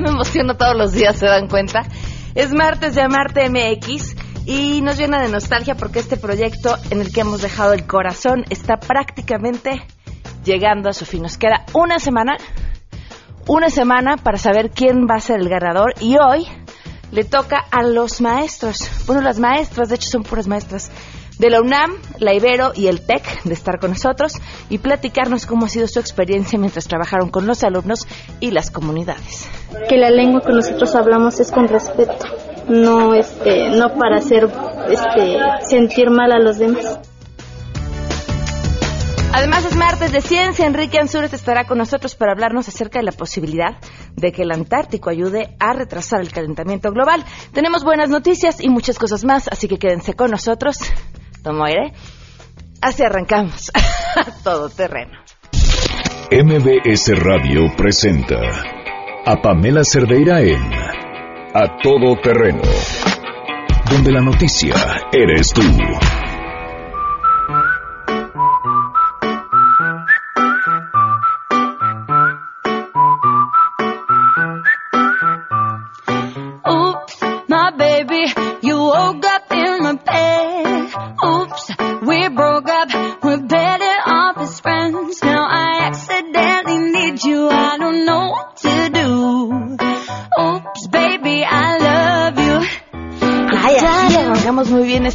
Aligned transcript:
me 0.00 0.10
emociono 0.10 0.56
todos 0.56 0.76
los 0.76 0.92
días, 0.92 1.16
¿se 1.16 1.26
dan 1.26 1.48
cuenta? 1.48 1.82
Es 2.34 2.52
martes 2.52 2.94
de 2.94 3.02
Amarte 3.02 3.48
MX 3.48 4.16
y 4.46 4.80
nos 4.82 4.98
llena 4.98 5.20
de 5.22 5.28
nostalgia 5.28 5.74
porque 5.74 5.98
este 5.98 6.16
proyecto 6.16 6.76
en 6.90 7.00
el 7.00 7.12
que 7.12 7.22
hemos 7.22 7.42
dejado 7.42 7.72
el 7.72 7.86
corazón 7.86 8.44
está 8.50 8.76
prácticamente 8.76 9.82
llegando 10.44 10.88
a 10.88 10.92
su 10.92 11.04
fin. 11.04 11.22
Nos 11.22 11.36
queda 11.36 11.64
una 11.72 11.98
semana, 11.98 12.36
una 13.46 13.70
semana 13.70 14.16
para 14.16 14.38
saber 14.38 14.70
quién 14.70 15.06
va 15.10 15.16
a 15.16 15.20
ser 15.20 15.40
el 15.40 15.48
ganador 15.48 15.94
y 16.00 16.16
hoy 16.18 16.46
le 17.10 17.24
toca 17.24 17.58
a 17.70 17.82
los 17.82 18.20
maestros. 18.20 18.90
Bueno, 19.06 19.22
las 19.22 19.38
maestras, 19.38 19.88
de 19.88 19.96
hecho 19.96 20.10
son 20.10 20.22
puras 20.22 20.46
maestras 20.46 20.90
de 21.38 21.50
la 21.50 21.60
UNAM, 21.60 21.92
la 22.18 22.34
Ibero 22.34 22.72
y 22.74 22.86
el 22.86 23.00
TEC 23.00 23.42
de 23.44 23.54
estar 23.54 23.78
con 23.78 23.90
nosotros 23.90 24.34
y 24.68 24.78
platicarnos 24.78 25.46
cómo 25.46 25.66
ha 25.66 25.68
sido 25.68 25.86
su 25.86 26.00
experiencia 26.00 26.58
mientras 26.58 26.86
trabajaron 26.86 27.30
con 27.30 27.46
los 27.46 27.62
alumnos 27.64 28.06
y 28.40 28.50
las 28.50 28.70
comunidades. 28.70 29.48
Que 29.88 29.96
la 29.96 30.10
lengua 30.10 30.42
que 30.42 30.52
nosotros 30.52 30.94
hablamos 30.94 31.40
es 31.40 31.50
con 31.50 31.68
respeto, 31.68 32.26
no 32.68 33.14
este 33.14 33.70
no 33.70 33.94
para 33.94 34.18
hacer 34.18 34.48
este 34.88 35.38
sentir 35.68 36.10
mal 36.10 36.32
a 36.32 36.38
los 36.38 36.58
demás. 36.58 37.00
Además 39.36 39.66
es 39.66 39.76
martes 39.76 40.12
de 40.12 40.22
ciencia. 40.22 40.64
Enrique 40.64 40.98
Ansúrez 40.98 41.34
estará 41.34 41.66
con 41.66 41.76
nosotros 41.76 42.14
para 42.14 42.32
hablarnos 42.32 42.68
acerca 42.68 43.00
de 43.00 43.04
la 43.04 43.12
posibilidad 43.12 43.76
de 44.14 44.32
que 44.32 44.44
el 44.44 44.50
Antártico 44.50 45.10
ayude 45.10 45.54
a 45.60 45.74
retrasar 45.74 46.22
el 46.22 46.32
calentamiento 46.32 46.90
global. 46.90 47.22
Tenemos 47.52 47.84
buenas 47.84 48.08
noticias 48.08 48.64
y 48.64 48.70
muchas 48.70 48.98
cosas 48.98 49.26
más, 49.26 49.46
así 49.48 49.68
que 49.68 49.76
quédense 49.76 50.14
con 50.14 50.30
nosotros. 50.30 50.78
Tomo 51.46 51.64
aire. 51.64 51.92
Así 52.82 53.04
arrancamos. 53.04 53.70
Todo 54.42 54.68
terreno. 54.68 55.16
MBS 56.28 57.16
Radio 57.22 57.72
presenta 57.76 58.40
a 59.24 59.40
Pamela 59.40 59.84
Cerdeira 59.84 60.40
en 60.40 60.60
A 61.54 61.78
Todo 61.80 62.16
Terreno, 62.20 62.62
donde 63.88 64.10
la 64.10 64.22
noticia 64.22 64.74
eres 65.12 65.52
tú. 65.52 65.62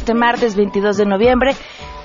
Este 0.02 0.14
martes 0.14 0.56
22 0.56 0.96
de 0.96 1.06
noviembre 1.06 1.54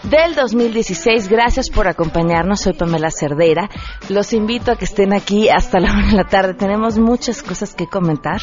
del 0.03 0.36
2016. 0.36 1.30
Gracias 1.30 1.72
por 1.72 1.88
acompañarnos. 1.88 2.62
Soy 2.62 2.73
Pamela 2.73 3.09
Cerdeira. 3.09 3.72
Los 4.08 4.34
invito 4.34 4.72
a 4.72 4.76
que 4.76 4.86
estén 4.86 5.14
aquí 5.14 5.50
hasta 5.50 5.80
la 5.80 5.92
una 5.94 6.06
de 6.06 6.14
la 6.14 6.25
tarde. 6.25 6.53
Tenemos 6.53 7.00
muchas 7.00 7.42
cosas 7.42 7.73
que 7.73 7.88
comentar. 7.88 8.40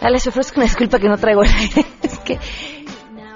Ah, 0.00 0.10
Les 0.10 0.26
ofrezco 0.26 0.58
una 0.58 0.64
disculpa 0.64 0.98
que 0.98 1.08
no 1.08 1.16
traigo 1.16 1.44
el 1.44 1.50
aire. 1.50 1.86
Es 2.02 2.18
que 2.18 2.40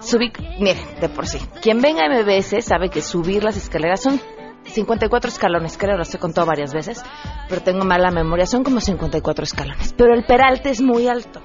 subí, 0.01 0.33
miren, 0.59 0.83
de 1.01 1.09
por 1.09 1.29
sí. 1.29 1.39
Quien 1.63 1.81
venga 1.81 2.07
a 2.07 2.09
MBS 2.09 2.65
sabe 2.65 2.91
que 2.91 3.01
subir 3.01 3.45
las 3.45 3.57
escaleras 3.57 4.03
son 4.03 4.21
54 4.65 5.31
escalones, 5.31 5.79
creo, 5.79 5.97
lo 5.97 6.03
he 6.03 6.19
contado 6.19 6.45
varias 6.49 6.75
veces, 6.75 7.05
pero 7.49 7.63
tengo 7.63 7.85
mala 7.85 8.11
memoria, 8.11 8.47
son 8.47 8.65
como 8.65 8.81
54 8.81 9.45
escalones. 9.45 9.95
Pero 9.97 10.13
el 10.13 10.25
peralte 10.27 10.71
es 10.71 10.83
muy 10.83 11.07
alto. 11.07 11.41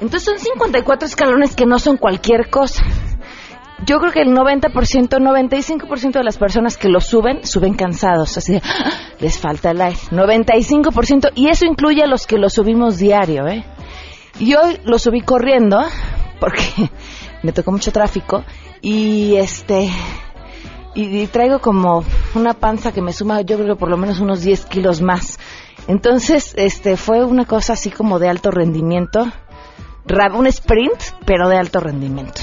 Entonces 0.00 0.24
son 0.24 0.38
54 0.38 1.06
escalones 1.06 1.56
que 1.56 1.66
no 1.66 1.78
son 1.78 1.96
cualquier 1.96 2.50
cosa. 2.50 2.84
Yo 3.84 3.98
creo 3.98 4.12
que 4.12 4.22
el 4.22 4.28
90%, 4.28 4.70
95% 4.70 6.12
de 6.12 6.24
las 6.24 6.38
personas 6.38 6.78
que 6.78 6.88
lo 6.88 7.00
suben, 7.00 7.44
suben 7.46 7.74
cansados, 7.74 8.38
así 8.38 8.54
de, 8.54 8.62
¡ah! 8.64 8.90
les 9.20 9.38
falta 9.38 9.70
el 9.70 9.82
aire. 9.82 9.98
95%, 10.10 11.32
y 11.34 11.48
eso 11.48 11.66
incluye 11.66 12.02
a 12.02 12.06
los 12.06 12.26
que 12.26 12.38
lo 12.38 12.48
subimos 12.48 12.96
diario, 12.96 13.46
¿eh? 13.46 13.64
Y 14.38 14.54
hoy 14.54 14.80
lo 14.84 14.98
subí 14.98 15.20
corriendo, 15.20 15.84
porque 16.40 16.90
me 17.42 17.52
tocó 17.52 17.70
mucho 17.70 17.92
tráfico, 17.92 18.44
y 18.80 19.36
este, 19.36 19.90
y, 20.94 21.26
traigo 21.26 21.60
como 21.60 22.02
una 22.34 22.54
panza 22.54 22.92
que 22.92 23.02
me 23.02 23.12
suma, 23.12 23.42
yo 23.42 23.58
creo 23.58 23.76
por 23.76 23.90
lo 23.90 23.98
menos 23.98 24.20
unos 24.20 24.40
10 24.40 24.64
kilos 24.66 25.02
más. 25.02 25.38
Entonces, 25.86 26.54
este, 26.56 26.96
fue 26.96 27.24
una 27.24 27.44
cosa 27.44 27.74
así 27.74 27.90
como 27.90 28.18
de 28.18 28.28
alto 28.28 28.50
rendimiento, 28.50 29.30
un 30.34 30.46
sprint, 30.46 31.02
pero 31.24 31.48
de 31.48 31.56
alto 31.56 31.80
rendimiento. 31.80 32.42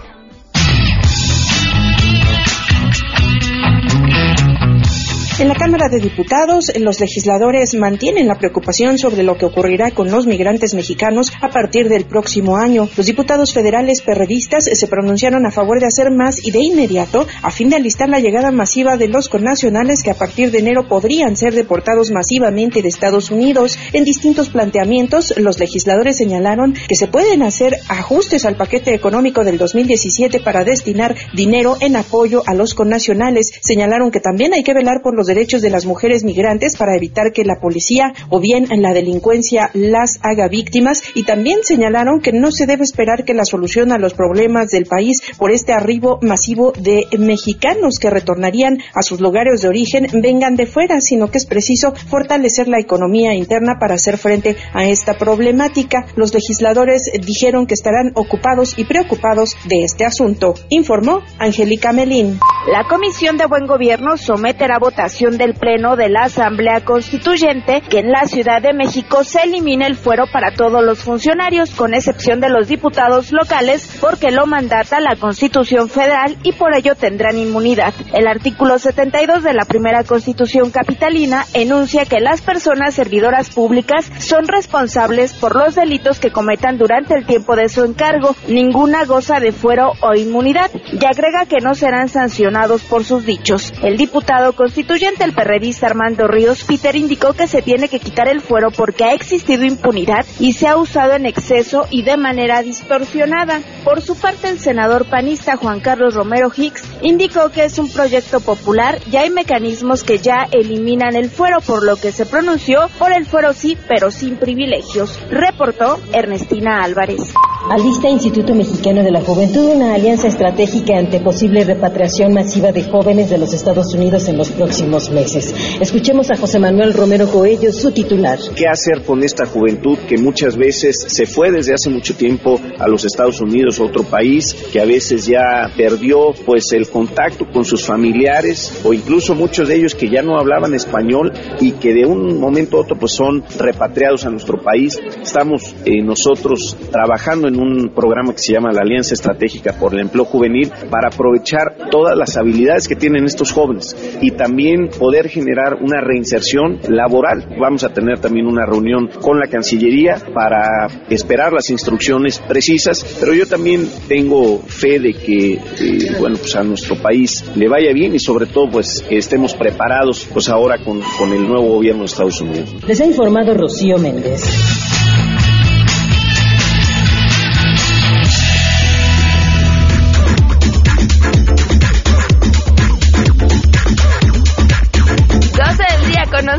En 5.41 5.49
la 5.49 5.55
Cámara 5.55 5.89
de 5.89 6.01
Diputados, 6.01 6.71
los 6.79 7.01
legisladores 7.01 7.75
mantienen 7.75 8.29
la 8.29 8.35
preocupación 8.35 8.99
sobre 8.99 9.23
lo 9.23 9.39
que 9.39 9.47
ocurrirá 9.47 9.91
con 9.91 10.11
los 10.11 10.27
migrantes 10.27 10.75
mexicanos 10.75 11.33
a 11.41 11.49
partir 11.49 11.89
del 11.89 12.05
próximo 12.05 12.59
año. 12.59 12.91
Los 12.95 13.07
diputados 13.07 13.55
federales 13.55 14.03
perredistas 14.03 14.65
se 14.65 14.87
pronunciaron 14.87 15.47
a 15.47 15.51
favor 15.51 15.81
de 15.81 15.87
hacer 15.87 16.11
más 16.11 16.47
y 16.47 16.51
de 16.51 16.59
inmediato 16.59 17.27
a 17.41 17.51
fin 17.51 17.71
de 17.71 17.77
alistar 17.77 18.11
la 18.11 18.21
llegada 18.21 18.51
masiva 18.51 18.99
de 18.99 19.09
los 19.09 19.31
connacionales 19.31 20.03
que 20.03 20.11
a 20.11 20.15
partir 20.15 20.51
de 20.51 20.59
enero 20.59 20.87
podrían 20.87 21.39
ser 21.39 21.55
deportados 21.55 22.11
masivamente 22.11 22.83
de 22.83 22.89
Estados 22.89 23.31
Unidos. 23.31 23.79
En 23.95 24.05
distintos 24.05 24.51
planteamientos, 24.51 25.33
los 25.39 25.59
legisladores 25.59 26.19
señalaron 26.19 26.75
que 26.87 26.97
se 26.97 27.07
pueden 27.07 27.43
hacer 27.43 27.79
ajustes 27.89 28.45
al 28.45 28.57
paquete 28.57 28.93
económico 28.93 29.43
del 29.43 29.57
2017 29.57 30.41
para 30.41 30.65
destinar 30.65 31.17
dinero 31.35 31.79
en 31.81 31.97
apoyo 31.97 32.43
a 32.45 32.53
los 32.53 32.75
connacionales. 32.75 33.51
Señalaron 33.63 34.11
que 34.11 34.21
también 34.21 34.53
hay 34.53 34.63
que 34.63 34.75
velar 34.75 35.01
por 35.01 35.17
los 35.17 35.30
derechos 35.31 35.63
de 35.63 35.71
las 35.71 35.87
mujeres 35.87 36.25
migrantes 36.25 36.77
para 36.77 36.97
evitar 36.97 37.33
que 37.33 37.45
la 37.45 37.61
policía 37.61 38.13
o 38.31 38.41
bien 38.41 38.67
la 38.83 38.93
delincuencia 38.93 39.71
las 39.75 40.19
haga 40.23 40.49
víctimas 40.49 41.03
y 41.15 41.23
también 41.23 41.61
señalaron 41.63 42.21
que 42.21 42.33
no 42.33 42.51
se 42.51 42.67
debe 42.67 42.83
esperar 42.83 43.25
que 43.25 43.33
la 43.33 43.45
solución 43.45 43.93
a 43.93 43.99
los 43.99 44.15
problemas 44.15 44.71
del 44.71 44.87
país 44.87 45.19
por 45.39 45.53
este 45.53 45.73
arribo 45.73 46.19
masivo 46.21 46.73
de 46.73 47.07
mexicanos 47.17 47.99
que 48.01 48.11
retornarían 48.11 48.79
a 48.93 49.03
sus 49.03 49.21
lugares 49.21 49.63
de 49.63 49.69
origen 49.69 50.09
vengan 50.21 50.57
de 50.57 50.67
fuera, 50.67 51.01
sino 51.01 51.31
que 51.31 51.39
es 51.39 51.47
preciso 51.47 51.95
fortalecer 51.95 52.67
la 52.67 52.81
economía 52.81 53.35
interna 53.35 53.77
para 53.79 53.95
hacer 53.95 54.19
frente 54.19 54.57
a 54.73 54.85
esta 54.85 55.15
problemática. 55.15 56.07
Los 56.17 56.35
legisladores 56.35 57.11
dijeron 57.25 57.67
que 57.67 57.75
estarán 57.75 58.11
ocupados 58.15 58.77
y 58.77 58.85
preocupados 58.85 59.57
de 59.69 59.85
este 59.85 60.05
asunto, 60.05 60.55
informó 60.71 61.21
Angélica 61.39 61.93
Melín. 61.93 62.41
La 62.73 62.85
Comisión 62.89 63.37
de 63.37 63.47
Buen 63.47 63.67
Gobierno 63.67 64.17
someterá 64.17 64.77
a 64.77 64.79
votación 64.79 65.10
del 65.11 65.55
Pleno 65.55 65.97
de 65.97 66.09
la 66.09 66.25
Asamblea 66.25 66.85
Constituyente 66.85 67.83
que 67.89 67.99
en 67.99 68.13
la 68.13 68.27
Ciudad 68.27 68.63
de 68.63 68.73
México 68.73 69.25
se 69.25 69.41
elimine 69.43 69.87
el 69.87 69.97
fuero 69.97 70.27
para 70.33 70.55
todos 70.55 70.85
los 70.85 71.01
funcionarios, 71.01 71.71
con 71.71 71.95
excepción 71.95 72.39
de 72.41 72.49
los 72.49 72.69
diputados 72.69 73.33
locales, 73.33 73.99
porque 74.01 74.31
lo 74.31 74.47
mandata 74.47 75.01
la 75.01 75.17
Constitución 75.17 75.89
Federal 75.89 76.37
y 76.45 76.53
por 76.53 76.77
ello 76.77 76.95
tendrán 76.95 77.39
inmunidad. 77.39 77.93
El 78.15 78.29
artículo 78.29 78.79
72 78.79 79.43
de 79.43 79.53
la 79.53 79.65
primera 79.65 80.05
Constitución 80.05 80.71
capitalina 80.71 81.45
enuncia 81.55 82.05
que 82.05 82.21
las 82.21 82.41
personas 82.41 82.95
servidoras 82.95 83.51
públicas 83.51 84.11
son 84.21 84.47
responsables 84.47 85.33
por 85.35 85.57
los 85.57 85.75
delitos 85.75 86.21
que 86.21 86.31
cometan 86.31 86.79
durante 86.79 87.15
el 87.15 87.27
tiempo 87.27 87.57
de 87.57 87.69
su 87.69 87.85
encargo. 87.85 88.37
Ninguna 88.47 89.05
goza 89.07 89.41
de 89.41 89.51
fuero 89.51 89.91
o 90.03 90.15
inmunidad 90.15 90.71
y 90.93 91.05
agrega 91.05 91.47
que 91.47 91.59
no 91.61 91.75
serán 91.75 92.09
sancionados 92.09 92.83
por 92.83 93.03
sus 93.03 93.27
dichos. 93.27 93.73
El 93.83 93.97
diputado 93.97 94.53
constituyente, 94.53 95.00
el 95.03 95.33
perredista 95.33 95.87
Armando 95.87 96.29
Ríos 96.29 96.65
Peter, 96.65 96.95
indicó 96.95 97.33
que 97.33 97.49
se 97.49 97.63
tiene 97.63 97.89
que 97.89 98.01
quitar 98.01 98.29
el 98.29 98.43
fuero 98.43 98.71
porque 98.71 99.05
ha 99.05 99.15
existido 99.15 99.65
impunidad 99.65 100.27
y 100.39 100.53
se 100.53 100.69
ha 100.69 100.77
usado 100.77 101.15
en 101.15 101.25
exceso 101.25 101.87
y 101.91 102.03
de 102.03 102.19
manera 102.19 102.61
distorsionada. 102.61 103.63
Por 103.83 104.03
su 104.03 104.15
parte, 104.15 104.51
el 104.51 104.59
senador 104.59 105.07
panista 105.07 105.57
Juan 105.57 105.81
Carlos 105.81 106.15
Romero 106.15 106.51
Hicks 106.55 106.85
indicó 107.01 107.49
que 107.49 107.65
es 107.65 107.79
un 107.79 107.89
proyecto 107.89 108.41
popular 108.41 108.99
y 109.11 109.17
hay 109.17 109.31
mecanismos 109.31 110.05
que 110.05 110.19
ya 110.19 110.47
eliminan 110.53 111.17
el 111.17 111.31
fuero, 111.31 111.61
por 111.63 111.83
lo 111.83 111.97
que 111.97 112.13
se 112.13 112.27
pronunció 112.27 112.89
por 112.99 113.13
el 113.13 113.25
fuero 113.25 113.55
sí, 113.55 113.79
pero 113.89 114.11
sin 114.11 114.37
privilegios. 114.37 115.19
Reportó 115.31 115.99
Ernestina 116.13 116.83
Álvarez. 116.83 117.33
Alista 117.71 118.09
Instituto 118.09 118.55
Mexicano 118.55 119.03
de 119.03 119.11
la 119.11 119.21
Juventud 119.21 119.71
una 119.75 119.95
alianza 119.95 120.29
estratégica 120.29 120.99
ante 120.99 121.21
posible 121.21 121.65
repatriación 121.65 122.33
masiva 122.33 122.73
de 122.73 122.85
jóvenes 122.85 123.31
de 123.31 123.39
los 123.39 123.53
Estados 123.53 123.95
Unidos 123.95 124.29
en 124.29 124.39
los 124.39 124.51
próximos 124.51 124.90
meses. 124.91 125.55
Escuchemos 125.81 126.31
a 126.31 126.37
José 126.37 126.59
Manuel 126.59 126.93
Romero 126.93 127.29
Coello, 127.29 127.73
su 127.73 127.93
titular. 127.93 128.39
¿Qué 128.57 128.67
hacer 128.67 129.05
con 129.05 129.23
esta 129.23 129.47
juventud 129.47 129.97
que 130.09 130.19
muchas 130.19 130.57
veces 130.57 131.07
se 131.09 131.27
fue 131.27 131.51
desde 131.51 131.75
hace 131.75 131.91
mucho 131.91 132.15
tiempo 132.15 132.61
a 132.79 132.89
los 132.89 133.05
Estados 133.05 133.41
Unidos 133.41 133.79
o 133.79 133.85
otro 133.85 134.03
país, 134.03 134.55
que 134.73 134.81
a 134.81 134.85
veces 134.85 135.27
ya 135.27 135.71
perdió 135.77 136.33
pues 136.45 136.73
el 136.73 136.89
contacto 136.89 137.47
con 137.53 137.65
sus 137.65 137.85
familiares 137.85 138.81
o 138.85 138.93
incluso 138.93 139.35
muchos 139.35 139.69
de 139.69 139.77
ellos 139.77 139.95
que 139.95 140.09
ya 140.09 140.23
no 140.23 140.39
hablaban 140.39 140.75
español 140.75 141.33
y 141.61 141.73
que 141.73 141.95
de 141.95 142.05
un 142.05 142.39
momento 142.39 142.77
a 142.77 142.81
otro 142.81 142.99
pues 142.99 143.13
son 143.13 143.45
repatriados 143.59 144.27
a 144.27 144.31
nuestro 144.31 144.61
país? 144.61 144.99
Estamos 145.23 145.75
eh, 145.85 146.03
nosotros 146.03 146.77
trabajando 146.91 147.49
en 147.49 147.61
un 147.61 147.93
programa 147.95 148.33
que 148.33 148.39
se 148.39 148.53
llama 148.53 148.73
la 148.73 148.81
Alianza 148.83 149.15
Estratégica 149.15 149.75
por 149.79 149.95
el 149.95 150.01
Empleo 150.01 150.25
Juvenil 150.25 150.71
para 150.91 151.09
aprovechar 151.09 151.91
todas 151.91 152.17
las 152.17 152.37
habilidades 152.37 152.89
que 152.89 152.97
tienen 152.97 153.25
estos 153.25 153.53
jóvenes 153.53 153.97
y 154.21 154.31
también 154.33 154.80
poder 154.89 155.29
generar 155.29 155.75
una 155.81 156.01
reinserción 156.01 156.81
laboral. 156.89 157.57
Vamos 157.61 157.85
a 157.85 157.91
tener 157.91 158.19
también 158.19 158.47
una 158.47 158.67
reunión 158.67 159.09
con 159.21 159.39
la 159.39 159.47
Cancillería 159.47 160.17
para 160.33 160.89
esperar 161.09 161.53
las 161.53 161.71
instrucciones 161.71 162.39
precisas, 162.39 163.19
pero 163.21 163.35
yo 163.35 163.47
también 163.47 163.89
tengo 164.09 164.59
fe 164.59 164.99
de 164.99 165.13
que 165.13 165.53
eh, 165.53 166.17
bueno, 166.19 166.37
pues 166.39 166.55
a 166.57 166.63
nuestro 166.63 166.97
país 166.97 167.45
le 167.55 167.69
vaya 167.69 167.93
bien 167.93 168.15
y 168.15 168.19
sobre 168.19 168.47
todo 168.47 168.71
pues 168.71 169.05
que 169.09 169.19
estemos 169.19 169.55
preparados 169.55 170.29
pues 170.33 170.49
ahora 170.49 170.77
con, 170.85 171.01
con 171.19 171.33
el 171.33 171.47
nuevo 171.47 171.75
gobierno 171.75 172.01
de 172.01 172.07
Estados 172.07 172.41
Unidos. 172.41 172.75
Les 172.87 173.01
ha 173.01 173.07
informado 173.07 173.55
Rocío 173.55 173.99
Méndez. 173.99 175.00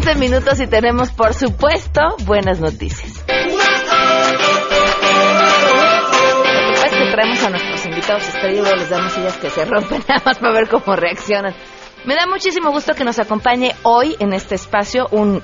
11 0.04 0.16
minutos 0.16 0.60
y 0.60 0.66
tenemos, 0.66 1.12
por 1.12 1.36
supuesto, 1.36 2.02
buenas 2.26 2.60
noticias. 2.60 3.24
Lo 3.28 3.36
que 6.74 6.88
es 6.88 6.92
que 6.92 7.12
traemos 7.12 7.44
a 7.44 7.50
nuestros 7.52 7.86
invitados 7.86 8.28
estrellas, 8.28 8.68
les 8.80 8.90
damos 8.90 9.14
sillas 9.14 9.38
que 9.38 9.52
se 9.52 9.64
rompen 9.64 10.02
nada 10.10 10.24
más 10.26 10.40
para 10.40 10.54
ver 10.54 10.70
cómo 10.70 10.96
reaccionan. 10.96 11.54
Me 12.06 12.16
da 12.16 12.26
muchísimo 12.26 12.72
gusto 12.72 12.96
que 12.96 13.04
nos 13.04 13.20
acompañe 13.20 13.76
hoy 13.84 14.16
en 14.18 14.34
este 14.34 14.56
espacio 14.56 15.08
un 15.12 15.44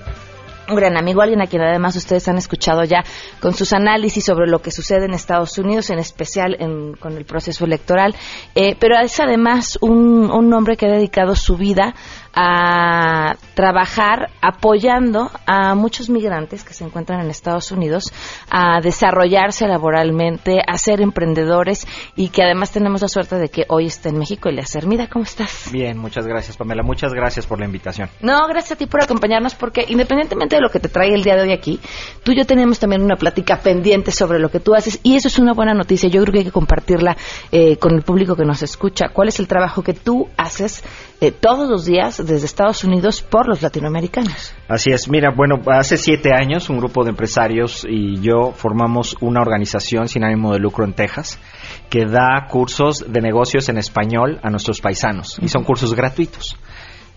un 0.69 0.75
gran 0.75 0.98
amigo, 0.98 1.21
alguien 1.21 1.42
a 1.42 1.48
quien 1.48 1.62
además 1.62 1.95
ustedes 1.95 2.27
han 2.27 2.38
escuchado 2.38 2.83
ya 2.83 3.04
con 3.39 3.54
sus 3.54 3.74
análisis 3.74 4.25
sobre 4.25 4.48
lo 4.48 4.59
que 4.59 4.71
sucede 4.71 5.06
en 5.06 5.13
Estados 5.13 5.57
Unidos, 5.57 5.89
en 5.89 6.00
especial 6.00 6.57
con 7.00 7.18
el 7.18 7.25
proceso 7.25 7.65
electoral, 7.65 8.15
eh, 8.56 8.75
pero 8.80 9.00
es 9.00 9.19
además 9.19 9.77
un, 9.81 10.30
un 10.30 10.54
hombre 10.54 10.75
que 10.75 10.88
ha 10.88 10.92
dedicado 10.92 11.36
su 11.36 11.57
vida 11.57 11.94
a 12.33 13.17
trabajar 13.57 14.30
apoyando 14.39 15.31
a 15.48 15.74
muchos 15.74 16.12
migrantes 16.12 16.63
que 16.63 16.75
se 16.75 16.83
encuentran 16.83 17.21
en 17.21 17.31
Estados 17.31 17.71
Unidos 17.71 18.13
a 18.51 18.80
desarrollarse 18.81 19.68
laboralmente, 19.68 20.59
a 20.65 20.77
ser 20.77 21.01
emprendedores 21.01 21.88
y 22.15 22.30
que 22.30 22.44
además 22.44 22.71
tenemos 22.71 23.01
la 23.01 23.07
suerte 23.07 23.38
de 23.38 23.50
que 23.50 23.65
hoy 23.69 23.88
está 23.88 24.09
en 24.09 24.19
México. 24.19 24.48
Eliezer, 24.48 24.86
mira, 24.86 25.07
¿cómo 25.07 25.25
estás? 25.25 25.71
Bien, 25.71 25.98
muchas 25.98 26.27
gracias, 26.27 26.56
Pamela. 26.56 26.83
Muchas 26.83 27.15
gracias 27.15 27.48
por 27.48 27.57
la 27.57 27.65
invitación. 27.65 28.12
No, 28.21 28.48
gracias 28.48 28.74
a 28.74 28.75
ti 28.75 28.86
por 28.86 29.01
acompañarnos 29.01 29.56
porque 29.56 29.86
independientemente 29.89 30.57
de 30.57 30.62
lo 30.62 30.69
que 30.69 30.80
te 30.80 30.89
trae 30.89 31.12
el 31.15 31.24
día 31.24 31.36
de 31.36 31.42
hoy 31.42 31.51
aquí, 31.51 31.80
tú 32.21 32.33
y 32.33 32.38
yo 32.38 32.45
tenemos 32.45 32.77
también 32.77 33.01
una 33.01 33.15
plática 33.15 33.57
pendiente 33.57 34.12
sobre 34.12 34.38
lo 34.38 34.50
que 34.50 34.59
tú 34.59 34.75
haces 34.75 35.00
y 35.01 35.15
eso 35.15 35.30
es 35.30 35.39
una 35.39 35.54
buena 35.54 35.74
noticia. 35.74 36.07
Yo 36.09 36.21
creo 36.21 36.31
que 36.31 36.39
hay 36.39 36.45
que 36.45 36.51
compartirla 36.51 37.18
eh, 37.51 37.77
con 37.77 37.95
el 37.95 38.04
público 38.04 38.36
que 38.36 38.45
nos 38.45 38.62
escucha. 38.62 39.09
¿Cuál 39.09 39.30
es 39.30 39.39
el 39.39 39.48
trabajo 39.48 39.81
que 39.81 39.95
tú 39.95 40.27
haces 40.38 40.83
eh, 41.21 41.31
todos 41.31 41.68
los 41.68 41.86
días 41.86 42.18
desde 42.18 42.45
Estados 42.45 42.83
Unidos 42.83 43.24
por 43.24 43.47
los 43.48 43.62
latinoamericanos. 43.62 44.54
Así 44.68 44.92
es, 44.92 45.10
mira, 45.10 45.32
bueno, 45.36 45.62
hace 45.68 45.98
siete 45.98 46.32
años 46.34 46.70
un 46.70 46.78
grupo 46.78 47.04
de 47.04 47.12
empresarios 47.12 47.86
y 47.90 48.20
yo 48.20 48.52
formamos 48.52 49.16
una 49.22 49.42
organización 49.42 50.08
sin 50.08 50.24
ánimo 50.24 50.54
de 50.54 50.60
lucro 50.60 50.86
en 50.86 50.94
Texas 50.94 51.40
que 51.90 52.06
da 52.06 52.48
cursos 52.50 53.06
de 53.08 53.22
negocios 53.22 53.70
en 53.70 53.78
español 53.78 54.40
a 54.44 54.50
nuestros 54.50 54.82
paisanos 54.82 55.38
y 55.42 55.48
son 55.48 55.64
cursos 55.64 55.94
gratuitos 55.94 56.58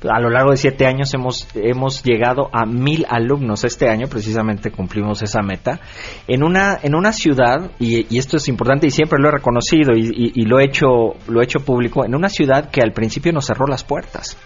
a 0.09 0.21
lo 0.21 0.31
largo 0.31 0.51
de 0.51 0.57
siete 0.57 0.87
años 0.87 1.13
hemos, 1.15 1.47
hemos 1.55 2.03
llegado 2.03 2.49
a 2.53 2.65
mil 2.65 3.05
alumnos. 3.09 3.65
Este 3.65 3.89
año 3.89 4.07
precisamente 4.09 4.71
cumplimos 4.71 5.23
esa 5.23 5.43
meta. 5.43 5.81
En 6.27 6.43
una, 6.43 6.79
en 6.83 6.95
una 6.95 7.13
ciudad, 7.13 7.71
y, 7.79 8.17
esto 8.17 8.37
es 8.39 8.49
importante 8.49 8.87
y 8.87 8.91
siempre 8.91 9.19
lo 9.21 9.29
he 9.29 9.33
reconocido 9.33 9.93
y, 9.95 10.45
lo, 10.45 10.61
he 10.61 10.65
hecho, 10.65 11.15
lo 11.29 11.41
he 11.41 11.45
hecho 11.45 11.61
público, 11.61 12.05
en 12.05 12.15
una 12.15 12.29
ciudad 12.29 12.71
que 12.71 12.81
al 12.81 12.93
principio 12.93 13.33
nos 13.33 13.47
cerró 13.47 13.67
las 13.67 13.85
puertas. 13.85 14.37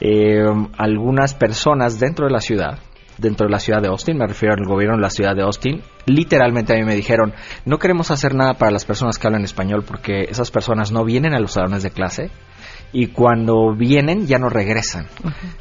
Eh, 0.00 0.44
algunas 0.76 1.34
personas 1.34 1.98
dentro 1.98 2.26
de 2.26 2.32
la 2.32 2.40
ciudad, 2.40 2.78
dentro 3.18 3.46
de 3.46 3.52
la 3.52 3.60
ciudad 3.60 3.80
de 3.80 3.88
Austin, 3.88 4.18
me 4.18 4.26
refiero 4.26 4.54
al 4.54 4.66
gobierno 4.66 4.96
de 4.96 5.02
la 5.02 5.10
ciudad 5.10 5.34
de 5.34 5.42
Austin, 5.42 5.82
literalmente 6.06 6.74
a 6.74 6.76
mí 6.76 6.84
me 6.84 6.94
dijeron, 6.94 7.32
no 7.64 7.78
queremos 7.78 8.10
hacer 8.10 8.34
nada 8.34 8.54
para 8.54 8.70
las 8.70 8.84
personas 8.84 9.18
que 9.18 9.26
hablan 9.26 9.44
español 9.44 9.84
porque 9.86 10.24
esas 10.28 10.50
personas 10.50 10.92
no 10.92 11.04
vienen 11.04 11.34
a 11.34 11.40
los 11.40 11.52
salones 11.52 11.82
de 11.82 11.90
clase, 11.90 12.30
y 12.92 13.08
cuando 13.08 13.74
vienen 13.74 14.26
ya 14.26 14.38
no 14.38 14.48
regresan. 14.48 15.06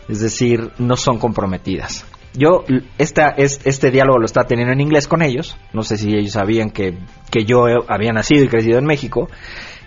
Es 0.07 0.21
decir, 0.21 0.71
no 0.77 0.95
son 0.95 1.17
comprometidas. 1.19 2.05
Yo 2.33 2.63
esta, 2.97 3.29
este 3.29 3.91
diálogo 3.91 4.19
lo 4.19 4.25
estaba 4.25 4.47
teniendo 4.47 4.73
en 4.73 4.81
inglés 4.81 5.07
con 5.07 5.21
ellos. 5.21 5.57
No 5.73 5.83
sé 5.83 5.97
si 5.97 6.09
ellos 6.15 6.33
sabían 6.33 6.69
que, 6.69 6.97
que 7.31 7.45
yo 7.45 7.65
había 7.87 8.11
nacido 8.13 8.43
y 8.43 8.47
crecido 8.47 8.79
en 8.79 8.85
México. 8.85 9.29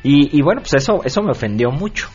Y, 0.03 0.37
y, 0.37 0.43
bueno, 0.43 0.61
pues 0.61 0.75
eso, 0.75 1.03
eso 1.05 1.23
me 1.23 1.33
ofendió 1.33 1.71
mucho. 1.71 2.09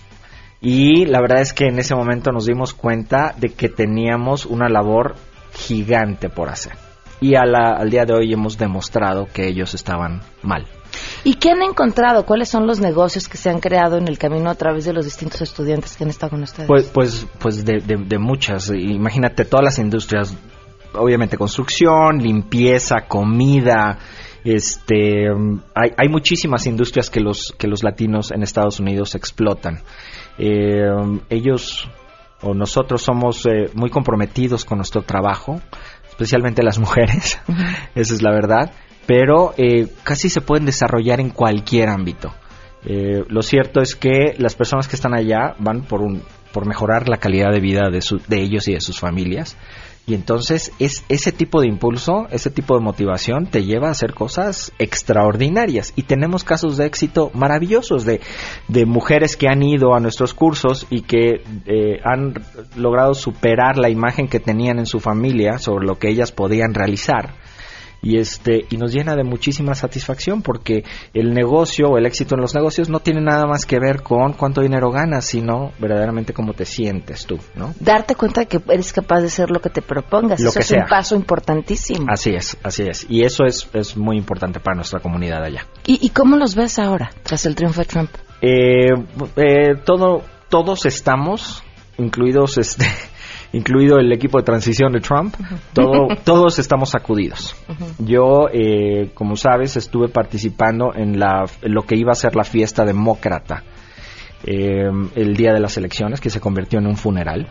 Y 0.66 1.06
la 1.06 1.20
verdad 1.20 1.42
es 1.42 1.52
que 1.52 1.66
en 1.66 1.78
ese 1.78 1.94
momento 1.94 2.32
nos 2.32 2.46
dimos 2.46 2.74
cuenta 2.74 3.36
de 3.38 3.50
que 3.50 3.68
teníamos 3.68 4.46
una 4.46 4.70
labor 4.70 5.16
gigante 5.54 6.30
por 6.30 6.50
hacer. 6.50 6.72
Y 7.20 7.36
a 7.36 7.46
la, 7.46 7.74
al 7.74 7.90
día 7.90 8.06
de 8.06 8.14
hoy 8.14 8.32
hemos 8.32 8.58
demostrado 8.58 9.28
que 9.32 9.46
ellos 9.46 9.74
estaban 9.74 10.22
mal. 10.42 10.66
¿Y 11.26 11.34
qué 11.34 11.50
han 11.50 11.62
encontrado? 11.62 12.26
¿Cuáles 12.26 12.48
son 12.48 12.66
los 12.66 12.80
negocios 12.80 13.28
que 13.28 13.36
se 13.36 13.50
han 13.50 13.60
creado 13.60 13.98
en 13.98 14.08
el 14.08 14.18
camino 14.18 14.50
a 14.50 14.56
través 14.56 14.86
de 14.86 14.94
los 14.94 15.04
distintos 15.04 15.42
estudiantes 15.42 15.98
que 15.98 16.06
han 16.06 16.10
estado 16.10 16.30
con 16.30 16.44
ustedes? 16.44 16.68
Pues, 16.68 16.86
pues, 16.94 17.28
pues 17.40 17.66
de, 17.66 17.82
de, 17.82 18.18
muchas. 18.18 18.70
Imagínate 18.70 19.44
todas 19.44 19.66
las 19.66 19.80
industrias, 19.80 20.34
obviamente 20.94 21.38
construcción, 21.38 22.20
limpieza, 22.20 23.02
comida, 23.06 23.98
este 24.46 25.28
hay, 25.74 25.92
hay, 25.98 26.10
muchísimas 26.10 26.68
industrias 26.68 27.10
que 27.10 27.22
los 27.22 27.54
que 27.58 27.68
los 27.68 27.84
latinos 27.84 28.32
en 28.32 28.44
Estados 28.44 28.80
Unidos 28.80 29.16
explotan 29.16 29.82
eh, 30.38 30.90
ellos 31.30 31.90
o 32.42 32.54
nosotros 32.54 33.02
somos 33.02 33.46
eh, 33.46 33.70
muy 33.74 33.90
comprometidos 33.90 34.66
con 34.66 34.78
nuestro 34.78 35.04
trabajo 35.04 35.62
especialmente 36.10 36.64
las 36.64 36.80
mujeres 36.80 37.40
esa 37.96 38.14
es 38.14 38.22
la 38.22 38.32
verdad 38.32 38.72
pero 39.06 39.54
eh, 39.58 39.88
casi 40.04 40.30
se 40.30 40.42
pueden 40.42 40.66
desarrollar 40.66 41.20
en 41.20 41.30
cualquier 41.30 41.90
ámbito. 41.90 42.34
Eh, 42.86 43.24
lo 43.28 43.42
cierto 43.42 43.82
es 43.82 43.96
que 43.96 44.36
las 44.38 44.56
personas 44.56 44.88
que 44.88 44.96
están 44.96 45.14
allá 45.14 45.56
van 45.60 45.84
por, 45.84 46.02
un, 46.02 46.22
por 46.52 46.66
mejorar 46.66 47.08
la 47.08 47.18
calidad 47.18 47.52
de 47.52 47.60
vida 47.60 47.90
de, 47.90 48.00
de 48.28 48.42
ellos 48.42 48.68
y 48.68 48.74
de 48.74 48.82
sus 48.82 49.00
familias. 49.00 49.58
Y 50.06 50.16
entonces 50.16 50.72
es 50.80 51.06
ese 51.08 51.32
tipo 51.32 51.62
de 51.62 51.68
impulso, 51.68 52.28
ese 52.30 52.50
tipo 52.50 52.76
de 52.76 52.84
motivación 52.84 53.46
te 53.46 53.64
lleva 53.64 53.88
a 53.88 53.92
hacer 53.92 54.14
cosas 54.14 54.74
extraordinarias. 54.78 55.94
Y 55.96 56.04
tenemos 56.04 56.44
casos 56.44 56.76
de 56.76 56.86
éxito 56.86 57.32
maravillosos 57.34 58.04
de, 58.04 58.20
de 58.68 58.86
mujeres 58.86 59.38
que 59.38 59.48
han 59.48 59.64
ido 59.64 59.96
a 59.96 60.02
nuestros 60.02 60.34
cursos 60.34 60.88
y 60.90 61.04
que 61.04 61.44
eh, 61.66 62.00
han 62.04 62.34
logrado 62.76 63.14
superar 63.14 63.78
la 63.78 63.90
imagen 63.90 64.28
que 64.28 64.42
tenían 64.42 64.78
en 64.78 64.86
su 64.86 65.00
familia 65.00 65.58
sobre 65.58 65.86
lo 65.86 65.98
que 65.98 66.10
ellas 66.10 66.34
podían 66.34 66.74
realizar 66.74 67.36
y 68.04 68.18
este 68.18 68.66
y 68.70 68.78
nos 68.78 68.94
llena 68.94 69.16
de 69.16 69.24
muchísima 69.24 69.74
satisfacción 69.74 70.42
porque 70.42 70.84
el 71.14 71.34
negocio 71.34 71.88
o 71.88 71.98
el 71.98 72.06
éxito 72.06 72.36
en 72.36 72.42
los 72.42 72.54
negocios 72.54 72.90
no 72.90 73.00
tiene 73.00 73.22
nada 73.22 73.48
más 73.48 73.66
que 73.66 73.80
ver 73.80 74.04
con 74.04 74.34
cuánto 74.34 74.62
dinero 74.62 74.92
ganas, 74.92 75.26
sino 75.26 75.72
verdaderamente 75.80 76.34
cómo 76.34 76.54
te 76.54 76.66
sientes 76.66 77.26
tú, 77.26 77.40
¿no? 77.56 77.74
Darte 77.80 78.16
cuenta 78.16 78.42
de 78.42 78.48
que 78.48 78.62
eres 78.70 78.92
capaz 78.92 79.22
de 79.22 79.28
hacer 79.28 79.50
lo 79.50 79.62
que 79.62 79.70
te 79.70 79.82
propongas, 79.82 80.42
eso 80.42 80.60
es 80.60 80.72
un 80.72 80.86
paso 80.88 81.16
importantísimo. 81.16 82.06
Así 82.10 82.32
es, 82.32 82.58
así 82.62 82.84
es, 82.84 83.06
y 83.10 83.24
eso 83.24 83.46
es, 83.46 83.70
es 83.74 83.96
muy 83.96 84.18
importante 84.18 84.60
para 84.60 84.76
nuestra 84.76 85.00
comunidad 85.00 85.44
allá. 85.44 85.66
¿Y, 85.86 86.10
cómo 86.10 86.36
los 86.36 86.56
ves 86.56 86.80
ahora 86.80 87.10
tras 87.24 87.46
el 87.46 87.56
triunfo 87.56 87.82
de 87.82 87.86
Trump? 87.86 88.10
Eh, 88.42 88.90
eh, 89.38 89.76
todo, 89.86 90.24
todos 90.50 90.86
estamos, 90.86 91.64
incluidos 91.98 92.58
este 92.58 92.86
incluido 93.54 94.00
el 94.00 94.12
equipo 94.12 94.40
de 94.40 94.44
transición 94.44 94.92
de 94.92 95.00
Trump, 95.00 95.36
todos 95.74 96.60
estamos 96.60 96.90
sacudidos. 96.90 97.56
Yo, 98.00 98.48
eh, 98.52 99.12
como 99.14 99.36
sabes, 99.36 99.78
estuve 99.78 100.10
participando 100.10 100.94
en, 100.94 101.20
la, 101.20 101.46
lo 101.62 101.84
que 101.84 101.96
iba 101.96 102.12
a 102.12 102.16
ser 102.16 102.36
la 102.36 102.44
fiesta 102.44 102.84
demócrata 102.84 103.64
eh, 104.46 104.90
el 105.16 105.36
día 105.38 105.54
de 105.54 105.60
las 105.60 105.78
elecciones, 105.78 106.20
que 106.20 106.30
se 106.30 106.42
convirtió 106.42 106.80
en 106.80 106.88
un 106.88 106.98
funeral. 106.98 107.48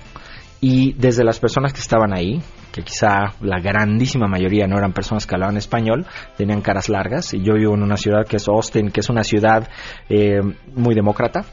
Y 0.61 0.93
desde 0.93 1.25
las 1.25 1.41
personas 1.41 1.73
que 1.73 1.81
estaban 1.81 2.13
ahí, 2.13 2.41
que 2.73 2.83
quizá 2.83 3.35
la 3.41 3.59
grandísima 3.61 4.29
mayoría 4.29 4.67
no 4.67 4.79
eran 4.79 4.93
personas 4.93 5.27
que 5.27 5.35
hablaban 5.35 5.57
español, 5.57 6.07
tenían 6.37 6.61
caras 6.61 6.89
largas. 6.89 7.35
Y 7.35 7.43
yo 7.43 7.55
vivo 7.55 7.75
en 7.75 7.83
una 7.83 7.97
ciudad 7.97 8.27
que 8.27 8.37
es 8.37 8.49
Austin, 8.49 8.91
que 8.91 9.01
es 9.01 9.09
una 9.09 9.25
ciudad 9.25 9.69
eh, 10.09 10.41
muy 10.75 10.95
demócrata. 10.95 11.45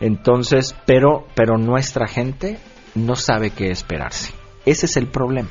Entonces, 0.00 0.76
pero, 0.86 1.26
pero 1.34 1.56
nuestra 1.56 2.06
gente 2.06 2.58
no 2.98 3.16
sabe 3.16 3.50
qué 3.50 3.70
esperarse. 3.70 4.32
Ese 4.64 4.86
es 4.86 4.96
el 4.96 5.06
problema 5.06 5.50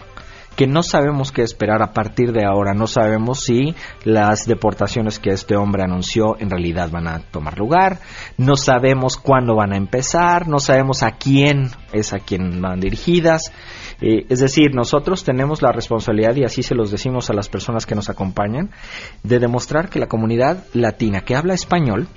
que 0.58 0.66
no 0.66 0.82
sabemos 0.82 1.32
qué 1.32 1.44
esperar 1.44 1.84
a 1.84 1.94
partir 1.94 2.34
de 2.34 2.44
ahora. 2.44 2.74
No 2.74 2.88
sabemos 2.88 3.44
si 3.44 3.76
las 4.04 4.48
deportaciones 4.48 5.20
que 5.20 5.30
este 5.30 5.56
hombre 5.56 5.84
anunció 5.84 6.36
en 6.40 6.50
realidad 6.50 6.90
van 6.90 7.08
a 7.08 7.20
tomar 7.20 7.60
lugar. 7.60 8.00
No 8.38 8.56
sabemos 8.58 9.18
cuándo 9.18 9.56
van 9.56 9.72
a 9.72 9.78
empezar. 9.78 10.48
No 10.48 10.60
sabemos 10.60 11.04
a 11.04 11.12
quién 11.12 11.70
es 11.94 12.12
a 12.12 12.18
quién 12.18 12.60
van 12.60 12.80
dirigidas. 12.80 13.52
Eh, 14.02 14.26
es 14.30 14.40
decir, 14.40 14.74
nosotros 14.74 15.24
tenemos 15.24 15.62
la 15.62 15.72
responsabilidad, 15.72 16.36
y 16.36 16.44
así 16.44 16.64
se 16.64 16.76
los 16.76 16.90
decimos 16.90 17.30
a 17.30 17.34
las 17.34 17.50
personas 17.50 17.86
que 17.86 17.96
nos 17.96 18.10
acompañan, 18.10 18.72
de 19.22 19.38
demostrar 19.38 19.90
que 19.90 20.00
la 20.00 20.08
comunidad 20.08 20.66
latina 20.74 21.22
que 21.22 21.36
habla 21.36 21.54
español 21.54 22.08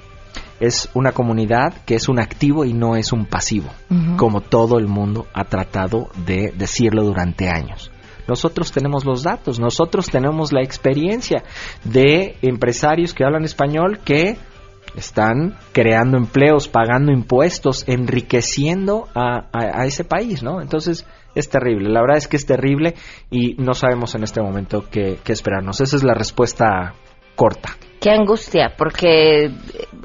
es 0.61 0.91
una 0.95 1.13
comunidad 1.13 1.75
que 1.87 1.95
es 1.95 2.09
un 2.09 2.21
activo 2.21 2.65
y 2.65 2.73
no 2.73 2.95
es 2.95 3.13
un 3.13 3.25
pasivo, 3.27 3.71
como 4.17 4.43
todo 4.43 4.79
el 4.79 4.87
mundo 4.87 5.27
ha 5.33 5.45
tratado 5.45 6.11
de 6.27 6.53
decirlo 6.57 7.03
durante 7.03 7.49
años. 7.49 7.91
Nosotros 8.29 8.71
tenemos 8.71 9.05
los 9.05 9.25
datos, 9.25 9.59
nosotros 9.59 10.09
tenemos 10.09 10.53
la 10.53 10.63
experiencia 10.63 11.43
de 11.83 12.37
empresarios 12.43 13.13
que 13.13 13.25
hablan 13.25 13.45
español 13.45 13.99
que 14.05 14.37
están 14.97 15.57
creando 15.73 16.17
empleos, 16.17 16.69
pagando 16.69 17.13
impuestos, 17.13 17.89
enriqueciendo 17.89 19.09
a, 19.15 19.85
ese 19.85 20.05
país, 20.05 20.43
¿no? 20.43 20.61
Entonces 20.61 21.07
es 21.35 21.49
terrible, 21.49 21.89
la 21.89 22.01
verdad 22.01 22.19
es 22.19 22.29
que 22.29 22.37
es 22.37 22.47
terrible 22.47 22.95
y 23.31 23.55
no 23.55 23.75
sabemos 23.75 24.15
en 24.15 24.25
este 24.25 24.41
momento 24.41 24.85
qué, 24.91 25.19
esperarnos. 25.27 25.81
Esa 25.81 25.97
es 25.97 26.03
la 26.03 26.15
respuesta 26.15 26.95
corta. 27.35 27.77
Qué 28.01 28.11
angustia, 28.11 28.75
porque 28.79 29.53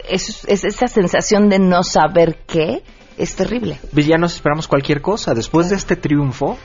es, 0.10 0.46
es 0.46 0.65
esa 0.65 0.88
sensación 0.88 1.50
de 1.50 1.60
no 1.60 1.84
saber 1.84 2.39
qué 2.46 2.84
es 3.17 3.36
terrible. 3.36 3.79
Ya 3.94 4.17
nos 4.17 4.36
esperamos 4.36 4.67
cualquier 4.67 5.01
cosa. 5.01 5.34
Después 5.34 5.70
de 5.70 5.75
este 5.75 5.96
triunfo, 5.96 6.58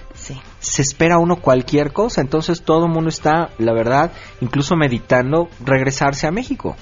se 0.58 0.82
espera 0.82 1.18
uno 1.18 1.36
cualquier 1.36 1.92
cosa. 1.92 2.20
Entonces 2.20 2.62
todo 2.62 2.86
el 2.86 2.92
mundo 2.92 3.08
está, 3.08 3.50
la 3.58 3.72
verdad, 3.72 4.12
incluso 4.40 4.76
meditando 4.76 5.48
regresarse 5.64 6.26
a 6.26 6.32
México. 6.32 6.76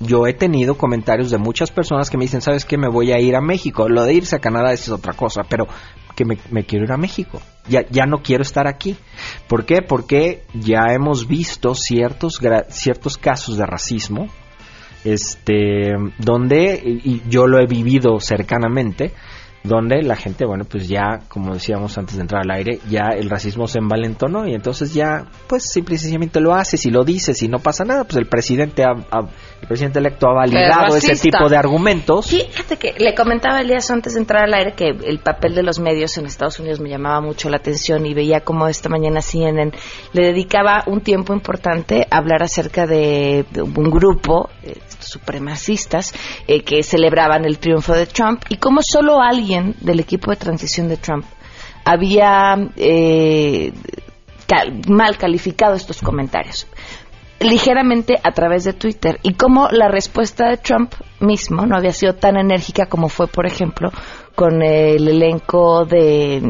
Yo 0.00 0.26
he 0.26 0.34
tenido 0.34 0.76
comentarios 0.76 1.30
de 1.30 1.38
muchas 1.38 1.70
personas 1.70 2.10
que 2.10 2.18
me 2.18 2.24
dicen, 2.24 2.42
¿sabes 2.42 2.64
qué? 2.64 2.76
Me 2.76 2.88
voy 2.88 3.12
a 3.12 3.18
ir 3.18 3.36
a 3.36 3.40
México. 3.40 3.88
Lo 3.88 4.04
de 4.04 4.14
irse 4.14 4.36
a 4.36 4.40
Canadá 4.40 4.72
es 4.72 4.88
otra 4.88 5.14
cosa, 5.14 5.42
pero 5.48 5.66
que 6.16 6.24
me, 6.24 6.64
quiero 6.64 6.84
ir 6.84 6.92
a 6.92 6.96
México. 6.96 7.40
Ya, 7.68 7.82
ya 7.88 8.06
no 8.06 8.22
quiero 8.22 8.42
estar 8.42 8.66
aquí. 8.66 8.96
¿Por 9.46 9.64
qué? 9.64 9.82
Porque 9.82 10.42
ya 10.54 10.92
hemos 10.92 11.28
visto 11.28 11.74
ciertos, 11.74 12.40
ciertos 12.70 13.18
casos 13.18 13.56
de 13.56 13.66
racismo 13.66 14.28
este, 15.06 15.92
donde, 16.18 16.80
y 16.84 17.22
yo 17.28 17.46
lo 17.46 17.60
he 17.60 17.66
vivido 17.66 18.18
cercanamente, 18.18 19.12
donde 19.62 20.02
la 20.02 20.16
gente, 20.16 20.44
bueno, 20.44 20.64
pues 20.64 20.88
ya, 20.88 21.20
como 21.28 21.54
decíamos 21.54 21.96
antes 21.98 22.16
de 22.16 22.22
entrar 22.22 22.42
al 22.44 22.50
aire, 22.50 22.80
ya 22.88 23.10
el 23.16 23.30
racismo 23.30 23.66
se 23.68 23.78
envalentonó 23.78 24.46
y 24.46 24.54
entonces 24.54 24.94
ya, 24.94 25.26
pues 25.46 25.70
simple 25.70 25.96
y 25.96 25.98
sencillamente 25.98 26.40
lo 26.40 26.54
haces 26.54 26.86
y 26.86 26.90
lo 26.90 27.04
dices 27.04 27.42
y 27.42 27.48
no 27.48 27.58
pasa 27.58 27.84
nada, 27.84 28.04
pues 28.04 28.16
el 28.16 28.26
presidente 28.26 28.84
ha, 28.84 29.28
el 29.66 29.68
presidente 29.68 29.98
electo 29.98 30.28
ha 30.28 30.32
validado 30.32 30.94
ese 30.96 31.16
tipo 31.16 31.48
de 31.48 31.56
argumentos. 31.56 32.30
Fíjate 32.30 32.76
que 32.76 32.94
le 32.98 33.16
comentaba 33.16 33.60
Elías 33.60 33.90
antes 33.90 34.14
de 34.14 34.20
entrar 34.20 34.44
al 34.44 34.54
aire 34.54 34.74
que 34.74 34.86
el 34.86 35.18
papel 35.18 35.56
de 35.56 35.64
los 35.64 35.80
medios 35.80 36.16
en 36.18 36.26
Estados 36.26 36.60
Unidos 36.60 36.78
me 36.78 36.88
llamaba 36.88 37.20
mucho 37.20 37.48
la 37.48 37.56
atención 37.56 38.06
y 38.06 38.14
veía 38.14 38.42
como 38.42 38.68
esta 38.68 38.88
mañana 38.88 39.20
CNN 39.20 39.72
le 40.12 40.22
dedicaba 40.22 40.84
un 40.86 41.00
tiempo 41.00 41.34
importante 41.34 42.06
a 42.08 42.18
hablar 42.18 42.44
acerca 42.44 42.86
de, 42.86 43.44
un 43.56 43.90
grupo 43.90 44.50
eh, 44.62 44.78
supremacistas 45.00 46.14
eh, 46.46 46.62
que 46.62 46.84
celebraban 46.84 47.44
el 47.44 47.58
triunfo 47.58 47.92
de 47.92 48.06
Trump 48.06 48.44
y 48.48 48.58
como 48.58 48.82
solo 48.82 49.20
alguien 49.20 49.74
del 49.80 49.98
equipo 49.98 50.30
de 50.30 50.36
transición 50.36 50.86
de 50.86 50.96
Trump 50.96 51.24
había 51.84 52.54
eh, 52.76 53.72
mal 54.86 55.18
calificado 55.18 55.74
estos 55.74 56.00
comentarios 56.00 56.68
ligeramente 57.40 58.18
a 58.22 58.32
través 58.32 58.64
de 58.64 58.72
Twitter 58.72 59.18
y 59.22 59.34
como 59.34 59.68
la 59.70 59.88
respuesta 59.88 60.48
de 60.48 60.56
Trump 60.56 60.94
mismo 61.20 61.66
no 61.66 61.76
había 61.76 61.92
sido 61.92 62.14
tan 62.14 62.36
enérgica 62.36 62.86
como 62.86 63.08
fue, 63.08 63.26
por 63.26 63.46
ejemplo, 63.46 63.90
con 64.34 64.62
el 64.62 65.06
elenco 65.08 65.84
de 65.84 66.42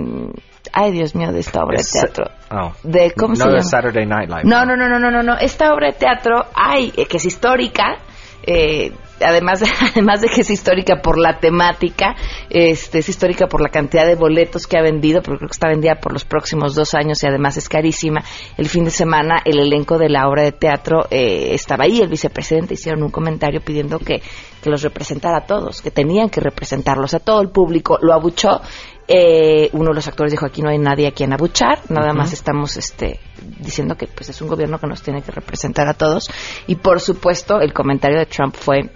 ay 0.73 0.93
Dios 0.93 1.15
mío 1.15 1.33
de 1.33 1.41
esta 1.41 1.65
obra 1.65 1.79
de 1.79 1.85
teatro 1.85 2.25
oh. 2.51 2.73
de 2.83 3.13
cómo 3.13 3.35
se 3.35 3.45
llama 3.45 3.63
Saturday 3.63 4.07
Night 4.07 4.29
Live 4.29 4.43
no 4.45 4.67
no 4.67 4.77
no 4.77 4.89
no 4.89 4.99
no 4.99 5.11
no 5.11 5.23
no 5.23 5.39
esta 5.39 5.73
obra 5.73 5.89
de 5.89 5.93
teatro 5.95 6.45
ay 6.55 6.93
eh, 6.97 7.07
que 7.07 7.17
es 7.17 7.25
histórica 7.25 7.97
eh, 8.43 8.93
además, 9.21 9.61
de, 9.61 9.67
además 9.93 10.21
de 10.21 10.29
que 10.29 10.43
es 10.43 10.51
histórica 10.51 11.01
por 11.03 11.19
la 11.19 11.39
temática, 11.39 12.15
este, 12.51 12.99
es 12.99 13.09
histórica 13.09 13.47
por 13.47 13.61
la 13.61 13.69
cantidad 13.69 14.07
de 14.07 14.15
boletos 14.15 14.67
que 14.67 14.79
ha 14.79 14.83
vendido, 14.83 15.23
porque 15.23 15.39
creo 15.39 15.49
que 15.49 15.55
está 15.55 15.69
vendida 15.69 15.97
por 15.97 16.13
los 16.13 16.25
próximos 16.25 16.75
dos 16.75 16.95
años 16.95 17.23
y 17.23 17.27
además 17.27 17.57
es 17.57 17.69
carísima. 17.69 18.23
El 18.57 18.69
fin 18.69 18.85
de 18.85 18.91
semana 18.91 19.41
el 19.45 19.59
elenco 19.59 19.99
de 19.99 20.09
la 20.09 20.29
obra 20.29 20.43
de 20.43 20.53
teatro 20.53 21.07
eh, 21.11 21.55
estaba 21.55 21.85
ahí, 21.85 22.01
el 22.01 22.09
vicepresidente 22.09 22.75
hicieron 22.75 23.03
un 23.03 23.11
comentario 23.11 23.61
pidiendo 23.61 23.99
que, 23.99 24.23
que 24.63 24.71
los 24.71 24.83
representara 24.83 25.39
a 25.39 25.47
todos, 25.47 25.83
que 25.83 25.91
tenían 25.91 26.29
que 26.29 26.41
representarlos 26.41 27.15
a 27.15 27.21
todo 27.21 27.41
el 27.41 27.51
público, 27.51 27.99
lo 28.01 28.13
abuchó 28.13 28.61
eh, 29.09 29.71
uno 29.73 29.91
de 29.91 29.95
los 29.95 30.09
actores 30.09 30.33
dijo 30.33 30.47
aquí 30.47 30.63
no 30.63 30.69
hay 30.69 30.79
nadie 30.79 31.07
a 31.07 31.13
quien 31.13 31.33
abuchar, 31.33 31.79
nada 31.91 32.13
más 32.13 32.33
estamos 32.33 32.77
este, 32.77 33.21
diciendo 33.61 33.95
que 33.97 34.09
pues 34.09 34.29
es 34.31 34.43
un 34.43 34.49
gobierno 34.49 34.79
que 34.81 34.89
nos 34.89 35.01
tiene 35.01 35.23
que 35.23 35.31
representar 35.31 35.87
a 35.87 35.95
todos 35.95 36.29
y 36.67 36.75
por 36.75 37.01
supuesto 37.01 37.61
el 37.61 37.73
comentario 37.73 38.19
de 38.19 38.27
Trump 38.27 38.57
fue 38.57 38.91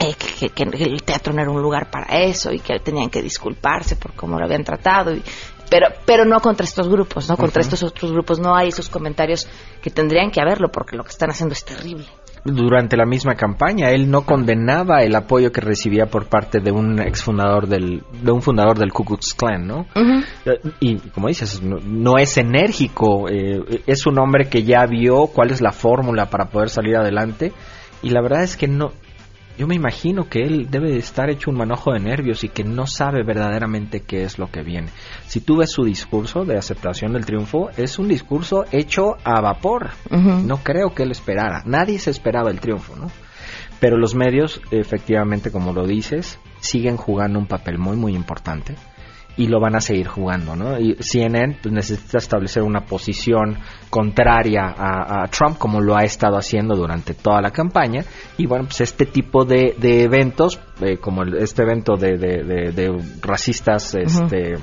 eh, 0.00 0.14
que, 0.54 0.62
el 0.62 1.02
teatro 1.02 1.32
no 1.32 1.42
era 1.42 1.50
un 1.50 1.62
lugar 1.62 1.90
para 1.90 2.06
eso 2.24 2.52
y 2.52 2.60
que 2.60 2.78
tenían 2.80 3.10
que 3.10 3.22
disculparse 3.22 3.96
por 3.96 4.14
cómo 4.14 4.38
lo 4.38 4.44
habían 4.44 4.64
tratado 4.64 5.12
y, 5.12 5.22
pero 5.70 5.88
pero 6.04 6.24
no 6.24 6.40
contra 6.40 6.64
estos 6.64 6.88
grupos, 6.88 7.28
no 7.28 7.36
contra 7.36 7.62
estos 7.62 7.82
otros 7.82 8.12
grupos 8.12 8.38
no 8.38 8.54
hay 8.54 8.68
esos 8.68 8.88
comentarios 8.88 9.48
que 9.82 9.90
tendrían 9.90 10.30
que 10.30 10.40
haberlo 10.40 10.70
porque 10.70 10.96
lo 10.96 11.04
que 11.04 11.10
están 11.10 11.30
haciendo 11.30 11.52
es 11.54 11.64
terrible 11.64 12.06
durante 12.44 12.96
la 12.96 13.06
misma 13.06 13.34
campaña. 13.34 13.88
Él 13.88 14.10
no 14.10 14.22
condenaba 14.22 15.02
el 15.02 15.16
apoyo 15.16 15.50
que 15.50 15.60
recibía 15.60 16.06
por 16.06 16.26
parte 16.26 16.60
de 16.60 16.70
un 16.70 17.00
exfundador 17.00 17.66
del, 17.66 18.02
de 18.22 18.32
un 18.32 18.42
fundador 18.42 18.78
del 18.78 18.92
Ku 18.92 19.04
Klux 19.04 19.34
Klan, 19.34 19.66
¿no? 19.66 19.86
Y 20.80 20.98
como 21.10 21.28
dices, 21.28 21.62
no, 21.62 22.18
es 22.18 22.36
enérgico, 22.36 23.28
eh, 23.28 23.82
es 23.86 24.06
un 24.06 24.18
hombre 24.18 24.48
que 24.48 24.62
ya 24.62 24.84
vio 24.86 25.26
cuál 25.28 25.50
es 25.50 25.60
la 25.60 25.72
fórmula 25.72 26.26
para 26.26 26.50
poder 26.50 26.68
salir 26.68 26.96
adelante 26.96 27.52
y 28.02 28.10
la 28.10 28.20
verdad 28.20 28.42
es 28.42 28.56
que 28.56 28.68
no, 28.68 28.92
yo 29.56 29.66
me 29.66 29.74
imagino 29.74 30.28
que 30.28 30.40
él 30.40 30.68
debe 30.70 30.90
de 30.90 30.98
estar 30.98 31.30
hecho 31.30 31.50
un 31.50 31.56
manojo 31.56 31.92
de 31.92 32.00
nervios 32.00 32.44
y 32.44 32.48
que 32.48 32.64
no 32.64 32.86
sabe 32.86 33.22
verdaderamente 33.22 34.00
qué 34.00 34.22
es 34.22 34.38
lo 34.38 34.50
que 34.50 34.62
viene. 34.62 34.88
Si 35.26 35.40
tú 35.40 35.58
ves 35.58 35.70
su 35.70 35.84
discurso 35.84 36.44
de 36.44 36.58
aceptación 36.58 37.12
del 37.12 37.26
triunfo, 37.26 37.70
es 37.76 37.98
un 37.98 38.08
discurso 38.08 38.64
hecho 38.72 39.16
a 39.24 39.40
vapor. 39.40 39.90
No 40.10 40.58
creo 40.58 40.94
que 40.94 41.04
él 41.04 41.12
esperara. 41.12 41.62
Nadie 41.66 41.98
se 41.98 42.10
esperaba 42.10 42.50
el 42.50 42.60
triunfo, 42.60 42.96
¿no? 42.96 43.10
Pero 43.80 43.96
los 43.96 44.14
medios, 44.14 44.60
efectivamente, 44.70 45.50
como 45.50 45.72
lo 45.72 45.86
dices, 45.86 46.38
siguen 46.60 46.96
jugando 46.96 47.38
un 47.38 47.46
papel 47.46 47.78
muy, 47.78 47.96
muy 47.96 48.14
importante 48.14 48.76
y 49.36 49.48
lo 49.48 49.60
van 49.60 49.76
a 49.76 49.80
seguir 49.80 50.06
jugando, 50.06 50.54
¿no? 50.54 50.78
Y 50.78 50.96
CNN 51.00 51.58
pues, 51.62 51.72
necesita 51.72 52.18
establecer 52.18 52.62
una 52.62 52.80
posición 52.80 53.58
contraria 53.90 54.74
a, 54.76 55.26
Trump 55.28 55.58
como 55.58 55.80
lo 55.80 55.96
ha 55.96 56.04
estado 56.04 56.36
haciendo 56.36 56.74
durante 56.76 57.14
toda 57.14 57.40
la 57.40 57.50
campaña. 57.50 58.04
Y 58.36 58.46
bueno, 58.46 58.64
pues 58.66 58.80
este 58.80 59.06
tipo 59.06 59.44
de, 59.44 59.74
de 59.78 60.02
eventos, 60.04 60.60
eh, 60.80 60.98
como 60.98 61.24
este 61.24 61.62
evento 61.62 61.96
de, 61.96 62.16
de, 62.16 63.02
racistas, 63.20 63.94
este... 63.94 64.54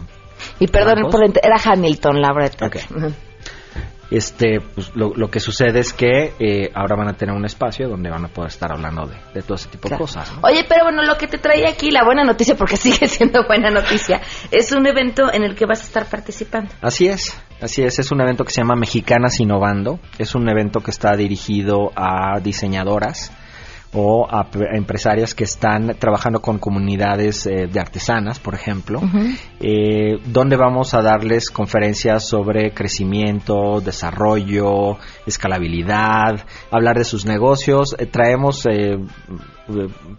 Y 0.60 0.68
perdón, 0.68 0.98
era 1.42 1.56
Hamilton, 1.64 2.22
la 2.22 2.34
verdad. 2.34 2.68
Okay 2.68 2.82
este 4.12 4.60
pues, 4.60 4.92
lo, 4.94 5.32
que 5.32 5.40
sucede 5.40 5.80
es 5.80 5.94
que 5.94 6.34
eh, 6.38 6.70
ahora 6.76 6.98
van 6.98 7.08
a 7.08 7.14
tener 7.14 7.34
un 7.34 7.46
espacio 7.46 7.88
donde 7.88 8.10
van 8.10 8.26
a 8.26 8.28
poder 8.28 8.50
estar 8.50 8.72
hablando 8.72 9.08
de, 9.08 9.42
todo 9.42 9.56
ese 9.56 9.70
tipo 9.70 9.88
de 9.90 9.98
cosas. 9.98 10.32
Oye, 10.44 10.66
pero 10.68 10.84
bueno, 10.84 11.04
lo 11.04 11.16
que 11.18 11.28
te 11.28 11.38
trae 11.38 11.66
aquí, 11.66 11.92
la 11.92 12.04
buena 12.04 12.24
noticia, 12.24 12.56
porque 12.56 12.76
sigue 12.78 13.08
siendo 13.08 13.46
buena 13.48 13.72
noticia, 13.72 14.22
es 14.52 14.72
un 14.74 14.86
evento 14.86 15.32
en 15.32 15.44
el 15.44 15.56
que 15.56 15.66
vas 15.66 15.80
a 15.80 15.84
estar 15.84 16.06
participando. 16.06 16.72
Así 16.82 17.08
es, 17.08 17.42
así 17.62 17.84
es, 17.84 18.00
es 18.00 18.12
un 18.12 18.22
evento 18.22 18.44
que 18.44 18.52
se 18.52 18.62
llama 18.62 18.76
Mexicanas 18.76 19.40
Innovando, 19.40 20.00
es 20.18 20.36
un 20.36 20.50
evento 20.50 20.82
que 20.82 20.92
está 20.92 21.16
dirigido 21.16 21.92
a 21.96 22.40
diseñadoras, 22.42 23.32
o 23.94 24.28
a, 24.30 24.42
a 24.42 24.78
empresarias 24.78 25.36
que 25.36 25.44
están 25.44 25.96
trabajando 26.00 26.42
con 26.42 26.60
comunidades 26.60 27.46
eh, 27.46 27.68
de 27.68 27.80
artesanas, 27.80 28.40
por 28.40 28.54
ejemplo, 28.54 29.02
eh, 29.60 30.20
donde 30.26 30.56
vamos 30.56 30.94
a 30.94 31.02
darles 31.02 31.50
conferencias 31.50 32.28
sobre 32.28 32.74
crecimiento, 32.74 33.82
desarrollo, 33.82 34.98
escalabilidad, 35.26 36.40
hablar 36.72 36.98
de 36.98 37.04
sus 37.04 37.26
negocios. 37.26 37.96
Eh, 37.98 38.06
traemos 38.06 38.66
eh, 38.66 38.98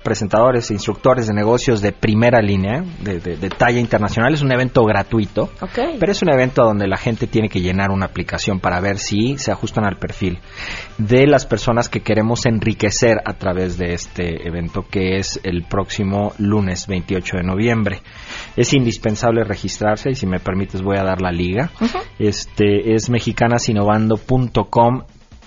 presentadores 0.03 0.71
e 0.71 0.75
instructores 0.75 1.27
de 1.27 1.35
negocios 1.35 1.81
de 1.81 1.93
primera 1.93 2.41
línea, 2.41 2.85
de, 3.01 3.21
de- 3.21 3.37
de 3.37 3.49
talla 3.51 3.79
internacional. 3.81 4.35
Es 4.35 4.43
un 4.43 4.53
evento 4.53 4.85
gratuito. 4.85 5.51
Pero 5.99 6.13
es 6.13 6.23
un 6.23 6.31
evento 6.33 6.65
donde 6.65 6.87
la 6.87 6.97
gente 6.97 7.27
tiene 7.27 7.49
que 7.49 7.61
llenar 7.61 7.91
una 7.91 8.07
aplicación 8.07 8.61
para 8.61 8.81
ver 8.81 8.99
si 8.99 9.39
se 9.39 9.53
ajustan 9.53 9.85
al 9.85 9.97
perfil 9.99 10.39
de 10.99 11.27
las 11.27 11.47
personas 11.47 11.89
que 11.89 12.01
queremos 12.01 12.47
enriquecer 12.47 13.19
a 13.25 13.35
través 13.35 13.79
de 13.79 13.95
este 13.95 14.47
evento 14.47 14.85
que 14.91 15.17
es 15.17 15.41
el 15.43 15.65
próximo 15.65 16.33
lunes 16.39 16.87
28 16.87 17.37
de 17.39 17.43
noviembre. 17.43 18.03
Es 18.57 18.73
indispensable 18.73 19.45
registrarse 19.45 20.11
y 20.11 20.15
si 20.15 20.27
me 20.27 20.39
permites 20.41 20.83
voy 20.83 20.97
a 20.99 21.05
dar 21.05 21.21
la 21.21 21.31
liga. 21.33 21.71
Este 22.19 22.95
es 22.95 23.09
mexicanasinnovando.com 23.11 25.03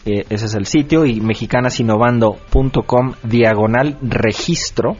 eh, 0.05 0.25
ese 0.29 0.45
es 0.45 0.55
el 0.55 0.65
sitio 0.65 1.05
y 1.05 1.19
mexicanasinnovando.com 1.19 3.13
diagonal 3.23 3.97
registro 4.01 4.97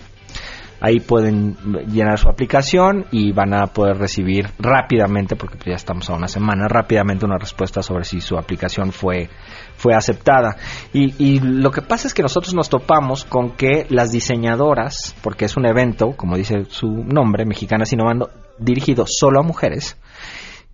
Ahí 0.82 1.00
pueden 1.00 1.56
llenar 1.88 2.20
su 2.20 2.28
aplicación 2.30 3.06
y 3.10 3.32
van 3.32 3.54
a 3.54 3.68
poder 3.68 3.98
recibir 3.98 4.50
rápidamente, 4.60 5.36
porque 5.36 5.58
ya 5.66 5.76
estamos 5.76 6.10
a 6.10 6.14
una 6.14 6.28
semana, 6.28 6.68
rápidamente 6.68 7.26
una 7.26 7.38
respuesta 7.38 7.82
sobre 7.82 8.04
si 8.04 8.20
su 8.20 8.38
aplicación 8.38 8.92
fue, 8.92 9.30
fue 9.78 9.96
aceptada. 9.96 10.58
Y, 10.92 11.16
y 11.18 11.40
lo 11.40 11.72
que 11.72 11.82
pasa 11.82 12.08
es 12.08 12.14
que 12.14 12.22
nosotros 12.22 12.54
nos 12.54 12.70
topamos 12.70 13.24
con 13.24 13.52
que 13.52 13.88
las 13.90 14.12
diseñadoras, 14.12 15.16
porque 15.22 15.46
es 15.46 15.56
un 15.56 15.66
evento, 15.66 16.12
como 16.18 16.36
dice 16.36 16.66
su 16.68 16.88
nombre, 16.88 17.46
Mexicanas 17.46 17.94
Innovando, 17.94 18.30
dirigido 18.60 19.06
solo 19.08 19.40
a 19.40 19.44
mujeres, 19.44 19.98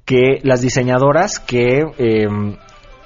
que 0.04 0.40
las 0.44 0.62
diseñadoras 0.62 1.40
que... 1.40 1.86
eh, 1.98 2.28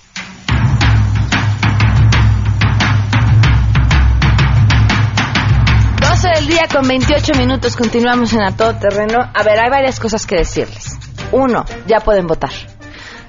Del 6.44 6.56
día 6.56 6.66
con 6.70 6.86
28 6.86 7.32
minutos, 7.38 7.74
continuamos 7.76 8.34
en 8.34 8.42
A 8.42 8.54
Todo 8.56 8.76
Terreno. 8.76 9.18
A 9.32 9.42
ver, 9.42 9.58
hay 9.58 9.70
varias 9.70 9.98
cosas 9.98 10.26
que 10.26 10.36
decirles. 10.36 10.98
Uno, 11.32 11.64
ya 11.86 12.00
pueden 12.00 12.26
votar. 12.26 12.50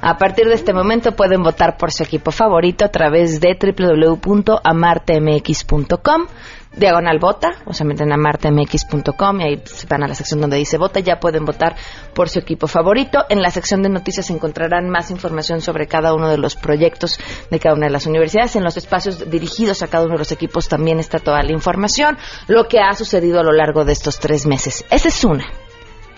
A 0.02 0.18
partir 0.18 0.48
de 0.48 0.56
este 0.56 0.74
momento 0.74 1.16
pueden 1.16 1.42
votar 1.42 1.78
por 1.78 1.94
su 1.94 2.04
equipo 2.04 2.32
favorito 2.32 2.84
a 2.84 2.90
través 2.90 3.40
de 3.40 3.58
www.amartemx.com 3.58 6.26
diagonal 6.78 7.20
vota, 7.20 7.56
o 7.66 7.74
sea, 7.74 7.86
meten 7.86 8.12
a 8.12 8.18
martemx.com 8.18 9.42
y 9.42 9.44
ahí 9.44 9.62
se 9.66 9.88
van 9.88 10.04
a 10.04 10.08
la 10.08 10.16
sección 10.16 10.42
donde 10.42 10.58
dice 10.58 10.78
vota, 10.78 11.00
ya 11.00 11.20
pueden 11.20 11.46
votar 11.46 11.76
por 12.14 12.30
su 12.30 12.40
equipo 12.40 12.68
favorito. 12.68 13.26
En 13.30 13.42
la 13.42 13.52
sección 13.52 13.82
de 13.82 13.90
noticias 13.90 14.30
encontrarán 14.30 14.90
más 14.90 15.12
información 15.12 15.62
sobre 15.62 15.88
cada 15.88 16.14
uno 16.14 16.30
de 16.30 16.38
los 16.38 16.56
proyectos 16.56 17.20
de 17.50 17.60
cada 17.60 17.76
una 17.76 17.88
de 17.88 17.92
las 17.92 18.06
universidades. 18.06 18.56
En 18.56 18.64
los 18.64 18.78
espacios 18.78 19.30
dirigidos 19.30 19.84
a 19.84 19.88
cada 19.88 20.06
uno 20.06 20.14
de 20.14 20.20
los 20.20 20.32
equipos 20.32 20.68
también 20.68 21.00
está 21.00 21.20
toda 21.20 21.44
la 21.44 21.52
información, 21.52 22.18
lo 22.48 22.68
que 22.68 22.80
ha 22.80 22.94
sucedido 22.94 23.40
a 23.40 23.44
lo 23.44 23.52
largo 23.52 23.86
de 23.86 23.94
estos 23.94 24.20
tres 24.20 24.46
meses. 24.46 24.86
Esa 24.90 25.10
es 25.10 25.24
una 25.24 25.46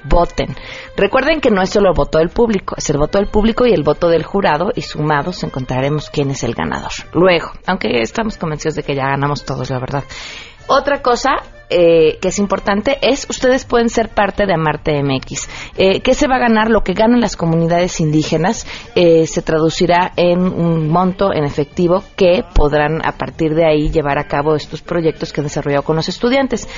voten. 0.07 0.55
Recuerden 0.95 1.41
que 1.41 1.51
no 1.51 1.61
es 1.61 1.69
solo 1.69 1.89
el 1.89 1.95
voto 1.95 2.19
del 2.19 2.29
público, 2.29 2.75
es 2.77 2.89
el 2.89 2.97
voto 2.97 3.17
del 3.17 3.27
público 3.27 3.65
y 3.65 3.73
el 3.73 3.83
voto 3.83 4.09
del 4.09 4.23
jurado 4.23 4.71
y 4.75 4.81
sumados 4.81 5.43
encontraremos 5.43 6.09
quién 6.09 6.31
es 6.31 6.43
el 6.43 6.53
ganador. 6.53 6.91
Luego, 7.13 7.51
aunque 7.65 8.01
estamos 8.01 8.37
convencidos 8.37 8.75
de 8.75 8.83
que 8.83 8.95
ya 8.95 9.07
ganamos 9.07 9.45
todos, 9.45 9.69
la 9.69 9.79
verdad. 9.79 10.03
Otra 10.67 11.01
cosa 11.01 11.37
eh, 11.69 12.17
que 12.21 12.29
es 12.29 12.39
importante 12.39 12.97
es 13.01 13.27
ustedes 13.29 13.65
pueden 13.65 13.89
ser 13.89 14.07
parte 14.09 14.45
de 14.45 14.53
Amarte 14.53 15.03
MX. 15.03 15.49
Eh, 15.77 15.99
¿Qué 15.99 16.13
se 16.13 16.27
va 16.27 16.35
a 16.35 16.39
ganar? 16.39 16.69
Lo 16.69 16.81
que 16.81 16.93
ganan 16.93 17.19
las 17.19 17.35
comunidades 17.35 17.99
indígenas 17.99 18.65
eh, 18.95 19.27
se 19.27 19.41
traducirá 19.41 20.13
en 20.15 20.39
un 20.39 20.87
monto 20.87 21.33
en 21.33 21.43
efectivo 21.43 22.05
que 22.15 22.45
podrán 22.53 23.05
a 23.05 23.17
partir 23.17 23.53
de 23.53 23.65
ahí 23.65 23.89
llevar 23.89 24.17
a 24.17 24.27
cabo 24.27 24.55
estos 24.55 24.81
proyectos 24.81 25.33
que 25.33 25.41
han 25.41 25.47
desarrollado 25.47 25.83
con 25.83 25.97
los 25.97 26.07
estudiantes. 26.07 26.69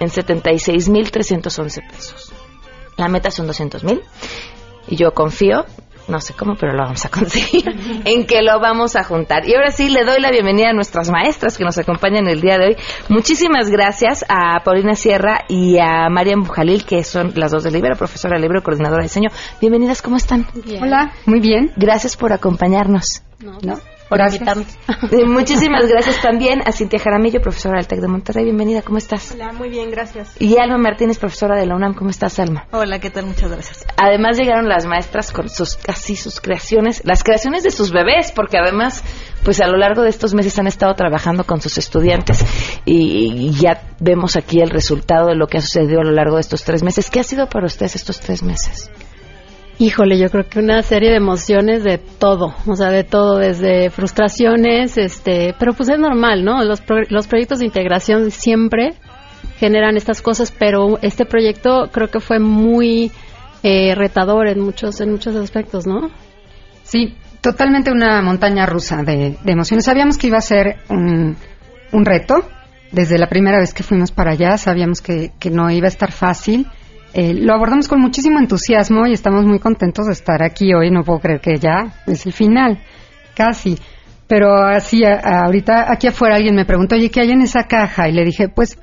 en 0.00 0.08
76.311 0.08 1.88
pesos. 1.88 2.32
La 2.96 3.08
meta 3.08 3.30
son 3.30 3.46
200.000 3.46 4.02
y 4.88 4.96
yo 4.96 5.12
confío 5.12 5.64
No 6.08 6.20
sé 6.20 6.34
cómo, 6.34 6.56
pero 6.56 6.72
lo 6.72 6.82
vamos 6.82 7.04
a 7.04 7.08
conseguir. 7.08 7.64
en 8.04 8.26
que 8.26 8.42
lo 8.42 8.58
vamos 8.58 8.96
a 8.96 9.04
juntar. 9.04 9.46
Y 9.46 9.54
ahora 9.54 9.70
sí, 9.70 9.88
le 9.88 10.04
doy 10.04 10.20
la 10.20 10.30
bienvenida 10.30 10.70
a 10.70 10.72
nuestras 10.72 11.10
maestras 11.10 11.56
que 11.56 11.64
nos 11.64 11.78
acompañan 11.78 12.26
el 12.26 12.40
día 12.40 12.58
de 12.58 12.66
hoy. 12.66 12.76
Muchísimas 13.08 13.70
gracias 13.70 14.24
a 14.28 14.60
Paulina 14.64 14.94
Sierra 14.96 15.44
y 15.48 15.78
a 15.78 16.08
Marian 16.08 16.42
Bujalil, 16.42 16.84
que 16.84 17.04
son 17.04 17.32
las 17.36 17.52
dos 17.52 17.62
del 17.62 17.74
Libro, 17.74 17.94
profesora 17.96 18.34
del 18.34 18.42
Libro, 18.42 18.62
coordinadora 18.62 19.02
de 19.02 19.08
diseño. 19.08 19.30
Bienvenidas, 19.60 20.02
¿cómo 20.02 20.16
están? 20.16 20.46
Hola, 20.82 21.12
muy 21.26 21.40
bien. 21.40 21.72
Gracias 21.76 22.16
por 22.16 22.32
acompañarnos. 22.32 23.22
No, 23.38 23.78
por 24.10 24.18
gracias. 24.18 24.78
Eh, 25.12 25.24
Muchísimas 25.24 25.88
gracias 25.88 26.20
también 26.20 26.60
a 26.66 26.72
Cintia 26.72 26.98
Jaramillo, 26.98 27.40
profesora 27.40 27.78
del 27.78 27.86
TEC 27.86 28.00
de 28.00 28.08
Monterrey. 28.08 28.44
Bienvenida, 28.44 28.82
¿cómo 28.82 28.98
estás? 28.98 29.32
Hola, 29.32 29.52
muy 29.52 29.70
bien, 29.70 29.90
gracias. 29.90 30.34
Y 30.38 30.58
Alma 30.58 30.76
Martínez, 30.76 31.18
profesora 31.18 31.56
de 31.56 31.64
la 31.64 31.74
UNAM. 31.74 31.94
¿Cómo 31.94 32.10
estás, 32.10 32.38
Alma? 32.38 32.66
Hola, 32.72 32.98
¿qué 32.98 33.08
tal? 33.10 33.26
Muchas 33.26 33.50
gracias. 33.50 33.86
Además 33.96 34.36
llegaron 34.36 34.68
las 34.68 34.84
maestras 34.84 35.32
con 35.32 35.48
sus 35.48 35.76
casi 35.76 36.16
sus 36.16 36.40
creaciones, 36.40 37.02
las 37.04 37.24
creaciones 37.24 37.62
de 37.62 37.70
sus 37.70 37.92
bebés, 37.92 38.32
porque 38.32 38.58
además, 38.58 39.02
pues 39.42 39.60
a 39.60 39.66
lo 39.68 39.78
largo 39.78 40.02
de 40.02 40.10
estos 40.10 40.34
meses 40.34 40.58
han 40.58 40.66
estado 40.66 40.94
trabajando 40.94 41.44
con 41.44 41.60
sus 41.60 41.78
estudiantes 41.78 42.44
y, 42.84 43.48
y 43.48 43.50
ya 43.52 43.82
vemos 44.00 44.36
aquí 44.36 44.60
el 44.60 44.70
resultado 44.70 45.28
de 45.28 45.36
lo 45.36 45.46
que 45.46 45.58
ha 45.58 45.60
sucedido 45.60 46.00
a 46.00 46.04
lo 46.04 46.12
largo 46.12 46.34
de 46.34 46.42
estos 46.42 46.64
tres 46.64 46.82
meses. 46.82 47.10
¿Qué 47.10 47.20
ha 47.20 47.24
sido 47.24 47.48
para 47.48 47.66
ustedes 47.66 47.96
estos 47.96 48.20
tres 48.20 48.42
meses? 48.42 48.90
Híjole, 49.82 50.18
yo 50.18 50.28
creo 50.28 50.46
que 50.46 50.58
una 50.58 50.82
serie 50.82 51.08
de 51.08 51.16
emociones 51.16 51.82
de 51.82 51.96
todo, 51.96 52.54
o 52.66 52.76
sea, 52.76 52.90
de 52.90 53.02
todo, 53.02 53.38
desde 53.38 53.88
frustraciones, 53.88 54.98
este, 54.98 55.54
pero 55.58 55.72
pues 55.72 55.88
es 55.88 55.98
normal, 55.98 56.44
¿no? 56.44 56.62
Los, 56.64 56.82
pro- 56.82 57.06
los 57.08 57.26
proyectos 57.26 57.60
de 57.60 57.64
integración 57.64 58.30
siempre 58.30 58.92
generan 59.56 59.96
estas 59.96 60.20
cosas, 60.20 60.52
pero 60.52 60.98
este 61.00 61.24
proyecto 61.24 61.88
creo 61.90 62.08
que 62.10 62.20
fue 62.20 62.38
muy 62.40 63.10
eh, 63.62 63.94
retador 63.94 64.48
en 64.48 64.60
muchos, 64.60 65.00
en 65.00 65.12
muchos 65.12 65.34
aspectos, 65.34 65.86
¿no? 65.86 66.10
Sí, 66.82 67.16
totalmente 67.40 67.90
una 67.90 68.20
montaña 68.20 68.66
rusa 68.66 69.02
de, 69.02 69.38
emociones. 69.46 69.86
Sabíamos 69.86 70.18
que 70.18 70.26
iba 70.26 70.36
a 70.36 70.42
ser 70.42 70.76
un, 70.90 71.36
un 71.92 72.04
reto. 72.04 72.34
Desde 72.92 73.16
la 73.18 73.28
primera 73.30 73.58
vez 73.58 73.72
que 73.72 73.82
fuimos 73.84 74.10
para 74.12 74.32
allá 74.32 74.58
sabíamos 74.58 75.00
que, 75.00 75.30
que 75.38 75.48
no 75.48 75.70
iba 75.70 75.86
a 75.86 75.88
estar 75.88 76.12
fácil. 76.12 76.66
Eh, 77.12 77.34
lo 77.34 77.54
abordamos 77.54 77.88
con 77.88 78.00
muchísimo 78.00 78.38
entusiasmo 78.38 79.06
y 79.06 79.12
estamos 79.12 79.44
muy 79.44 79.58
contentos 79.58 80.06
de 80.06 80.12
estar 80.12 80.42
aquí 80.42 80.72
hoy. 80.74 80.90
No 80.90 81.02
puedo 81.02 81.18
creer 81.20 81.40
que 81.40 81.56
ya 81.56 81.92
es 82.06 82.24
el 82.26 82.32
final, 82.32 82.78
casi. 83.34 83.76
Pero 84.28 84.54
así, 84.64 85.04
a- 85.04 85.20
a- 85.22 85.44
ahorita 85.46 85.86
aquí 85.92 86.06
afuera 86.06 86.36
alguien 86.36 86.54
me 86.54 86.64
preguntó, 86.64 86.94
oye, 86.94 87.10
¿qué 87.10 87.20
hay 87.22 87.30
en 87.30 87.42
esa 87.42 87.64
caja? 87.64 88.08
Y 88.08 88.12
le 88.12 88.24
dije, 88.24 88.48
pues, 88.48 88.78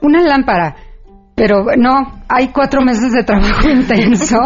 una 0.00 0.22
lámpara. 0.22 0.74
Pero 1.34 1.66
no, 1.76 2.22
hay 2.30 2.48
cuatro 2.48 2.80
meses 2.80 3.12
de 3.12 3.22
trabajo 3.22 3.68
intenso, 3.68 4.38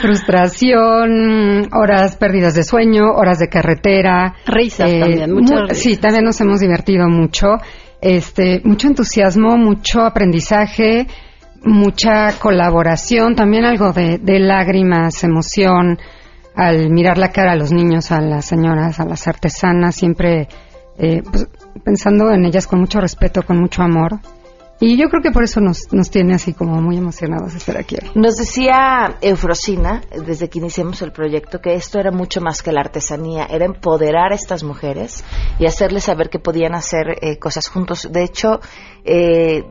frustración, 0.00 1.68
horas 1.74 2.16
perdidas 2.16 2.54
de 2.54 2.62
sueño, 2.62 3.04
horas 3.14 3.38
de 3.38 3.48
carretera. 3.48 4.34
Risas 4.46 4.90
también, 4.92 5.32
muchas 5.32 5.60
mu- 5.60 5.66
risas. 5.66 5.78
Sí, 5.78 5.96
también 5.96 6.24
nos 6.24 6.40
hemos 6.40 6.60
divertido 6.60 7.08
mucho. 7.08 7.56
Este, 8.00 8.60
mucho 8.64 8.88
entusiasmo, 8.88 9.56
mucho 9.56 10.02
aprendizaje, 10.02 11.06
mucha 11.64 12.38
colaboración, 12.38 13.34
también 13.34 13.64
algo 13.64 13.92
de, 13.92 14.18
de 14.18 14.38
lágrimas, 14.38 15.24
emoción, 15.24 15.98
al 16.54 16.90
mirar 16.90 17.18
la 17.18 17.30
cara 17.30 17.52
a 17.52 17.56
los 17.56 17.72
niños, 17.72 18.12
a 18.12 18.20
las 18.20 18.44
señoras, 18.44 19.00
a 19.00 19.04
las 19.04 19.26
artesanas, 19.26 19.94
siempre 19.94 20.48
eh, 20.98 21.22
pues, 21.22 21.48
pensando 21.84 22.30
en 22.30 22.44
ellas 22.44 22.66
con 22.66 22.80
mucho 22.80 23.00
respeto, 23.00 23.42
con 23.42 23.58
mucho 23.58 23.82
amor. 23.82 24.18
Y 24.84 24.96
yo 24.96 25.08
creo 25.08 25.22
que 25.22 25.30
por 25.30 25.44
eso 25.44 25.60
nos, 25.60 25.92
nos 25.92 26.10
tiene 26.10 26.34
así 26.34 26.54
como 26.54 26.82
muy 26.82 26.96
emocionados 26.96 27.54
estar 27.54 27.76
aquí. 27.76 27.94
Nos 28.16 28.34
decía 28.34 29.16
Eufrosina, 29.20 30.02
desde 30.26 30.50
que 30.50 30.58
iniciamos 30.58 31.00
el 31.02 31.12
proyecto, 31.12 31.60
que 31.60 31.74
esto 31.74 32.00
era 32.00 32.10
mucho 32.10 32.40
más 32.40 32.62
que 32.62 32.72
la 32.72 32.80
artesanía, 32.80 33.46
era 33.48 33.64
empoderar 33.64 34.32
a 34.32 34.34
estas 34.34 34.64
mujeres 34.64 35.22
y 35.60 35.66
hacerles 35.66 36.02
saber 36.02 36.30
que 36.30 36.40
podían 36.40 36.74
hacer 36.74 37.16
eh, 37.20 37.38
cosas 37.38 37.68
juntos. 37.68 38.08
De 38.10 38.24
hecho, 38.24 38.58
eh, 39.04 39.62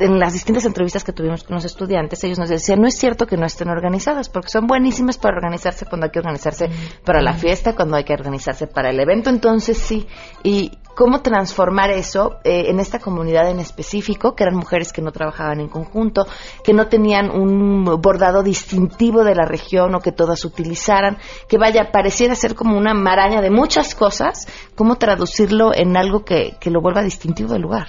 en 0.00 0.18
las 0.18 0.32
distintas 0.32 0.64
entrevistas 0.64 1.04
que 1.04 1.12
tuvimos 1.12 1.44
con 1.44 1.54
los 1.54 1.64
estudiantes, 1.64 2.24
ellos 2.24 2.40
nos 2.40 2.48
decían, 2.48 2.80
no 2.80 2.88
es 2.88 2.98
cierto 2.98 3.28
que 3.28 3.36
no 3.36 3.46
estén 3.46 3.68
organizadas, 3.68 4.28
porque 4.28 4.48
son 4.48 4.66
buenísimas 4.66 5.16
para 5.16 5.36
organizarse 5.36 5.86
cuando 5.86 6.06
hay 6.06 6.10
que 6.10 6.18
organizarse 6.18 6.68
para 7.04 7.22
la 7.22 7.34
fiesta, 7.34 7.76
cuando 7.76 7.98
hay 7.98 8.02
que 8.02 8.14
organizarse 8.14 8.66
para 8.66 8.90
el 8.90 8.98
evento, 8.98 9.30
entonces 9.30 9.78
sí. 9.78 10.08
Y 10.42 10.72
cómo 10.96 11.20
transformar 11.20 11.90
eso 11.90 12.40
eh, 12.42 12.64
en 12.68 12.80
esta 12.80 12.98
comunidad 12.98 13.50
en 13.50 13.60
específico, 13.60 14.34
que 14.34 14.44
eran 14.44 14.56
mujeres 14.56 14.94
que 14.94 15.02
no 15.02 15.12
trabajaban 15.12 15.60
en 15.60 15.68
conjunto, 15.68 16.26
que 16.64 16.72
no 16.72 16.88
tenían 16.88 17.30
un 17.30 17.84
bordado 18.00 18.42
distintivo 18.42 19.22
de 19.22 19.34
la 19.34 19.44
región 19.44 19.94
o 19.94 20.00
que 20.00 20.10
todas 20.10 20.42
utilizaran, 20.46 21.18
que 21.48 21.58
vaya, 21.58 21.92
pareciera 21.92 22.34
ser 22.34 22.54
como 22.54 22.78
una 22.78 22.94
maraña 22.94 23.42
de 23.42 23.50
muchas 23.50 23.94
cosas, 23.94 24.48
cómo 24.74 24.96
traducirlo 24.96 25.74
en 25.74 25.98
algo 25.98 26.24
que, 26.24 26.56
que 26.58 26.70
lo 26.70 26.80
vuelva 26.80 27.02
distintivo 27.02 27.52
del 27.52 27.62
lugar. 27.62 27.88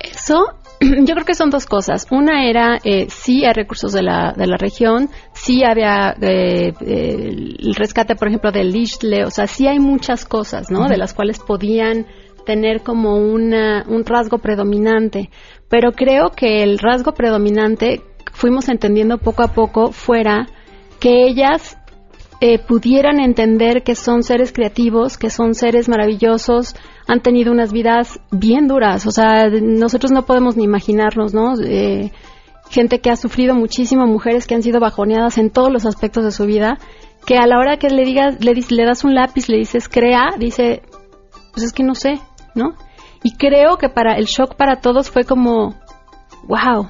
Eso, 0.00 0.56
yo 0.80 1.14
creo 1.14 1.24
que 1.24 1.34
son 1.34 1.50
dos 1.50 1.66
cosas. 1.66 2.06
Una 2.10 2.48
era, 2.48 2.78
eh, 2.84 3.06
sí 3.08 3.44
hay 3.44 3.52
recursos 3.52 3.92
de 3.92 4.02
la, 4.02 4.32
de 4.36 4.46
la 4.46 4.56
región, 4.56 5.08
sí 5.32 5.64
había 5.64 6.14
eh, 6.20 6.72
eh, 6.80 7.28
el 7.58 7.74
rescate, 7.74 8.14
por 8.16 8.28
ejemplo, 8.28 8.52
del 8.52 8.74
Isle, 8.74 9.24
o 9.24 9.30
sea, 9.30 9.46
sí 9.46 9.66
hay 9.66 9.78
muchas 9.78 10.24
cosas, 10.24 10.70
¿no? 10.70 10.88
De 10.88 10.96
las 10.96 11.14
cuales 11.14 11.38
podían 11.38 12.06
tener 12.44 12.82
como 12.82 13.16
una, 13.16 13.84
un 13.88 14.04
rasgo 14.04 14.38
predominante. 14.38 15.30
Pero 15.68 15.92
creo 15.92 16.30
que 16.30 16.62
el 16.62 16.78
rasgo 16.78 17.12
predominante, 17.12 18.02
fuimos 18.32 18.68
entendiendo 18.68 19.18
poco 19.18 19.42
a 19.42 19.52
poco, 19.52 19.92
fuera 19.92 20.46
que 21.00 21.26
ellas 21.26 21.76
eh, 22.40 22.58
pudieran 22.58 23.18
entender 23.18 23.82
que 23.82 23.94
son 23.94 24.22
seres 24.22 24.52
creativos, 24.52 25.16
que 25.16 25.30
son 25.30 25.54
seres 25.54 25.88
maravillosos, 25.88 26.76
han 27.06 27.20
tenido 27.20 27.52
unas 27.52 27.72
vidas 27.72 28.20
bien 28.30 28.66
duras. 28.66 29.06
O 29.06 29.10
sea, 29.10 29.48
nosotros 29.48 30.12
no 30.12 30.26
podemos 30.26 30.56
ni 30.56 30.64
imaginarnos, 30.64 31.34
¿no? 31.34 31.54
Eh, 31.60 32.12
gente 32.70 33.00
que 33.00 33.10
ha 33.10 33.16
sufrido 33.16 33.54
muchísimo, 33.54 34.06
mujeres 34.06 34.46
que 34.46 34.54
han 34.54 34.62
sido 34.62 34.80
bajoneadas 34.80 35.38
en 35.38 35.50
todos 35.50 35.72
los 35.72 35.86
aspectos 35.86 36.24
de 36.24 36.32
su 36.32 36.46
vida, 36.46 36.78
que 37.24 37.38
a 37.38 37.46
la 37.46 37.58
hora 37.58 37.78
que 37.78 37.90
le 37.90 38.04
digas, 38.04 38.44
le, 38.44 38.54
le 38.54 38.84
das 38.84 39.04
un 39.04 39.14
lápiz, 39.14 39.48
le 39.48 39.58
dices 39.58 39.88
crea, 39.88 40.30
dice, 40.38 40.82
pues 41.52 41.66
es 41.66 41.72
que 41.72 41.84
no 41.84 41.94
sé, 41.94 42.20
¿no? 42.54 42.74
Y 43.22 43.36
creo 43.36 43.78
que 43.78 43.88
para 43.88 44.16
el 44.16 44.26
shock 44.26 44.56
para 44.56 44.80
todos 44.80 45.10
fue 45.10 45.24
como, 45.24 45.74
wow. 46.46 46.88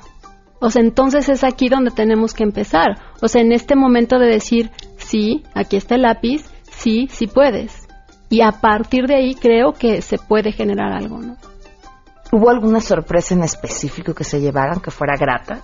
O 0.61 0.71
sea, 0.71 0.83
entonces 0.83 1.29
es 1.29 1.45
aquí 1.45 1.69
donde 1.69 1.91
tenemos 1.91 2.33
que 2.33 2.43
empezar. 2.43 2.99
O 3.21 3.29
sea, 3.29 3.43
en 3.43 3.53
este 3.53 3.77
momento 3.77 4.19
de 4.19 4.27
decir, 4.27 4.71
sí, 4.97 5.45
aquí 5.55 5.77
está 5.77 5.95
el 5.95 6.03
lápiz, 6.03 6.45
sí, 6.71 7.09
sí 7.11 7.27
puedes. 7.27 7.86
Y 8.29 8.41
a 8.43 8.53
partir 8.53 9.07
de 9.07 9.15
ahí 9.17 9.35
creo 9.35 9.73
que 9.73 10.03
se 10.03 10.19
puede 10.19 10.53
generar 10.53 10.93
algo, 10.93 11.19
¿no? 11.19 11.37
¿Hubo 12.33 12.51
alguna 12.51 12.81
sorpresa 12.81 13.35
en 13.35 13.45
específico 13.45 14.13
que 14.15 14.25
se 14.25 14.41
llevaran 14.41 14.81
que 14.81 14.91
fuera 14.91 15.17
grata? 15.17 15.61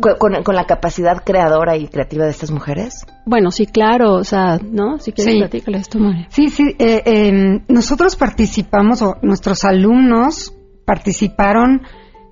¿Con, 0.00 0.16
con- 0.18 0.42
con 0.42 0.54
la 0.54 0.64
capacidad 0.64 1.22
creadora 1.24 1.76
y 1.76 1.86
creativa 1.88 2.24
de 2.24 2.30
estas 2.30 2.50
mujeres? 2.50 3.04
Bueno, 3.26 3.50
sí, 3.50 3.66
claro, 3.66 4.14
o 4.14 4.24
sea, 4.24 4.58
¿no? 4.58 4.98
Si 4.98 5.12
quieres, 5.12 5.34
Sí. 5.34 5.38
platícale 5.40 5.78
esto, 5.78 5.98
María. 5.98 6.26
Sí, 6.30 6.48
sí. 6.48 6.74
eh, 6.78 7.02
eh, 7.04 7.60
nosotros 7.68 8.16
participamos, 8.16 9.02
o 9.02 9.16
nuestros 9.22 9.64
alumnos 9.64 10.54
participaron 10.86 11.82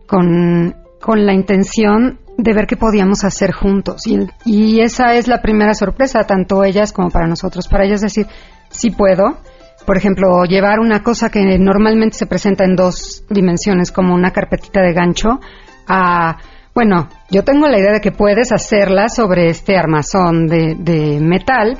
con, 0.06 0.74
con 1.00 1.26
la 1.26 1.34
intención 1.34 2.18
de 2.38 2.52
ver 2.54 2.66
qué 2.66 2.76
podíamos 2.76 3.24
hacer 3.24 3.52
juntos. 3.52 4.06
Y, 4.06 4.20
y 4.44 4.80
esa 4.80 5.14
es 5.14 5.26
la 5.26 5.42
primera 5.42 5.74
sorpresa, 5.74 6.24
tanto 6.24 6.64
ellas 6.64 6.92
como 6.92 7.10
para 7.10 7.26
nosotros. 7.26 7.68
Para 7.68 7.84
ellas 7.84 8.00
decir, 8.00 8.26
sí 8.70 8.90
puedo. 8.90 9.38
Por 9.84 9.96
ejemplo, 9.96 10.44
llevar 10.44 10.78
una 10.78 11.02
cosa 11.02 11.30
que 11.30 11.58
normalmente 11.58 12.16
se 12.16 12.26
presenta 12.26 12.64
en 12.64 12.76
dos 12.76 13.24
dimensiones, 13.28 13.90
como 13.90 14.14
una 14.14 14.30
carpetita 14.30 14.80
de 14.82 14.92
gancho, 14.92 15.40
a, 15.88 16.36
bueno, 16.74 17.08
yo 17.30 17.42
tengo 17.42 17.66
la 17.66 17.78
idea 17.78 17.92
de 17.92 18.00
que 18.00 18.12
puedes 18.12 18.52
hacerla 18.52 19.08
sobre 19.08 19.46
este 19.48 19.76
armazón 19.76 20.46
de, 20.46 20.76
de 20.78 21.18
metal, 21.20 21.78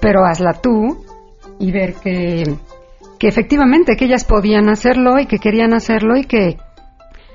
pero 0.00 0.24
hazla 0.24 0.54
tú 0.54 1.04
y 1.58 1.72
ver 1.72 1.94
que, 1.94 2.44
que 3.18 3.28
efectivamente 3.28 3.96
que 3.96 4.06
ellas 4.06 4.24
podían 4.24 4.68
hacerlo 4.68 5.18
y 5.18 5.26
que 5.26 5.38
querían 5.38 5.74
hacerlo 5.74 6.16
y 6.16 6.24
que 6.24 6.56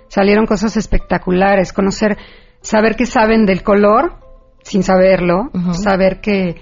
salieron 0.07 0.45
cosas 0.45 0.77
espectaculares, 0.77 1.73
conocer, 1.73 2.17
saber 2.63 2.95
que 2.95 3.05
saben 3.05 3.45
del 3.45 3.61
color 3.61 4.15
sin 4.63 4.81
saberlo, 4.81 5.51
saber 5.73 6.19
que 6.21 6.55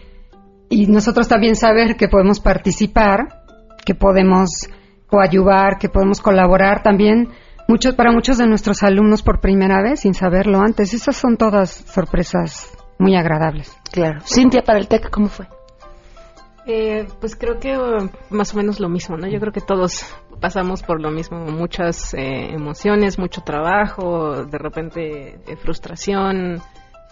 y 0.70 0.88
nosotros 0.88 1.28
también 1.28 1.56
saber 1.56 1.96
que 1.96 2.08
podemos 2.08 2.40
participar, 2.40 3.44
que 3.86 3.94
podemos 3.94 4.50
coadyuvar, 5.08 5.78
que 5.78 5.90
podemos 5.90 6.22
colaborar 6.22 6.82
también 6.82 7.30
muchos 7.68 7.94
para 7.96 8.12
muchos 8.12 8.38
de 8.38 8.48
nuestros 8.48 8.82
alumnos 8.82 9.22
por 9.22 9.42
primera 9.42 9.82
vez 9.82 10.02
sin 10.02 10.14
saberlo 10.14 10.62
antes. 10.62 10.94
Esas 10.94 11.16
son 11.16 11.38
todas 11.38 11.70
sorpresas 11.70 12.72
muy 12.98 13.16
agradables. 13.16 13.78
Claro. 13.92 14.22
Cintia, 14.26 14.64
para 14.64 14.80
el 14.80 14.88
TEC, 14.88 15.10
¿cómo 15.10 15.28
fue? 15.28 15.48
Eh, 16.74 17.06
pues 17.20 17.36
creo 17.36 17.60
que 17.60 17.78
más 18.30 18.54
o 18.54 18.58
menos 18.58 18.80
lo 18.80 18.88
mismo, 18.88 19.18
¿no? 19.18 19.28
Yo 19.28 19.42
creo 19.42 19.52
que 19.52 19.60
todos 19.60 20.06
pasamos 20.40 20.84
por 20.84 21.02
lo 21.02 21.12
mismo, 21.12 21.38
muchas 21.48 22.14
eh, 22.14 22.54
emociones, 22.54 23.20
mucho 23.20 23.42
trabajo, 23.42 24.46
de 24.46 24.58
repente 24.58 25.40
eh, 25.48 25.56
frustración, 25.58 26.62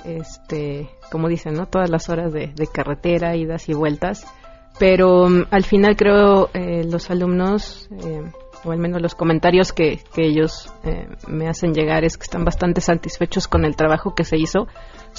este, 0.05 0.89
como 1.11 1.27
dicen, 1.27 1.55
¿no? 1.55 1.65
Todas 1.65 1.89
las 1.89 2.07
horas 2.07 2.31
de, 2.31 2.53
de 2.55 2.67
carretera, 2.67 3.35
idas 3.35 3.67
y 3.67 3.73
vueltas. 3.73 4.25
Pero 4.79 5.27
mm, 5.27 5.47
al 5.51 5.65
final 5.65 5.97
creo 5.97 6.49
eh, 6.53 6.85
los 6.85 7.11
alumnos, 7.11 7.89
eh, 8.03 8.31
o 8.63 8.71
al 8.71 8.79
menos 8.79 9.01
los 9.01 9.13
comentarios 9.13 9.73
que, 9.73 9.99
que 10.13 10.25
ellos 10.25 10.73
eh, 10.83 11.07
me 11.27 11.49
hacen 11.49 11.73
llegar 11.73 12.05
es 12.05 12.17
que 12.17 12.23
están 12.23 12.45
bastante 12.45 12.79
satisfechos 12.81 13.47
con 13.47 13.65
el 13.65 13.75
trabajo 13.75 14.15
que 14.15 14.23
se 14.23 14.37
hizo, 14.37 14.67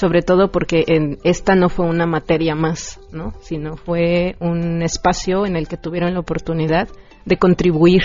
sobre 0.00 0.22
todo 0.22 0.50
porque 0.50 0.84
en, 0.86 1.18
esta 1.24 1.54
no 1.54 1.68
fue 1.68 1.84
una 1.84 2.06
materia 2.06 2.54
más, 2.54 2.98
¿no? 3.12 3.34
Sino 3.42 3.76
fue 3.76 4.34
un 4.40 4.80
espacio 4.82 5.44
en 5.44 5.56
el 5.56 5.68
que 5.68 5.76
tuvieron 5.76 6.14
la 6.14 6.20
oportunidad 6.20 6.88
de 7.26 7.36
contribuir 7.36 8.02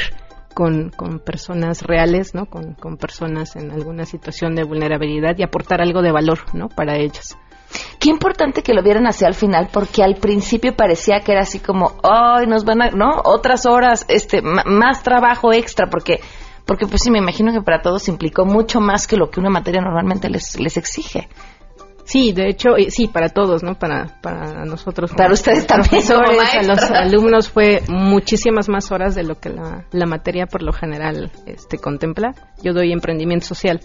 con, 0.54 0.90
con 0.90 1.20
personas 1.20 1.84
reales, 1.84 2.36
¿no? 2.36 2.48
Con, 2.48 2.74
con 2.74 2.98
personas 2.98 3.56
en 3.56 3.72
alguna 3.72 4.06
situación 4.06 4.56
de 4.56 4.66
vulnerabilidad 4.66 5.38
y 5.38 5.44
aportar 5.44 5.82
algo 5.82 6.02
de 6.02 6.12
valor, 6.12 6.40
¿no? 6.54 6.68
Para 6.68 6.98
ellos. 6.98 7.38
Qué 7.98 8.10
importante 8.10 8.62
que 8.62 8.74
lo 8.74 8.84
vieran 8.84 9.08
hacia 9.08 9.30
el 9.30 9.34
final, 9.34 9.70
porque 9.72 10.04
al 10.04 10.16
principio 10.16 10.76
parecía 10.76 11.22
que 11.22 11.32
era 11.32 11.42
así 11.42 11.60
como, 11.60 11.94
ay, 12.04 12.46
nos 12.46 12.66
van 12.66 12.82
a, 12.82 12.90
¿no? 12.92 13.22
Otras 13.24 13.66
horas, 13.66 14.06
este, 14.10 14.42
más 14.42 15.02
trabajo 15.02 15.54
extra, 15.54 15.88
porque, 15.90 16.20
porque 16.66 16.88
pues 16.88 17.04
sí, 17.04 17.10
me 17.10 17.20
imagino 17.20 17.54
que 17.54 17.62
para 17.62 17.82
todos 17.82 18.10
implicó 18.10 18.46
mucho 18.46 18.82
más 18.82 19.08
que 19.08 19.16
lo 19.16 19.30
que 19.30 19.40
una 19.40 19.50
materia 19.50 19.82
normalmente 19.82 20.30
les, 20.30 20.60
les 20.60 20.76
exige. 20.76 21.30
Sí, 22.06 22.34
de 22.34 22.50
hecho, 22.50 22.78
eh, 22.78 22.92
sí, 22.92 23.08
para 23.08 23.30
todos, 23.30 23.64
¿no? 23.64 23.76
Para, 23.76 24.20
para 24.22 24.64
nosotros. 24.64 25.12
Para 25.12 25.34
ustedes 25.34 25.66
también, 25.68 25.90
profesores, 25.90 26.40
a 26.54 26.64
los 26.64 26.80
alumnos 26.92 27.50
fue 27.50 27.82
muchísimas 27.90 28.70
más 28.70 28.92
horas 28.92 29.16
de 29.16 29.24
lo 29.24 29.40
que 29.40 29.50
la, 29.50 29.86
la 29.92 30.06
materia 30.06 30.46
por 30.46 30.62
lo 30.62 30.72
general 30.72 31.32
este, 31.46 31.78
contempla. 31.78 32.34
Yo 32.64 32.74
doy 32.74 32.92
emprendimiento 32.92 33.46
social, 33.46 33.82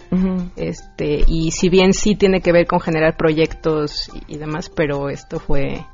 este, 0.55 1.23
y 1.27 1.51
si 1.51 1.69
bien 1.69 1.93
sí 1.93 2.15
tiene 2.15 2.41
que 2.41 2.51
ver 2.51 2.67
con 2.67 2.79
generar 2.79 3.17
proyectos 3.17 4.09
y, 4.13 4.35
y 4.35 4.37
demás, 4.37 4.69
pero 4.69 5.09
esto 5.09 5.39
fue 5.39 5.85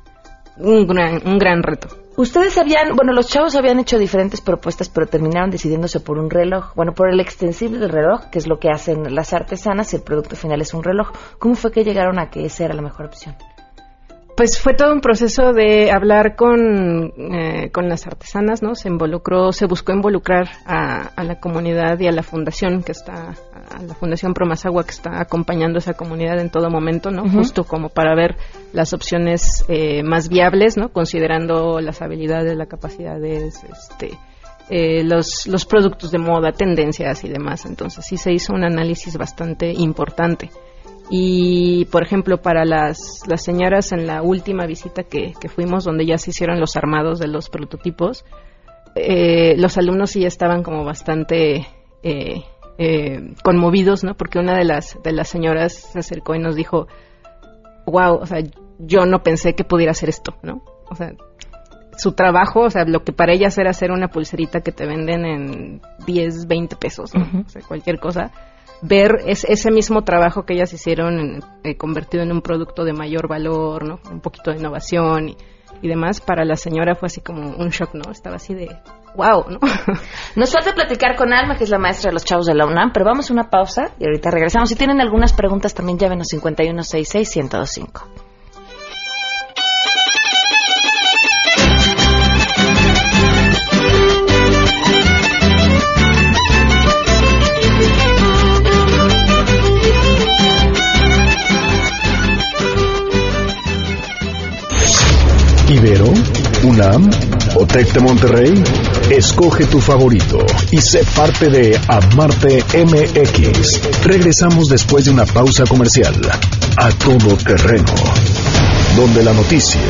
un 0.58 0.86
gran, 0.86 1.26
un 1.26 1.38
gran 1.38 1.62
reto. 1.62 1.88
Ustedes 2.18 2.58
habían, 2.58 2.96
bueno, 2.96 3.12
los 3.12 3.28
chavos 3.28 3.54
habían 3.54 3.78
hecho 3.78 3.96
diferentes 3.96 4.40
propuestas, 4.40 4.88
pero 4.88 5.06
terminaron 5.06 5.50
decidiéndose 5.50 6.00
por 6.00 6.18
un 6.18 6.30
reloj. 6.30 6.74
Bueno, 6.74 6.92
por 6.92 7.08
el 7.08 7.20
extensible 7.20 7.78
del 7.78 7.90
reloj, 7.90 8.24
que 8.32 8.40
es 8.40 8.48
lo 8.48 8.58
que 8.58 8.70
hacen 8.70 9.14
las 9.14 9.32
artesanas, 9.32 9.92
y 9.92 9.96
el 9.98 10.02
producto 10.02 10.34
final 10.34 10.60
es 10.60 10.74
un 10.74 10.82
reloj. 10.82 11.12
¿Cómo 11.38 11.54
fue 11.54 11.70
que 11.70 11.84
llegaron 11.84 12.18
a 12.18 12.28
que 12.28 12.44
esa 12.44 12.64
era 12.64 12.74
la 12.74 12.82
mejor 12.82 13.06
opción? 13.06 13.36
Pues 14.38 14.56
fue 14.56 14.72
todo 14.74 14.92
un 14.92 15.00
proceso 15.00 15.52
de 15.52 15.90
hablar 15.90 16.36
con, 16.36 17.12
eh, 17.34 17.70
con 17.72 17.88
las 17.88 18.06
artesanas, 18.06 18.62
¿no? 18.62 18.76
Se 18.76 18.86
involucró, 18.86 19.50
se 19.50 19.66
buscó 19.66 19.92
involucrar 19.92 20.48
a, 20.64 21.08
a 21.08 21.24
la 21.24 21.40
comunidad 21.40 21.98
y 21.98 22.06
a 22.06 22.12
la 22.12 22.22
fundación 22.22 22.84
que 22.84 22.92
está, 22.92 23.34
a 23.68 23.82
la 23.82 23.94
Fundación 23.94 24.34
Promasagua 24.34 24.84
que 24.84 24.92
está 24.92 25.20
acompañando 25.20 25.78
a 25.78 25.80
esa 25.80 25.94
comunidad 25.94 26.38
en 26.38 26.50
todo 26.50 26.70
momento, 26.70 27.10
¿no? 27.10 27.28
Justo 27.28 27.64
como 27.64 27.88
para 27.88 28.14
ver 28.14 28.36
las 28.72 28.92
opciones 28.92 29.64
eh, 29.66 30.04
más 30.04 30.28
viables, 30.28 30.76
¿no? 30.76 30.90
Considerando 30.90 31.80
las 31.80 32.00
habilidades, 32.00 32.56
las 32.56 32.68
capacidades, 32.68 33.64
este, 33.64 34.16
eh, 34.70 35.02
los, 35.02 35.48
los 35.48 35.64
productos 35.64 36.12
de 36.12 36.18
moda, 36.18 36.52
tendencias 36.52 37.24
y 37.24 37.28
demás. 37.28 37.66
Entonces 37.66 38.04
sí 38.06 38.16
se 38.16 38.32
hizo 38.32 38.52
un 38.52 38.62
análisis 38.62 39.16
bastante 39.16 39.72
importante. 39.72 40.48
Y, 41.10 41.86
por 41.86 42.02
ejemplo, 42.02 42.42
para 42.42 42.64
las, 42.64 43.22
las 43.26 43.42
señoras 43.42 43.92
en 43.92 44.06
la 44.06 44.22
última 44.22 44.66
visita 44.66 45.04
que, 45.04 45.32
que 45.40 45.48
fuimos, 45.48 45.84
donde 45.84 46.04
ya 46.04 46.18
se 46.18 46.30
hicieron 46.30 46.60
los 46.60 46.76
armados 46.76 47.18
de 47.18 47.28
los 47.28 47.48
prototipos, 47.48 48.24
eh, 48.94 49.54
los 49.56 49.78
alumnos 49.78 50.10
sí 50.10 50.24
estaban 50.24 50.62
como 50.62 50.84
bastante 50.84 51.66
eh, 52.02 52.44
eh, 52.78 53.34
conmovidos, 53.42 54.04
¿no? 54.04 54.14
Porque 54.16 54.38
una 54.38 54.56
de 54.56 54.64
las, 54.64 54.98
de 55.02 55.12
las 55.12 55.28
señoras 55.28 55.72
se 55.74 55.98
acercó 55.98 56.34
y 56.34 56.40
nos 56.40 56.56
dijo, 56.56 56.88
wow, 57.86 58.16
o 58.20 58.26
sea, 58.26 58.40
yo 58.78 59.06
no 59.06 59.22
pensé 59.22 59.54
que 59.54 59.64
pudiera 59.64 59.92
hacer 59.92 60.08
esto, 60.08 60.36
¿no? 60.42 60.62
O 60.90 60.94
sea, 60.94 61.12
su 61.96 62.12
trabajo, 62.12 62.60
o 62.60 62.70
sea, 62.70 62.84
lo 62.84 63.02
que 63.02 63.12
para 63.12 63.32
ellas 63.32 63.58
era 63.58 63.70
hacer 63.70 63.90
una 63.90 64.08
pulserita 64.08 64.60
que 64.60 64.72
te 64.72 64.86
venden 64.86 65.24
en 65.24 65.82
10, 66.06 66.46
20 66.46 66.76
pesos, 66.76 67.14
¿no? 67.14 67.42
O 67.44 67.48
sea, 67.48 67.62
cualquier 67.66 67.98
cosa. 67.98 68.30
Ver 68.80 69.16
es, 69.26 69.44
ese 69.44 69.70
mismo 69.70 70.02
trabajo 70.02 70.44
que 70.44 70.54
ellas 70.54 70.72
hicieron 70.72 71.40
eh, 71.64 71.76
convertido 71.76 72.22
en 72.22 72.32
un 72.32 72.42
producto 72.42 72.84
de 72.84 72.92
mayor 72.92 73.28
valor, 73.28 73.84
¿no? 73.84 74.00
Un 74.10 74.20
poquito 74.20 74.50
de 74.50 74.58
innovación 74.58 75.30
y, 75.82 75.88
demás, 75.88 76.20
para 76.20 76.44
la 76.44 76.56
señora 76.56 76.94
fue 76.94 77.06
así 77.06 77.20
como 77.20 77.56
un 77.56 77.68
shock, 77.70 77.94
¿no? 77.94 78.10
Estaba 78.10 78.36
así 78.36 78.54
de, 78.54 78.68
wow, 79.16 79.46
¿no? 79.48 79.58
Nos 80.36 80.52
falta 80.52 80.74
platicar 80.74 81.16
con 81.16 81.32
Alma, 81.32 81.56
que 81.56 81.64
es 81.64 81.70
la 81.70 81.78
maestra 81.78 82.10
de 82.10 82.14
los 82.14 82.24
chavos 82.24 82.46
de 82.46 82.54
la 82.54 82.66
UNAM, 82.66 82.92
pero 82.92 83.04
vamos 83.04 83.30
a 83.30 83.32
una 83.32 83.50
pausa 83.50 83.92
y 83.98 84.04
ahorita 84.04 84.30
regresamos. 84.30 84.68
Si 84.68 84.76
tienen 84.76 85.00
algunas 85.00 85.32
preguntas, 85.32 85.74
también 85.74 85.98
llávenos 85.98 86.28
5166-1025. 86.32 88.27
Ibero, 105.78 106.12
UNAM 106.64 107.08
o 107.54 107.64
TEC 107.64 107.92
de 107.92 108.00
Monterrey. 108.00 108.64
Escoge 109.10 109.64
tu 109.66 109.80
favorito 109.80 110.44
y 110.72 110.80
sé 110.80 111.04
parte 111.14 111.48
de 111.48 111.78
Amarte 111.86 112.64
MX. 112.74 114.04
Regresamos 114.04 114.66
después 114.68 115.04
de 115.04 115.12
una 115.12 115.24
pausa 115.24 115.64
comercial. 115.68 116.14
A 116.76 116.90
todo 116.90 117.36
terreno. 117.36 117.94
Donde 118.96 119.22
la 119.22 119.32
noticia 119.32 119.80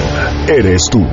eres 0.47 0.83
tú. 0.91 1.07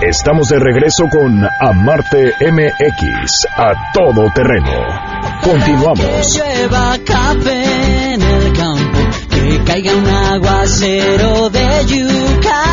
Estamos 0.00 0.48
de 0.48 0.58
regreso 0.58 1.04
con 1.10 1.46
Amarte 1.60 2.32
MX. 2.40 3.46
A 3.56 3.92
todo 3.92 4.30
terreno. 4.34 5.16
Continuamos. 5.42 6.36
llueva 6.36 6.98
café 7.04 8.14
en 8.14 8.22
el 8.22 8.52
campo, 8.52 8.98
que 9.30 9.62
caiga 9.64 9.94
un 9.94 10.06
aguacero 10.06 11.50
de 11.50 11.86
yucaite, 11.86 12.65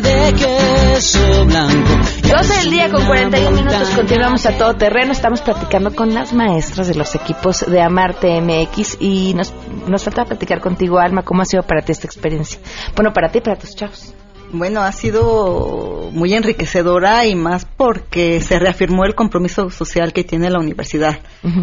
de 0.00 0.34
queso 0.34 1.44
blanco. 1.46 1.90
12 2.22 2.56
del 2.62 2.70
día 2.70 2.90
con 2.90 3.06
41 3.06 3.50
minutos, 3.52 3.88
continuamos 3.90 4.44
a 4.46 4.58
todo 4.58 4.74
terreno. 4.74 5.12
Estamos 5.12 5.40
platicando 5.40 5.94
con 5.94 6.12
las 6.12 6.32
maestras 6.32 6.88
de 6.88 6.96
los 6.96 7.14
equipos 7.14 7.64
de 7.66 7.80
Amarte 7.80 8.40
MX 8.40 8.96
y 9.00 9.34
nos, 9.34 9.52
nos 9.86 10.02
falta 10.02 10.24
platicar 10.24 10.60
contigo, 10.60 10.98
Alma, 10.98 11.22
cómo 11.22 11.42
ha 11.42 11.44
sido 11.44 11.62
para 11.62 11.82
ti 11.82 11.92
esta 11.92 12.06
experiencia. 12.06 12.58
Bueno, 12.96 13.12
para 13.12 13.30
ti 13.30 13.38
y 13.38 13.40
para 13.42 13.56
tus 13.56 13.76
chavos. 13.76 14.12
Bueno, 14.52 14.82
ha 14.82 14.90
sido 14.90 16.10
muy 16.12 16.34
enriquecedora 16.34 17.26
y 17.26 17.36
más 17.36 17.64
porque 17.64 18.40
se 18.40 18.58
reafirmó 18.58 19.04
el 19.04 19.14
compromiso 19.14 19.70
social 19.70 20.12
que 20.12 20.24
tiene 20.24 20.50
la 20.50 20.58
universidad 20.58 21.20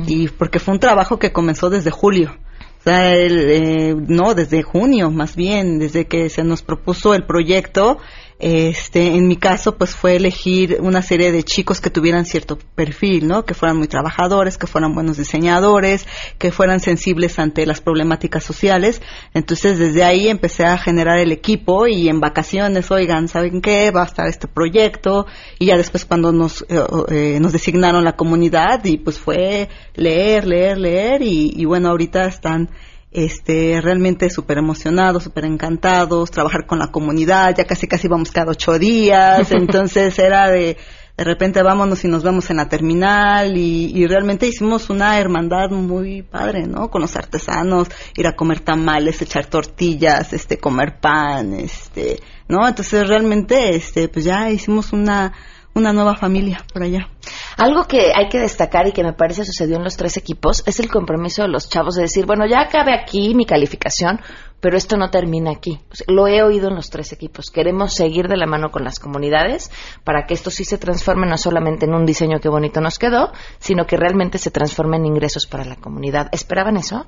y 0.08 0.30
porque 0.30 0.60
fue 0.60 0.74
un 0.74 0.80
trabajo 0.80 1.20
que 1.20 1.34
comenzó 1.34 1.70
desde 1.70 1.92
julio. 1.92 2.38
El, 2.86 3.52
eh, 3.52 3.96
no, 3.96 4.34
desde 4.34 4.64
junio 4.64 5.12
más 5.12 5.36
bien, 5.36 5.78
desde 5.78 6.06
que 6.06 6.30
se 6.30 6.44
nos 6.44 6.64
propuso 6.64 7.14
el 7.14 7.26
proyecto, 7.26 8.00
este, 8.42 9.16
en 9.16 9.28
mi 9.28 9.38
caso, 9.38 9.78
pues 9.78 9.96
fue 9.96 10.16
elegir 10.16 10.80
una 10.82 11.04
serie 11.04 11.32
de 11.32 11.44
chicos 11.44 11.80
que 11.80 11.92
tuvieran 11.92 12.26
cierto 12.26 12.58
perfil, 12.74 13.28
¿no? 13.28 13.46
Que 13.46 13.54
fueran 13.54 13.78
muy 13.78 13.88
trabajadores, 13.88 14.58
que 14.58 14.66
fueran 14.66 14.96
buenos 14.96 15.18
diseñadores, 15.18 16.08
que 16.40 16.52
fueran 16.52 16.80
sensibles 16.80 17.38
ante 17.38 17.68
las 17.68 17.82
problemáticas 17.82 18.44
sociales. 18.44 19.02
Entonces, 19.36 19.78
desde 19.78 20.04
ahí 20.04 20.28
empecé 20.28 20.66
a 20.66 20.80
generar 20.80 21.20
el 21.20 21.32
equipo 21.32 21.86
y 21.86 22.10
en 22.10 22.20
vacaciones, 22.20 22.90
oigan, 22.90 23.28
¿saben 23.28 23.62
qué? 23.62 23.92
Va 23.92 24.02
a 24.02 24.06
estar 24.06 24.28
este 24.28 24.48
proyecto. 24.48 25.28
Y 25.60 25.68
ya 25.68 25.78
después 25.78 26.06
cuando 26.06 26.32
nos, 26.32 26.64
eh, 26.64 26.84
eh, 27.10 27.38
nos 27.40 27.52
designaron 27.52 28.04
la 28.04 28.16
comunidad 28.16 28.84
y 28.86 28.98
pues 28.98 29.20
fue 29.20 29.70
leer, 29.94 30.48
leer, 30.48 30.80
leer 30.80 31.22
y, 31.22 31.54
y 31.56 31.66
bueno, 31.66 31.90
ahorita 31.90 32.26
están 32.26 32.70
este, 33.12 33.82
realmente 33.82 34.30
súper 34.30 34.58
emocionados, 34.58 35.24
súper 35.24 35.46
encantados, 35.46 36.32
trabajar 36.32 36.66
con 36.66 36.80
la 36.80 36.92
comunidad, 36.92 37.56
ya 37.56 37.66
casi 37.66 37.88
casi 37.88 38.08
vamos 38.08 38.32
cada 38.32 38.52
ocho 38.52 38.80
días, 38.80 39.52
entonces 39.52 40.18
era 40.18 40.50
de, 40.50 40.78
de 41.18 41.24
repente 41.24 41.62
vámonos 41.62 42.04
y 42.06 42.08
nos 42.08 42.24
vemos 42.24 42.50
en 42.50 42.58
la 42.58 42.70
terminal 42.70 43.58
y, 43.58 43.92
y 43.94 44.08
realmente 44.08 44.48
hicimos 44.48 44.90
una 44.90 45.20
hermandad 45.20 45.70
muy 45.72 46.22
padre, 46.22 46.66
¿no? 46.68 46.90
Con 46.90 47.02
los 47.02 47.16
artesanos, 47.16 47.90
ir 48.16 48.28
a 48.28 48.36
comer 48.36 48.62
tamales, 48.62 49.22
echar 49.22 49.46
tortillas, 49.46 50.32
este, 50.32 50.58
comer 50.58 51.00
pan, 51.00 51.54
este, 51.54 52.22
¿no? 52.48 52.68
Entonces 52.68 53.08
realmente, 53.08 53.76
este, 53.76 54.08
pues 54.08 54.24
ya 54.24 54.50
hicimos 54.50 54.94
una, 54.94 55.34
una 55.74 55.94
nueva 55.94 56.16
familia 56.16 56.64
por 56.74 56.84
allá. 56.84 57.10
Algo 57.58 57.86
que 57.86 58.12
hay 58.14 58.28
que 58.30 58.40
destacar 58.40 58.88
y 58.88 58.92
que 58.92 59.04
me 59.04 59.14
parece 59.14 59.46
sucedió 59.46 59.78
en 59.78 59.84
los 59.84 59.98
tres 59.98 60.18
equipos 60.18 60.64
es 60.66 60.80
el 60.80 60.90
compromiso 60.90 61.44
de 61.44 61.48
los 61.48 61.70
chavos 61.70 61.96
de 61.96 62.04
decir, 62.04 62.26
bueno, 62.26 62.46
ya 62.46 62.62
acabe 62.62 62.94
aquí 62.94 63.34
mi 63.36 63.46
calificación, 63.46 64.20
pero 64.60 64.78
esto 64.78 64.98
no 64.98 65.10
termina 65.10 65.52
aquí. 65.52 65.80
O 65.92 65.96
sea, 65.96 66.06
lo 66.10 66.28
he 66.28 66.44
oído 66.44 66.70
en 66.70 66.76
los 66.76 66.90
tres 66.90 67.12
equipos. 67.14 67.50
Queremos 67.50 67.94
seguir 67.94 68.28
de 68.28 68.38
la 68.38 68.46
mano 68.46 68.72
con 68.72 68.84
las 68.84 69.00
comunidades 69.00 69.72
para 70.04 70.26
que 70.26 70.34
esto 70.34 70.52
sí 70.52 70.64
se 70.66 70.78
transforme 70.78 71.28
no 71.28 71.38
solamente 71.38 71.86
en 71.86 71.94
un 71.94 72.06
diseño 72.06 72.40
que 72.40 72.50
bonito 72.50 72.82
nos 72.82 73.00
quedó, 73.00 73.32
sino 73.60 73.86
que 73.86 73.98
realmente 73.98 74.38
se 74.38 74.52
transforme 74.52 74.98
en 74.98 75.06
ingresos 75.06 75.48
para 75.48 75.66
la 75.66 75.76
comunidad. 75.76 76.30
¿Esperaban 76.32 76.78
eso? 76.78 77.06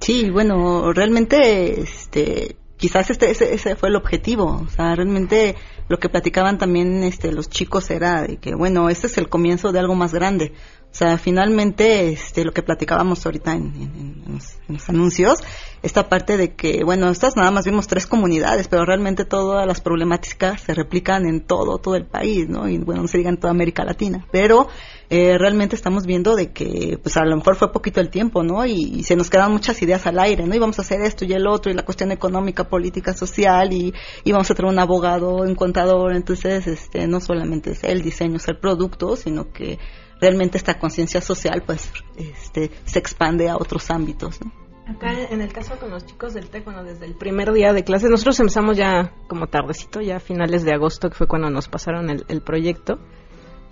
Sí, 0.00 0.30
bueno, 0.30 0.92
realmente, 0.94 1.80
este, 1.82 2.56
quizás 2.80 3.10
este, 3.10 3.30
ese, 3.30 3.54
ese 3.54 3.76
fue 3.76 3.90
el 3.90 3.96
objetivo. 3.96 4.64
O 4.66 4.70
sea, 4.70 4.96
realmente 4.96 5.54
lo 5.88 5.98
que 5.98 6.08
platicaban 6.08 6.58
también 6.58 7.04
este, 7.04 7.30
los 7.30 7.48
chicos 7.48 7.90
era 7.90 8.22
de 8.22 8.38
que, 8.38 8.54
bueno, 8.54 8.88
este 8.88 9.06
es 9.06 9.18
el 9.18 9.28
comienzo 9.28 9.70
de 9.70 9.78
algo 9.78 9.94
más 9.94 10.12
grande. 10.12 10.54
O 10.92 10.94
sea, 11.00 11.18
finalmente, 11.18 12.08
este, 12.08 12.44
lo 12.44 12.50
que 12.50 12.64
platicábamos 12.64 13.24
ahorita 13.24 13.52
en, 13.52 14.24
los, 14.68 14.88
anuncios, 14.88 15.38
esta 15.82 16.08
parte 16.08 16.36
de 16.36 16.54
que, 16.56 16.82
bueno, 16.84 17.08
estas 17.10 17.36
nada 17.36 17.52
más 17.52 17.64
vimos 17.64 17.86
tres 17.86 18.08
comunidades, 18.08 18.66
pero 18.66 18.84
realmente 18.84 19.24
todas 19.24 19.64
las 19.68 19.80
problemáticas 19.80 20.60
se 20.62 20.74
replican 20.74 21.26
en 21.26 21.42
todo, 21.42 21.78
todo 21.78 21.94
el 21.94 22.06
país, 22.06 22.48
¿no? 22.48 22.68
Y 22.68 22.78
bueno, 22.78 23.02
no 23.02 23.08
se 23.08 23.18
diga 23.18 23.30
en 23.30 23.36
toda 23.36 23.52
América 23.52 23.84
Latina. 23.84 24.26
Pero 24.32 24.66
eh, 25.10 25.38
realmente 25.38 25.76
estamos 25.76 26.06
viendo 26.06 26.34
de 26.34 26.52
que, 26.52 26.98
pues 27.00 27.16
a 27.16 27.24
lo 27.24 27.36
mejor 27.36 27.54
fue 27.54 27.72
poquito 27.72 28.00
el 28.00 28.10
tiempo, 28.10 28.42
¿no? 28.42 28.66
Y, 28.66 29.04
se 29.04 29.14
nos 29.14 29.30
quedan 29.30 29.52
muchas 29.52 29.80
ideas 29.82 30.06
al 30.08 30.18
aire, 30.18 30.44
¿no? 30.44 30.56
Y 30.56 30.58
vamos 30.58 30.80
a 30.80 30.82
hacer 30.82 31.02
esto 31.02 31.24
y 31.24 31.32
el 31.32 31.46
otro, 31.46 31.70
y 31.70 31.74
la 31.74 31.84
cuestión 31.84 32.10
económica, 32.10 32.68
política, 32.68 33.14
social, 33.14 33.72
y, 33.72 33.94
y 34.24 34.32
vamos 34.32 34.50
a 34.50 34.54
traer 34.54 34.72
un 34.72 34.78
abogado, 34.80 35.36
un 35.36 35.54
contador. 35.54 36.16
Entonces, 36.16 36.66
este, 36.66 37.06
no 37.06 37.20
solamente 37.20 37.70
es 37.70 37.84
el 37.84 38.02
diseño, 38.02 38.36
es 38.36 38.48
el 38.48 38.58
producto, 38.58 39.14
sino 39.14 39.52
que 39.52 39.78
realmente 40.20 40.58
esta 40.58 40.78
conciencia 40.78 41.20
social, 41.20 41.62
pues, 41.64 41.92
este, 42.16 42.70
se 42.84 42.98
expande 42.98 43.48
a 43.48 43.56
otros 43.56 43.90
ámbitos. 43.90 44.38
Acá 44.86 45.12
en 45.30 45.40
el 45.40 45.52
caso 45.52 45.76
con 45.78 45.90
los 45.90 46.04
chicos 46.04 46.34
del 46.34 46.48
TEC, 46.48 46.64
bueno, 46.64 46.82
desde 46.82 47.06
el 47.06 47.14
primer 47.14 47.52
día 47.52 47.72
de 47.72 47.84
clases, 47.84 48.10
nosotros 48.10 48.40
empezamos 48.40 48.76
ya 48.76 49.12
como 49.28 49.46
tardecito, 49.46 50.00
ya 50.00 50.16
a 50.16 50.20
finales 50.20 50.64
de 50.64 50.72
agosto, 50.72 51.08
que 51.08 51.14
fue 51.14 51.28
cuando 51.28 51.48
nos 51.48 51.68
pasaron 51.68 52.10
el, 52.10 52.24
el 52.28 52.42
proyecto, 52.42 52.98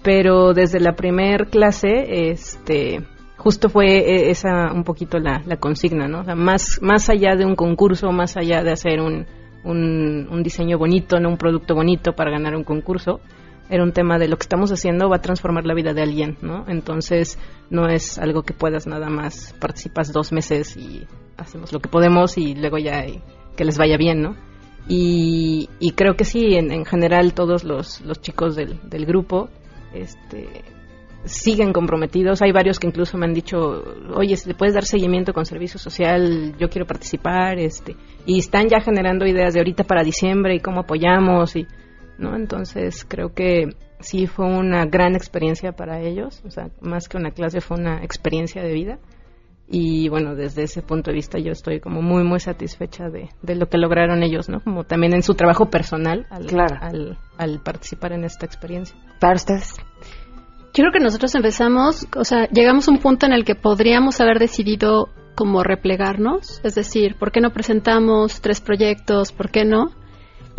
pero 0.02 0.54
desde 0.54 0.78
la 0.78 0.94
primer 0.94 1.48
clase, 1.48 2.30
este, 2.30 3.04
justo 3.36 3.68
fue 3.68 3.98
eh, 3.98 4.30
esa 4.30 4.72
un 4.72 4.84
poquito 4.84 5.18
la, 5.18 5.42
la 5.44 5.56
consigna, 5.56 6.06
¿no? 6.06 6.20
O 6.20 6.24
sea, 6.24 6.36
más, 6.36 6.78
más 6.82 7.10
allá 7.10 7.34
de 7.34 7.44
un 7.44 7.56
concurso, 7.56 8.12
más 8.12 8.36
allá 8.36 8.62
de 8.62 8.70
hacer 8.70 9.00
un, 9.00 9.26
un, 9.64 10.28
un 10.30 10.42
diseño 10.42 10.78
bonito, 10.78 11.18
no 11.18 11.30
un 11.30 11.36
producto 11.36 11.74
bonito 11.74 12.12
para 12.12 12.30
ganar 12.30 12.54
un 12.54 12.64
concurso, 12.64 13.20
era 13.70 13.82
un 13.82 13.92
tema 13.92 14.18
de 14.18 14.28
lo 14.28 14.36
que 14.36 14.44
estamos 14.44 14.70
haciendo 14.72 15.08
va 15.08 15.16
a 15.16 15.22
transformar 15.22 15.64
la 15.66 15.74
vida 15.74 15.92
de 15.92 16.02
alguien, 16.02 16.38
¿no? 16.40 16.64
Entonces 16.68 17.38
no 17.70 17.88
es 17.88 18.18
algo 18.18 18.42
que 18.42 18.54
puedas 18.54 18.86
nada 18.86 19.08
más 19.10 19.54
participas 19.60 20.12
dos 20.12 20.32
meses 20.32 20.76
y 20.76 21.06
hacemos 21.36 21.72
lo 21.72 21.80
que 21.80 21.88
podemos 21.88 22.38
y 22.38 22.54
luego 22.54 22.78
ya 22.78 23.04
que 23.56 23.64
les 23.64 23.78
vaya 23.78 23.96
bien, 23.96 24.22
¿no? 24.22 24.36
Y, 24.88 25.68
y 25.80 25.92
creo 25.92 26.14
que 26.14 26.24
sí, 26.24 26.54
en, 26.54 26.72
en 26.72 26.86
general 26.86 27.34
todos 27.34 27.64
los, 27.64 28.00
los 28.00 28.20
chicos 28.22 28.56
del, 28.56 28.80
del 28.88 29.04
grupo 29.04 29.50
este, 29.92 30.48
siguen 31.24 31.74
comprometidos. 31.74 32.40
Hay 32.40 32.52
varios 32.52 32.78
que 32.78 32.86
incluso 32.86 33.18
me 33.18 33.26
han 33.26 33.34
dicho, 33.34 33.84
oye, 34.14 34.36
si 34.36 34.48
le 34.48 34.54
puedes 34.54 34.74
dar 34.74 34.84
seguimiento 34.84 35.34
con 35.34 35.44
servicio 35.44 35.78
social, 35.78 36.54
yo 36.58 36.70
quiero 36.70 36.86
participar, 36.86 37.58
este, 37.58 37.96
y 38.24 38.38
están 38.38 38.68
ya 38.68 38.80
generando 38.80 39.26
ideas 39.26 39.52
de 39.52 39.60
ahorita 39.60 39.84
para 39.84 40.02
diciembre 40.02 40.54
y 40.54 40.60
cómo 40.60 40.80
apoyamos 40.80 41.54
y, 41.56 41.66
¿no? 42.18 42.36
Entonces 42.36 43.06
creo 43.08 43.32
que 43.32 43.70
sí 44.00 44.26
fue 44.26 44.46
una 44.46 44.84
gran 44.86 45.14
experiencia 45.14 45.72
para 45.72 46.00
ellos, 46.00 46.42
o 46.44 46.50
sea, 46.50 46.68
más 46.80 47.08
que 47.08 47.16
una 47.16 47.30
clase 47.30 47.60
fue 47.60 47.78
una 47.78 48.02
experiencia 48.04 48.62
de 48.62 48.72
vida. 48.72 48.98
Y 49.70 50.08
bueno, 50.08 50.34
desde 50.34 50.62
ese 50.62 50.80
punto 50.80 51.10
de 51.10 51.16
vista 51.16 51.38
yo 51.38 51.52
estoy 51.52 51.78
como 51.80 52.00
muy, 52.00 52.24
muy 52.24 52.40
satisfecha 52.40 53.10
de, 53.10 53.28
de 53.42 53.54
lo 53.54 53.68
que 53.68 53.76
lograron 53.76 54.22
ellos, 54.22 54.48
¿no? 54.48 54.60
Como 54.60 54.84
también 54.84 55.12
en 55.12 55.22
su 55.22 55.34
trabajo 55.34 55.66
personal 55.66 56.26
al, 56.30 56.46
al, 56.80 57.18
al 57.36 57.60
participar 57.62 58.12
en 58.12 58.24
esta 58.24 58.46
experiencia. 58.46 58.96
¿Para 59.20 59.34
ustedes? 59.34 59.76
Yo 60.72 60.82
creo 60.82 60.92
que 60.92 61.00
nosotros 61.00 61.34
empezamos, 61.34 62.08
o 62.16 62.24
sea, 62.24 62.48
llegamos 62.48 62.88
a 62.88 62.92
un 62.92 62.98
punto 62.98 63.26
en 63.26 63.32
el 63.32 63.44
que 63.44 63.54
podríamos 63.54 64.20
haber 64.22 64.38
decidido 64.38 65.08
como 65.34 65.62
replegarnos, 65.62 66.60
es 66.64 66.74
decir, 66.74 67.16
¿por 67.16 67.30
qué 67.30 67.40
no 67.40 67.50
presentamos 67.50 68.40
tres 68.40 68.60
proyectos? 68.60 69.32
¿Por 69.32 69.50
qué 69.50 69.64
no? 69.64 69.90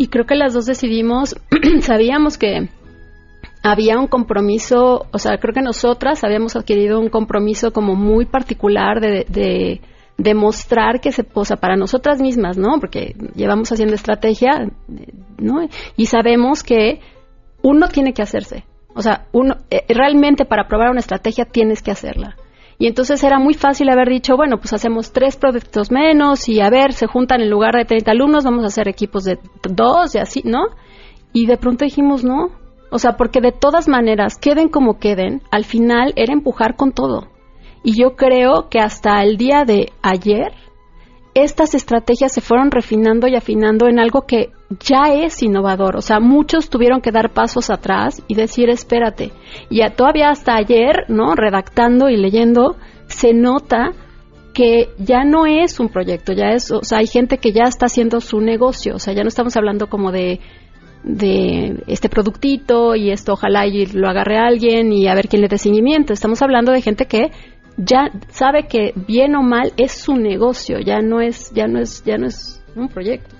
Y 0.00 0.08
creo 0.08 0.24
que 0.24 0.34
las 0.34 0.54
dos 0.54 0.64
decidimos, 0.64 1.36
sabíamos 1.82 2.38
que 2.38 2.70
había 3.62 3.98
un 3.98 4.06
compromiso, 4.06 5.04
o 5.12 5.18
sea, 5.18 5.36
creo 5.36 5.52
que 5.52 5.60
nosotras 5.60 6.24
habíamos 6.24 6.56
adquirido 6.56 6.98
un 6.98 7.10
compromiso 7.10 7.74
como 7.74 7.94
muy 7.96 8.24
particular 8.24 8.98
de, 9.02 9.26
de 9.28 9.82
demostrar 10.16 11.02
que 11.02 11.12
se 11.12 11.22
posa 11.22 11.56
para 11.56 11.76
nosotras 11.76 12.18
mismas, 12.18 12.56
¿no? 12.56 12.80
Porque 12.80 13.14
llevamos 13.34 13.70
haciendo 13.72 13.94
estrategia, 13.94 14.70
¿no? 15.36 15.68
Y 15.98 16.06
sabemos 16.06 16.62
que 16.62 17.00
uno 17.60 17.88
tiene 17.88 18.14
que 18.14 18.22
hacerse. 18.22 18.64
O 18.94 19.02
sea, 19.02 19.26
uno 19.32 19.58
eh, 19.68 19.84
realmente 19.90 20.46
para 20.46 20.66
probar 20.66 20.88
una 20.88 21.00
estrategia 21.00 21.44
tienes 21.44 21.82
que 21.82 21.90
hacerla. 21.90 22.38
Y 22.80 22.86
entonces 22.86 23.22
era 23.22 23.38
muy 23.38 23.52
fácil 23.52 23.90
haber 23.90 24.08
dicho, 24.08 24.38
bueno, 24.38 24.56
pues 24.56 24.72
hacemos 24.72 25.12
tres 25.12 25.36
proyectos 25.36 25.90
menos 25.90 26.48
y 26.48 26.62
a 26.62 26.70
ver, 26.70 26.94
se 26.94 27.06
juntan 27.06 27.42
en 27.42 27.50
lugar 27.50 27.74
de 27.74 27.84
30 27.84 28.10
alumnos, 28.10 28.44
vamos 28.44 28.64
a 28.64 28.68
hacer 28.68 28.88
equipos 28.88 29.24
de 29.24 29.38
dos 29.68 30.14
y 30.14 30.18
así, 30.18 30.40
¿no? 30.46 30.60
Y 31.34 31.44
de 31.44 31.58
pronto 31.58 31.84
dijimos, 31.84 32.24
no. 32.24 32.48
O 32.90 32.98
sea, 32.98 33.18
porque 33.18 33.42
de 33.42 33.52
todas 33.52 33.86
maneras, 33.86 34.38
queden 34.38 34.70
como 34.70 34.98
queden, 34.98 35.42
al 35.50 35.66
final 35.66 36.14
era 36.16 36.32
empujar 36.32 36.74
con 36.76 36.92
todo. 36.92 37.28
Y 37.84 38.00
yo 38.00 38.16
creo 38.16 38.70
que 38.70 38.80
hasta 38.80 39.22
el 39.24 39.36
día 39.36 39.64
de 39.66 39.92
ayer, 40.00 40.54
estas 41.34 41.74
estrategias 41.74 42.32
se 42.32 42.40
fueron 42.40 42.70
refinando 42.70 43.28
y 43.28 43.36
afinando 43.36 43.86
en 43.88 43.98
algo 43.98 44.22
que 44.22 44.50
ya 44.80 45.12
es 45.14 45.42
innovador. 45.42 45.96
O 45.96 46.00
sea, 46.00 46.20
muchos 46.20 46.68
tuvieron 46.70 47.00
que 47.00 47.12
dar 47.12 47.30
pasos 47.30 47.70
atrás 47.70 48.22
y 48.28 48.34
decir, 48.34 48.68
espérate. 48.68 49.32
Y 49.68 49.82
a- 49.82 49.90
todavía 49.94 50.30
hasta 50.30 50.56
ayer, 50.56 51.04
¿no? 51.08 51.34
Redactando 51.34 52.08
y 52.08 52.16
leyendo, 52.16 52.76
se 53.06 53.32
nota 53.32 53.92
que 54.54 54.88
ya 54.98 55.24
no 55.24 55.46
es 55.46 55.78
un 55.78 55.88
proyecto, 55.88 56.32
ya 56.32 56.50
es, 56.50 56.70
o 56.72 56.82
sea, 56.82 56.98
hay 56.98 57.06
gente 57.06 57.38
que 57.38 57.52
ya 57.52 57.64
está 57.64 57.86
haciendo 57.86 58.20
su 58.20 58.40
negocio. 58.40 58.96
O 58.96 58.98
sea, 58.98 59.14
ya 59.14 59.22
no 59.22 59.28
estamos 59.28 59.56
hablando 59.56 59.88
como 59.88 60.10
de 60.12 60.40
de 61.02 61.82
este 61.86 62.10
productito 62.10 62.94
y 62.94 63.10
esto 63.10 63.32
ojalá 63.32 63.66
y 63.66 63.86
lo 63.86 64.06
agarre 64.06 64.36
alguien 64.36 64.92
y 64.92 65.06
a 65.08 65.14
ver 65.14 65.28
quién 65.28 65.40
le 65.40 65.48
dé 65.48 65.56
seguimiento. 65.56 66.12
Estamos 66.12 66.42
hablando 66.42 66.72
de 66.72 66.82
gente 66.82 67.06
que 67.06 67.30
ya 67.82 68.10
sabe 68.28 68.66
que 68.66 68.92
bien 68.94 69.34
o 69.34 69.42
mal 69.42 69.72
es 69.76 69.92
su 69.92 70.14
negocio, 70.14 70.78
ya 70.80 71.00
no 71.00 71.20
es 71.20 71.50
ya 71.52 71.66
no 71.66 71.80
es 71.80 72.02
ya 72.04 72.18
no 72.18 72.26
es 72.26 72.62
un 72.76 72.88
proyecto. 72.88 73.34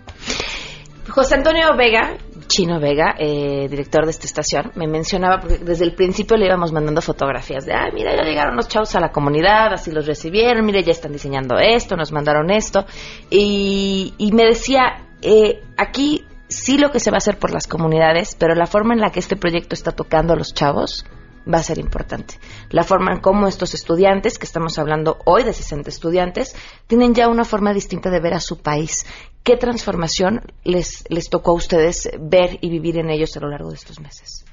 José 1.09 1.35
Antonio 1.35 1.77
Vega, 1.77 2.17
Chino 2.47 2.79
Vega, 2.79 3.15
eh, 3.19 3.67
director 3.69 4.05
de 4.05 4.11
esta 4.11 4.27
estación, 4.27 4.71
me 4.77 4.87
mencionaba, 4.87 5.41
porque 5.41 5.59
desde 5.59 5.85
el 5.85 5.95
principio 5.95 6.37
le 6.37 6.47
íbamos 6.47 6.73
mandando 6.73 7.03
fotografías 7.03 7.67
de, 7.67 7.73
ay, 7.75 7.91
mira, 7.93 8.15
ya 8.15 8.23
llegaron 8.23 8.57
los 8.57 8.69
chavos 8.69 8.95
a 8.95 9.01
la 9.01 9.11
comunidad, 9.11 9.73
así 9.73 9.91
los 9.91 10.07
recibieron, 10.07 10.65
mire, 10.65 10.85
ya 10.85 10.93
están 10.93 11.13
diseñando 11.13 11.59
esto, 11.59 11.97
nos 11.97 12.13
mandaron 12.13 12.51
esto. 12.51 12.87
Y, 13.29 14.15
y 14.19 14.33
me 14.33 14.45
decía, 14.45 15.05
eh, 15.23 15.63
aquí 15.77 16.25
sí 16.49 16.79
lo 16.79 16.91
que 16.91 17.01
se 17.01 17.11
va 17.11 17.17
a 17.17 17.19
hacer 17.19 17.39
por 17.39 17.53
las 17.53 17.67
comunidades, 17.67 18.37
pero 18.39 18.55
la 18.55 18.67
forma 18.67 18.95
en 18.95 19.01
la 19.01 19.11
que 19.11 19.19
este 19.19 19.37
proyecto 19.37 19.75
está 19.75 19.93
tocando 19.93 20.33
a 20.33 20.37
los 20.37 20.55
chavos 20.55 21.05
va 21.53 21.59
a 21.59 21.63
ser 21.63 21.79
importante. 21.79 22.35
La 22.71 22.85
forma 22.85 23.13
en 23.13 23.21
cómo 23.21 23.49
estos 23.49 23.75
estudiantes, 23.75 24.39
que 24.39 24.47
estamos 24.47 24.79
hablando 24.79 25.19
hoy 25.25 25.43
de 25.43 25.53
60 25.53 25.89
estudiantes, 25.89 26.55
tienen 26.87 27.15
ya 27.15 27.29
una 27.29 27.45
forma 27.45 27.73
distinta 27.73 28.11
de 28.11 28.21
ver 28.21 28.35
a 28.35 28.41
su 28.41 28.59
país. 28.59 29.07
¿Qué 29.43 29.57
transformación 29.57 30.43
les, 30.65 31.05
les 31.09 31.31
tocó 31.31 31.53
a 31.53 31.55
ustedes 31.55 32.11
ver 32.21 32.59
y 32.61 32.71
vivir 32.71 32.99
en 32.99 33.11
ellos 33.11 33.37
a 33.37 33.41
lo 33.41 33.49
largo 33.49 33.71
de 33.71 33.77
estos 33.77 34.01
meses? 34.01 34.45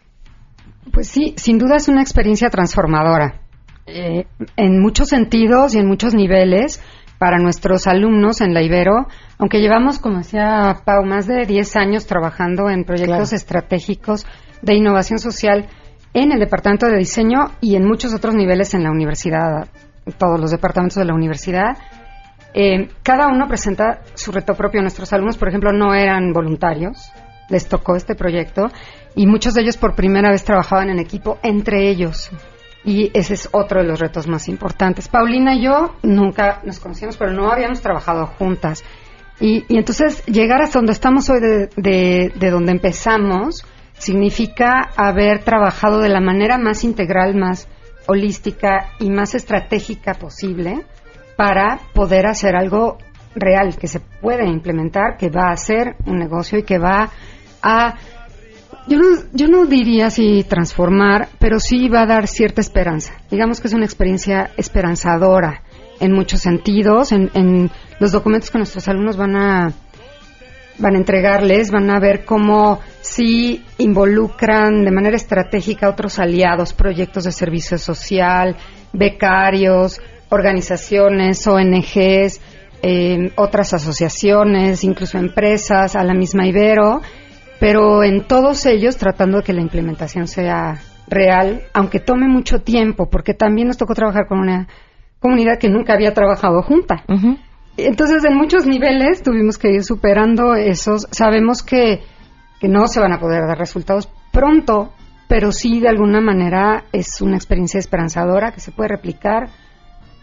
Pues 0.92 1.10
sí, 1.10 1.34
sin 1.38 1.58
duda 1.58 1.76
es 1.76 1.88
una 1.88 2.02
experiencia 2.02 2.50
transformadora. 2.50 3.42
Eh, 3.86 4.26
en 4.58 4.82
muchos 4.82 5.10
sentidos 5.10 5.74
y 5.74 5.80
en 5.80 5.88
muchos 5.88 6.14
niveles 6.14 6.82
para 7.18 7.40
nuestros 7.40 7.88
alumnos 7.88 8.42
en 8.42 8.54
la 8.54 8.62
Ibero, 8.62 9.08
aunque 9.38 9.60
llevamos, 9.60 10.00
como 10.00 10.18
decía 10.18 10.82
Pau, 10.86 11.04
más 11.06 11.26
de 11.26 11.46
10 11.46 11.76
años 11.78 12.06
trabajando 12.06 12.70
en 12.70 12.84
proyectos 12.84 13.34
estratégicos 13.34 14.26
de 14.62 14.76
innovación 14.76 15.20
social 15.20 15.68
en 16.14 16.32
el 16.32 16.40
departamento 16.40 16.88
de 16.88 16.98
diseño 16.98 17.52
y 17.62 17.76
en 17.76 17.86
muchos 17.86 18.14
otros 18.14 18.36
niveles 18.36 18.74
en 18.74 18.84
la 18.84 18.92
universidad, 18.92 19.68
todos 20.18 20.40
los 20.40 20.52
departamentos 20.52 20.98
de 20.98 21.06
la 21.06 21.14
universidad. 21.14 21.78
Eh, 22.54 22.90
cada 23.04 23.28
uno 23.28 23.48
presenta 23.48 24.02
su 24.16 24.32
reto 24.32 24.56
propio. 24.56 24.82
Nuestros 24.82 25.12
alumnos, 25.14 25.38
por 25.38 25.50
ejemplo, 25.50 25.72
no 25.74 25.94
eran 25.94 26.34
voluntarios, 26.34 27.12
les 27.50 27.68
tocó 27.68 27.96
este 27.96 28.16
proyecto 28.16 28.68
y 29.16 29.28
muchos 29.28 29.54
de 29.54 29.62
ellos 29.62 29.78
por 29.78 29.96
primera 29.96 30.30
vez 30.30 30.44
trabajaban 30.44 30.90
en 30.90 31.00
equipo 31.00 31.40
entre 31.44 31.90
ellos. 31.90 32.32
Y 32.84 33.12
ese 33.14 33.34
es 33.34 33.50
otro 33.52 33.82
de 33.82 33.88
los 33.88 34.00
retos 34.00 34.28
más 34.28 34.48
importantes. 34.48 35.10
Paulina 35.10 35.56
y 35.56 35.64
yo 35.64 35.96
nunca 36.04 36.62
nos 36.64 36.80
conocíamos, 36.80 37.18
pero 37.18 37.34
no 37.34 37.52
habíamos 37.52 37.82
trabajado 37.82 38.28
juntas. 38.28 38.84
Y, 39.40 39.66
y 39.68 39.78
entonces 39.78 40.26
llegar 40.26 40.62
hasta 40.62 40.80
donde 40.80 40.94
estamos 40.94 41.30
hoy, 41.30 41.40
de, 41.42 41.70
de, 41.76 42.32
de 42.34 42.50
donde 42.50 42.72
empezamos, 42.72 43.66
significa 43.98 44.90
haber 44.96 45.44
trabajado 45.44 46.00
de 46.00 46.10
la 46.10 46.22
manera 46.22 46.58
más 46.58 46.84
integral, 46.84 47.36
más 47.36 47.68
holística 48.08 48.92
y 49.00 49.10
más 49.10 49.36
estratégica 49.36 50.14
posible 50.14 50.86
para 51.36 51.80
poder 51.94 52.26
hacer 52.26 52.56
algo 52.56 52.98
real, 53.36 53.78
que 53.78 53.88
se 53.88 54.00
puede 54.00 54.48
implementar, 54.48 55.18
que 55.18 55.30
va 55.30 55.52
a 55.52 55.58
ser 55.58 55.96
un 56.06 56.18
negocio 56.18 56.58
y 56.58 56.64
que 56.64 56.80
va 56.80 57.12
a 57.62 57.96
yo 58.88 58.98
no, 58.98 59.06
yo 59.34 59.48
no 59.50 59.66
diría 59.66 60.10
si 60.10 60.46
transformar, 60.46 61.28
pero 61.40 61.60
sí 61.60 61.90
va 61.90 62.04
a 62.04 62.06
dar 62.06 62.28
cierta 62.28 62.62
esperanza. 62.62 63.14
Digamos 63.30 63.60
que 63.60 63.68
es 63.68 63.74
una 63.74 63.84
experiencia 63.84 64.52
esperanzadora 64.56 65.62
en 66.00 66.14
muchos 66.14 66.42
sentidos, 66.42 67.12
en, 67.12 67.30
en 67.34 67.70
los 68.00 68.14
documentos 68.14 68.50
que 68.50 68.60
nuestros 68.60 68.88
alumnos 68.88 69.18
van 69.18 69.36
a 69.36 69.74
van 70.80 70.94
a 70.94 70.98
entregarles, 70.98 71.72
van 71.72 71.90
a 71.90 72.00
ver 72.00 72.24
cómo 72.24 72.80
sí 73.18 73.66
involucran 73.80 74.86
de 74.86 74.92
manera 74.92 75.16
estratégica 75.16 75.88
a 75.88 75.90
otros 75.90 76.20
aliados, 76.20 76.74
proyectos 76.74 77.24
de 77.24 77.32
servicio 77.32 77.80
social, 77.80 78.56
becarios, 78.94 80.00
organizaciones, 80.30 81.48
ONGs, 81.48 82.40
eh, 82.84 83.32
otras 83.36 83.74
asociaciones, 83.74 84.84
incluso 84.84 85.18
empresas, 85.18 85.96
a 85.96 86.04
la 86.04 86.14
misma 86.14 86.46
Ibero, 86.46 87.02
pero 87.60 88.04
en 88.04 88.28
todos 88.28 88.68
ellos 88.68 88.98
tratando 88.98 89.40
de 89.40 89.44
que 89.44 89.54
la 89.54 89.62
implementación 89.62 90.28
sea 90.28 90.80
real, 91.08 91.64
aunque 91.74 92.00
tome 92.00 92.28
mucho 92.28 92.62
tiempo, 92.62 93.10
porque 93.10 93.34
también 93.34 93.68
nos 93.68 93.78
tocó 93.78 93.96
trabajar 93.96 94.28
con 94.28 94.38
una 94.40 94.68
comunidad 95.20 95.58
que 95.58 95.70
nunca 95.70 95.94
había 95.94 96.14
trabajado 96.14 96.62
junta. 96.62 97.04
Entonces, 97.78 98.24
en 98.26 98.36
muchos 98.36 98.68
niveles 98.68 99.24
tuvimos 99.24 99.58
que 99.58 99.72
ir 99.72 99.84
superando 99.84 100.54
esos. 100.54 101.08
Sabemos 101.10 101.64
que, 101.64 102.02
que 102.60 102.68
no 102.68 102.88
se 102.88 103.00
van 103.00 103.14
a 103.14 103.20
poder 103.20 103.46
dar 103.48 103.58
resultados 103.58 104.10
pronto, 104.32 104.92
pero 105.28 105.52
sí 105.52 105.80
de 105.80 105.90
alguna 105.90 106.22
manera 106.22 106.86
es 106.92 107.22
una 107.22 107.36
experiencia 107.36 107.80
esperanzadora 107.80 108.52
que 108.52 108.60
se 108.60 108.72
puede 108.72 108.90
replicar 108.90 109.50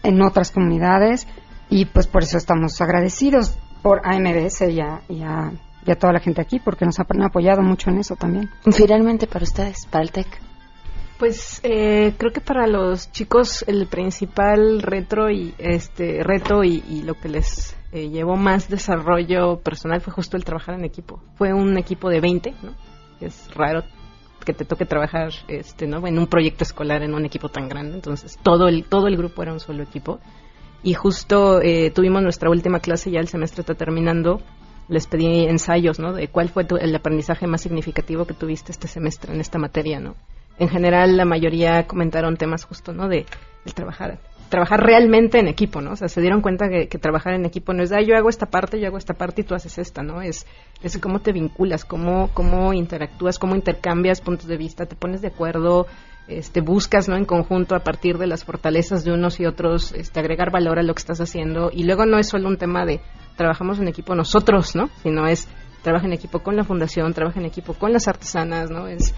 en 0.03 0.21
otras 0.21 0.51
comunidades 0.51 1.27
y 1.69 1.85
pues 1.85 2.07
por 2.07 2.23
eso 2.23 2.37
estamos 2.37 2.79
agradecidos 2.81 3.57
por 3.81 4.01
AMBS 4.03 4.61
y 4.61 4.79
a, 4.79 5.01
y 5.09 5.21
a, 5.21 5.51
y 5.85 5.91
a 5.91 5.95
toda 5.95 6.13
la 6.13 6.19
gente 6.19 6.41
aquí 6.41 6.59
porque 6.59 6.85
nos 6.85 6.99
han 6.99 7.23
apoyado 7.23 7.61
mucho 7.61 7.89
en 7.89 7.99
eso 7.99 8.15
también. 8.15 8.49
Finalmente 8.71 9.27
para 9.27 9.43
ustedes, 9.43 9.85
para 9.89 10.03
el 10.03 10.11
TEC. 10.11 10.27
Pues 11.17 11.61
eh, 11.63 12.13
creo 12.17 12.33
que 12.33 12.41
para 12.41 12.67
los 12.67 13.11
chicos 13.11 13.63
el 13.67 13.87
principal 13.87 14.81
retro 14.81 15.31
y 15.31 15.53
este 15.57 16.23
reto 16.23 16.63
y, 16.63 16.83
y 16.89 17.03
lo 17.03 17.13
que 17.13 17.29
les 17.29 17.74
eh, 17.95 18.09
llevó 18.09 18.35
más 18.35 18.69
desarrollo 18.69 19.59
personal 19.59 20.01
fue 20.01 20.13
justo 20.13 20.37
el 20.37 20.43
trabajar 20.43 20.75
en 20.75 20.85
equipo. 20.85 21.21
Fue 21.37 21.53
un 21.53 21.77
equipo 21.77 22.09
de 22.09 22.19
20, 22.19 22.53
¿no? 22.61 22.73
Es 23.21 23.49
raro 23.55 23.83
que 24.45 24.53
te 24.53 24.65
toque 24.65 24.85
trabajar 24.85 25.31
este, 25.47 25.87
¿no? 25.87 26.05
en 26.05 26.19
un 26.19 26.27
proyecto 26.27 26.63
escolar 26.63 27.01
en 27.01 27.15
un 27.15 27.25
equipo 27.25 27.49
tan 27.49 27.67
grande, 27.67 27.95
entonces 27.95 28.37
todo 28.43 28.67
el 28.67 28.83
todo 28.83 29.07
el 29.07 29.17
grupo 29.17 29.41
era 29.41 29.53
un 29.53 29.59
solo 29.59 29.81
equipo. 29.81 30.19
Y 30.83 30.93
justo 30.93 31.61
eh, 31.61 31.89
tuvimos 31.89 32.21
nuestra 32.21 32.49
última 32.51 32.79
clase, 32.79 33.09
ya 33.09 33.19
el 33.19 33.27
semestre 33.27 33.61
está 33.61 33.73
terminando, 33.73 34.41
les 34.87 35.07
pedí 35.07 35.45
ensayos, 35.47 35.97
¿no? 35.97 36.13
De 36.13 36.27
cuál 36.27 36.49
fue 36.49 36.63
tu- 36.63 36.77
el 36.77 36.93
aprendizaje 36.95 37.47
más 37.47 37.61
significativo 37.61 38.25
que 38.25 38.35
tuviste 38.35 38.71
este 38.71 38.87
semestre 38.87 39.33
en 39.33 39.41
esta 39.41 39.57
materia, 39.57 39.99
¿no? 39.99 40.13
En 40.59 40.69
general, 40.69 41.17
la 41.17 41.25
mayoría 41.25 41.87
comentaron 41.87 42.37
temas 42.37 42.65
justo, 42.65 42.93
¿no? 42.93 43.07
De, 43.07 43.25
el 43.65 43.73
trabajar, 43.73 44.19
trabajar 44.49 44.83
realmente 44.83 45.39
en 45.39 45.47
equipo, 45.47 45.81
¿no? 45.81 45.91
O 45.91 45.95
sea, 45.95 46.07
se 46.07 46.21
dieron 46.21 46.41
cuenta 46.41 46.69
que, 46.69 46.87
que 46.87 46.97
trabajar 46.97 47.33
en 47.33 47.45
equipo 47.45 47.73
no 47.73 47.83
es, 47.83 47.91
ah, 47.91 48.01
yo 48.01 48.15
hago 48.15 48.29
esta 48.29 48.45
parte, 48.45 48.79
yo 48.79 48.87
hago 48.87 48.97
esta 48.97 49.13
parte 49.13 49.41
y 49.41 49.43
tú 49.43 49.55
haces 49.55 49.77
esta, 49.77 50.03
¿no? 50.03 50.21
Es, 50.21 50.45
es 50.83 50.97
cómo 50.99 51.19
te 51.19 51.31
vinculas, 51.31 51.85
cómo, 51.85 52.29
cómo 52.33 52.73
interactúas, 52.73 53.39
cómo 53.39 53.55
intercambias 53.55 54.21
puntos 54.21 54.47
de 54.47 54.57
vista, 54.57 54.85
te 54.85 54.95
pones 54.95 55.21
de 55.21 55.29
acuerdo, 55.29 55.87
este, 56.27 56.61
buscas, 56.61 57.07
¿no? 57.07 57.15
En 57.15 57.25
conjunto 57.25 57.75
a 57.75 57.79
partir 57.79 58.17
de 58.17 58.27
las 58.27 58.43
fortalezas 58.43 59.03
de 59.03 59.13
unos 59.13 59.39
y 59.39 59.45
otros, 59.45 59.91
este, 59.93 60.19
agregar 60.19 60.51
valor 60.51 60.79
a 60.79 60.83
lo 60.83 60.93
que 60.93 60.99
estás 60.99 61.21
haciendo. 61.21 61.69
Y 61.71 61.83
luego 61.83 62.05
no 62.05 62.17
es 62.17 62.29
solo 62.29 62.47
un 62.47 62.57
tema 62.57 62.85
de 62.85 63.01
trabajamos 63.35 63.79
en 63.79 63.87
equipo 63.87 64.15
nosotros, 64.15 64.75
¿no? 64.75 64.89
Sino 65.03 65.27
es 65.27 65.47
trabaja 65.83 66.07
en 66.07 66.13
equipo 66.13 66.39
con 66.39 66.55
la 66.55 66.63
fundación, 66.63 67.13
trabaja 67.13 67.39
en 67.39 67.45
equipo 67.45 67.75
con 67.75 67.93
las 67.93 68.07
artesanas, 68.07 68.71
¿no? 68.71 68.87
Es 68.87 69.13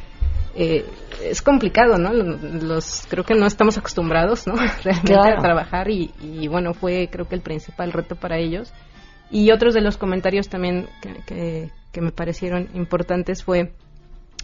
eh, 0.58 0.86
es 1.24 1.42
complicado, 1.42 1.98
¿no? 1.98 2.12
Los 2.14 3.06
creo 3.10 3.24
que 3.24 3.36
no 3.36 3.46
estamos 3.46 3.78
acostumbrados, 3.78 4.48
¿no? 4.48 4.56
Realmente 4.84 5.14
Claro. 5.14 5.38
a 5.40 5.42
trabajar 5.42 5.90
y, 5.90 6.12
y 6.22 6.48
bueno 6.48 6.74
fue 6.74 7.10
creo 7.12 7.28
que 7.28 7.36
el 7.36 7.42
principal 7.42 7.94
reto 7.94 8.16
para 8.16 8.38
ellos. 8.38 8.74
Y 9.30 9.52
otros 9.52 9.74
de 9.74 9.82
los 9.82 9.98
comentarios 9.98 10.48
también 10.50 10.88
que, 11.02 11.14
que, 11.26 11.70
que 11.92 12.02
me 12.02 12.12
parecieron 12.12 12.70
importantes 12.74 13.44
fue 13.44 13.74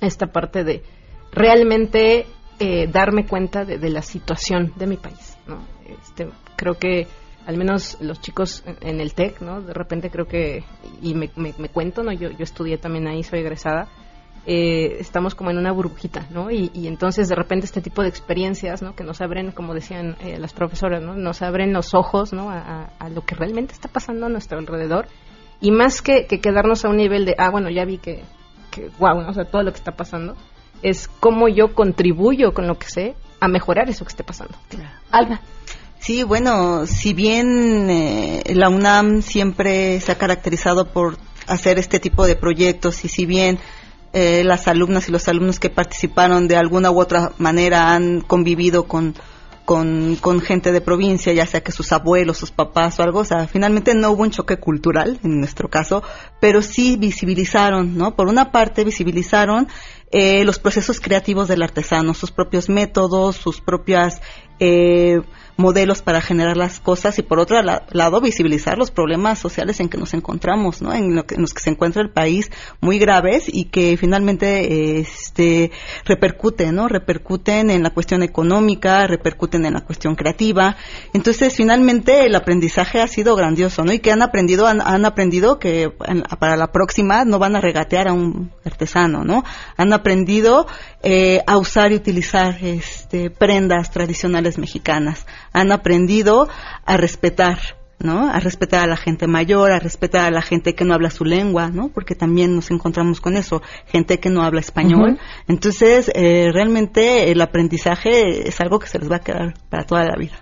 esta 0.01 0.27
parte 0.27 0.63
de 0.63 0.83
realmente 1.31 2.25
eh, 2.59 2.87
darme 2.91 3.25
cuenta 3.25 3.65
de, 3.65 3.77
de 3.77 3.89
la 3.89 4.01
situación 4.01 4.73
de 4.75 4.87
mi 4.87 4.97
país, 4.97 5.37
¿no? 5.47 5.65
Este, 6.01 6.27
creo 6.55 6.75
que 6.75 7.07
al 7.45 7.57
menos 7.57 7.97
los 8.01 8.21
chicos 8.21 8.63
en- 8.65 8.77
en 8.87 9.01
el 9.01 9.13
TEC, 9.13 9.41
¿no? 9.41 9.61
De 9.61 9.73
repente 9.73 10.09
creo 10.09 10.25
que, 10.27 10.63
y 11.01 11.13
me, 11.13 11.29
me- 11.35 11.53
me 11.57 11.69
cuento, 11.69 12.03
¿no? 12.03 12.11
Yo, 12.13 12.29
yo 12.29 12.43
estudié 12.43 12.77
también 12.77 13.07
ahí, 13.07 13.23
soy 13.23 13.39
egresada, 13.39 13.87
eh, 14.45 14.97
estamos 14.99 15.35
como 15.35 15.51
en 15.51 15.57
una 15.57 15.71
burbujita, 15.71 16.25
¿no? 16.29 16.51
Y, 16.51 16.69
y 16.73 16.87
entonces 16.87 17.29
de 17.29 17.35
repente 17.35 17.65
este 17.65 17.81
tipo 17.81 18.01
de 18.01 18.09
experiencias, 18.09 18.81
¿no? 18.81 18.95
Que 18.95 19.03
nos 19.03 19.21
abren, 19.21 19.51
como 19.51 19.73
decían 19.73 20.17
eh, 20.21 20.37
las 20.39 20.53
profesoras, 20.53 21.01
¿no? 21.01 21.15
Nos 21.15 21.41
abren 21.41 21.71
los 21.73 21.93
ojos, 21.93 22.33
¿no? 22.33 22.49
A, 22.49 22.57
a- 22.59 22.89
a 22.99 23.09
lo 23.09 23.25
que 23.25 23.35
realmente 23.35 23.73
está 23.73 23.87
pasando 23.87 24.25
a 24.25 24.29
nuestro 24.29 24.57
alrededor. 24.59 25.07
Y 25.61 25.71
más 25.71 26.01
que, 26.01 26.25
que 26.27 26.41
quedarnos 26.41 26.83
a 26.83 26.89
un 26.89 26.97
nivel 26.97 27.25
de, 27.25 27.35
ah, 27.37 27.49
bueno, 27.49 27.69
ya 27.69 27.85
vi 27.85 27.97
que, 27.99 28.23
que 28.69 28.89
wow, 28.99 29.21
¿no? 29.21 29.29
o 29.29 29.33
sea, 29.33 29.45
todo 29.45 29.63
lo 29.63 29.71
que 29.71 29.77
está 29.77 29.93
pasando, 29.93 30.35
es 30.81 31.07
cómo 31.07 31.47
yo 31.47 31.73
contribuyo 31.73 32.53
con 32.53 32.67
lo 32.67 32.77
que 32.77 32.89
sé 32.89 33.15
a 33.39 33.47
mejorar 33.47 33.89
eso 33.89 34.03
que 34.03 34.09
esté 34.09 34.23
pasando. 34.25 34.55
Alba. 35.11 35.39
Sí, 35.99 36.23
bueno, 36.23 36.85
si 36.85 37.13
bien 37.13 37.89
eh, 37.89 38.43
la 38.53 38.67
UNAM 38.67 39.21
siempre 39.21 40.01
se 40.01 40.11
ha 40.11 40.17
caracterizado 40.17 40.89
por 40.91 41.17
hacer 41.47 41.79
este 41.79 41.99
tipo 42.01 42.25
de 42.27 42.35
proyectos 42.35 43.05
y 43.05 43.07
si 43.07 43.25
bien 43.25 43.57
eh, 44.13 44.43
las 44.43 44.67
alumnas 44.67 45.09
y 45.09 45.11
los 45.11 45.27
alumnos 45.27 45.59
que 45.59 45.69
participaron 45.69 46.47
de 46.47 46.55
alguna 46.55 46.91
u 46.91 46.99
otra 46.99 47.31
manera 47.39 47.93
han 47.93 48.21
convivido 48.21 48.83
con, 48.83 49.15
con, 49.65 50.17
con 50.17 50.39
gente 50.39 50.71
de 50.71 50.81
provincia, 50.81 51.33
ya 51.33 51.45
sea 51.45 51.61
que 51.61 51.71
sus 51.71 51.91
abuelos, 51.91 52.37
sus 52.37 52.51
papás 52.51 52.99
o 52.99 53.03
algo, 53.03 53.19
o 53.19 53.25
sea, 53.25 53.47
finalmente 53.47 53.95
no 53.95 54.11
hubo 54.11 54.23
un 54.23 54.31
choque 54.31 54.57
cultural 54.57 55.19
en 55.23 55.39
nuestro 55.39 55.69
caso, 55.69 56.03
pero 56.39 56.61
sí 56.61 56.95
visibilizaron, 56.97 57.97
¿no? 57.97 58.15
Por 58.15 58.27
una 58.27 58.51
parte 58.51 58.83
visibilizaron 58.83 59.67
eh, 60.11 60.43
los 60.45 60.59
procesos 60.59 60.99
creativos 60.99 61.47
del 61.47 61.63
artesano, 61.63 62.13
sus 62.13 62.31
propios 62.31 62.69
métodos, 62.69 63.37
sus 63.37 63.61
propias 63.61 64.21
eh, 64.59 65.21
modelos 65.57 66.01
para 66.01 66.21
generar 66.21 66.57
las 66.57 66.79
cosas 66.79 67.19
y 67.19 67.21
por 67.21 67.39
otro 67.39 67.61
la- 67.61 67.83
lado 67.91 68.21
visibilizar 68.21 68.77
los 68.77 68.91
problemas 68.91 69.39
sociales 69.39 69.79
en 69.79 69.89
que 69.89 69.97
nos 69.97 70.13
encontramos, 70.13 70.81
¿no? 70.81 70.93
En, 70.93 71.15
lo 71.15 71.25
que, 71.25 71.35
en 71.35 71.41
los 71.41 71.53
que 71.53 71.61
se 71.61 71.69
encuentra 71.69 72.01
el 72.01 72.09
país 72.09 72.51
muy 72.81 72.97
graves 72.99 73.45
y 73.47 73.65
que 73.65 73.95
finalmente 73.97 74.99
este 74.99 75.71
repercuten, 76.05 76.75
¿no? 76.75 76.87
Repercuten 76.87 77.69
en 77.69 77.83
la 77.83 77.91
cuestión 77.91 78.23
económica, 78.23 79.07
repercuten 79.07 79.65
en 79.65 79.73
la 79.73 79.81
cuestión 79.81 80.15
creativa. 80.15 80.75
Entonces, 81.13 81.55
finalmente 81.55 82.25
el 82.25 82.35
aprendizaje 82.35 83.01
ha 83.01 83.07
sido 83.07 83.35
grandioso, 83.35 83.83
¿no? 83.83 83.93
Y 83.93 83.99
que 83.99 84.11
han 84.11 84.21
aprendido 84.21 84.67
han, 84.67 84.81
han 84.81 85.05
aprendido 85.05 85.59
que 85.59 85.91
para 86.39 86.57
la 86.57 86.71
próxima 86.71 87.25
no 87.25 87.39
van 87.39 87.55
a 87.55 87.61
regatear 87.61 88.07
a 88.07 88.13
un 88.13 88.51
artesano, 88.65 89.23
¿no? 89.23 89.43
Han 89.77 89.93
aprendido 89.93 90.67
eh, 91.03 91.41
a 91.45 91.57
usar 91.57 91.91
y 91.91 91.95
utilizar 91.95 92.57
este 92.63 93.29
prendas 93.29 93.91
tradicionales 93.91 94.57
mexicanas. 94.57 95.25
Han 95.53 95.71
aprendido 95.71 96.49
a 96.85 96.97
respetar 96.97 97.59
¿no? 98.03 98.29
A 98.29 98.39
respetar 98.39 98.81
a 98.81 98.87
la 98.87 98.97
gente 98.97 99.27
mayor, 99.27 99.71
a 99.71 99.79
respetar 99.79 100.25
a 100.25 100.31
la 100.31 100.41
gente 100.41 100.75
que 100.75 100.83
no 100.83 100.93
habla 100.93 101.09
su 101.09 101.23
lengua, 101.23 101.69
¿no? 101.69 101.89
Porque 101.89 102.15
también 102.15 102.53
nos 102.53 102.69
encontramos 102.69 103.21
con 103.21 103.37
eso, 103.37 103.61
gente 103.87 104.19
que 104.19 104.29
no 104.29 104.43
habla 104.43 104.59
español. 104.59 105.19
Entonces, 105.47 106.11
eh, 106.13 106.49
realmente 106.53 107.31
el 107.31 107.41
aprendizaje 107.41 108.47
es 108.47 108.59
algo 108.59 108.79
que 108.79 108.87
se 108.87 108.99
les 108.99 109.09
va 109.09 109.17
a 109.17 109.21
quedar 109.21 109.53
para 109.69 109.85
toda 109.85 110.03
la 110.03 110.15
vida. 110.17 110.35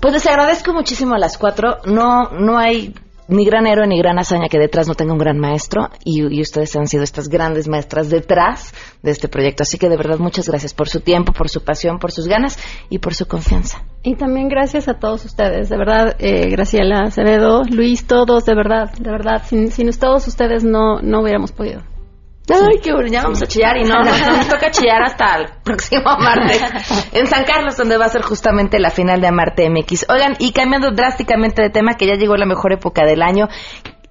Pues 0.00 0.12
les 0.12 0.26
agradezco 0.26 0.74
muchísimo 0.74 1.14
a 1.14 1.18
las 1.18 1.38
cuatro. 1.38 1.78
No, 1.86 2.30
no 2.32 2.58
hay 2.58 2.94
ni 3.28 3.44
gran 3.44 3.66
héroe 3.66 3.86
ni 3.86 3.98
gran 3.98 4.18
hazaña 4.18 4.48
que 4.48 4.58
detrás 4.58 4.88
no 4.88 4.94
tenga 4.94 5.12
un 5.12 5.18
gran 5.18 5.38
maestro 5.38 5.90
y, 6.04 6.40
ustedes 6.40 6.76
han 6.76 6.86
sido 6.86 7.02
estas 7.02 7.28
grandes 7.28 7.68
maestras 7.68 8.08
detrás 8.08 8.72
de 9.02 9.10
este 9.10 9.28
proyecto. 9.28 9.62
Así 9.62 9.78
que 9.78 9.88
de 9.88 9.96
verdad 9.96 10.18
muchas 10.18 10.48
gracias 10.48 10.74
por 10.74 10.88
su 10.88 11.00
tiempo, 11.00 11.32
por 11.32 11.48
su 11.48 11.64
pasión, 11.64 11.98
por 11.98 12.12
sus 12.12 12.28
ganas 12.28 12.58
y 12.88 12.98
por 12.98 13.14
su 13.14 13.26
confianza. 13.26 13.82
Y 14.02 14.14
también 14.14 14.48
gracias 14.48 14.88
a 14.88 14.94
todos 14.94 15.24
ustedes, 15.24 15.68
de 15.68 15.76
verdad, 15.76 16.16
eh, 16.18 16.48
Graciela 16.48 17.04
Acevedo, 17.06 17.64
Luis, 17.64 18.06
todos, 18.06 18.44
de 18.44 18.54
verdad, 18.54 18.92
de 18.92 19.10
verdad, 19.10 19.42
sin, 19.44 19.72
sin 19.72 19.90
todos 19.98 20.28
ustedes 20.28 20.62
no, 20.62 21.00
no 21.00 21.22
hubiéramos 21.22 21.52
podido. 21.52 21.95
Ay, 22.48 22.78
qué 22.82 22.92
bueno, 22.92 23.08
ya 23.08 23.22
vamos 23.22 23.42
a 23.42 23.46
chillar 23.46 23.76
y 23.76 23.84
no, 23.84 23.96
no, 23.98 24.16
no, 24.16 24.36
nos 24.36 24.48
toca 24.48 24.70
chillar 24.70 25.02
hasta 25.02 25.36
el 25.36 25.46
próximo 25.64 26.04
martes 26.18 26.62
en 27.12 27.26
San 27.26 27.44
Carlos, 27.44 27.76
donde 27.76 27.98
va 27.98 28.06
a 28.06 28.08
ser 28.08 28.22
justamente 28.22 28.78
la 28.78 28.90
final 28.90 29.20
de 29.20 29.26
Amarte 29.26 29.68
MX. 29.68 30.06
Oigan, 30.08 30.36
y 30.38 30.52
cambiando 30.52 30.92
drásticamente 30.92 31.62
de 31.62 31.70
tema, 31.70 31.94
que 31.94 32.06
ya 32.06 32.14
llegó 32.14 32.36
la 32.36 32.46
mejor 32.46 32.72
época 32.72 33.04
del 33.04 33.22
año, 33.22 33.48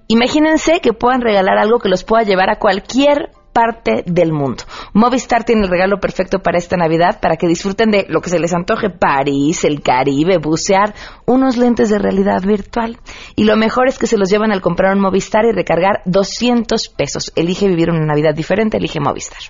imagínense 0.06 0.80
que 0.80 0.92
puedan 0.92 1.22
regalar 1.22 1.56
algo 1.56 1.78
que 1.78 1.88
los 1.88 2.04
pueda 2.04 2.24
llevar 2.24 2.50
a 2.50 2.58
cualquier 2.58 3.30
parte 3.56 4.02
del 4.04 4.34
mundo. 4.34 4.64
Movistar 4.92 5.44
tiene 5.44 5.62
el 5.62 5.70
regalo 5.70 5.98
perfecto 5.98 6.40
para 6.40 6.58
esta 6.58 6.76
Navidad, 6.76 7.20
para 7.22 7.38
que 7.38 7.46
disfruten 7.46 7.90
de 7.90 8.04
lo 8.06 8.20
que 8.20 8.28
se 8.28 8.38
les 8.38 8.52
antoje, 8.52 8.90
París, 8.90 9.64
el 9.64 9.80
Caribe, 9.80 10.36
bucear, 10.36 10.94
unos 11.24 11.56
lentes 11.56 11.88
de 11.88 11.98
realidad 11.98 12.42
virtual. 12.42 12.98
Y 13.34 13.44
lo 13.44 13.56
mejor 13.56 13.88
es 13.88 13.98
que 13.98 14.06
se 14.06 14.18
los 14.18 14.28
llevan 14.28 14.52
al 14.52 14.60
comprar 14.60 14.94
un 14.94 15.00
Movistar 15.00 15.46
y 15.46 15.52
recargar 15.52 16.02
200 16.04 16.88
pesos. 16.90 17.32
Elige 17.34 17.66
vivir 17.66 17.88
una 17.88 18.04
Navidad 18.04 18.34
diferente, 18.34 18.76
elige 18.76 19.00
Movistar. 19.00 19.40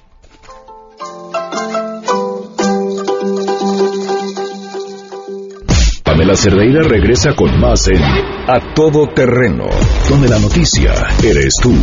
Pamela 6.17 6.35
Cerdeira 6.35 6.81
regresa 6.83 7.37
con 7.37 7.61
más 7.61 7.87
en 7.89 8.03
A 8.49 8.59
Todo 8.75 9.07
Terreno, 9.09 9.67
donde 10.09 10.31
la 10.31 10.39
noticia 10.39 10.93
eres 11.23 11.53
tú. 11.62 11.75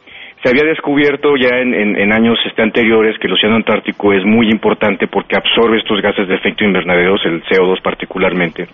Se 0.45 0.49
había 0.51 0.62
descubierto 0.62 1.35
ya 1.37 1.57
en, 1.59 1.75
en- 1.75 1.99
en 1.99 2.12
años 2.12 2.39
este, 2.47 2.62
anteriores 2.62 3.18
que 3.18 3.27
el 3.27 3.33
Océano 3.33 3.57
Antártico 3.57 4.12
es 4.12 4.25
muy 4.25 4.49
importante 4.49 5.09
porque 5.09 5.35
absorbe 5.35 5.77
estos 5.79 6.01
gases 6.01 6.29
de 6.29 6.37
efecto 6.37 6.62
invernadero, 6.62 7.16
el 7.25 7.43
CO2 7.47 7.83
particularmente, 7.83 8.68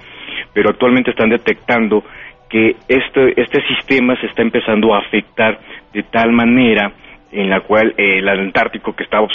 pero 0.52 0.68
actualmente 0.68 1.12
están 1.12 1.30
detectando 1.30 2.04
que 2.50 2.76
este, 2.88 3.40
este 3.40 3.62
sistema 3.68 4.14
se 4.20 4.26
está 4.26 4.42
empezando 4.42 4.94
a 4.94 4.98
afectar 4.98 5.58
de 5.94 6.02
tal 6.02 6.30
manera 6.32 6.92
en 7.32 7.50
la 7.50 7.60
cual 7.60 7.94
eh, 7.96 8.18
el 8.18 8.28
Antártico 8.28 8.94
que 8.94 9.04
estaba, 9.04 9.26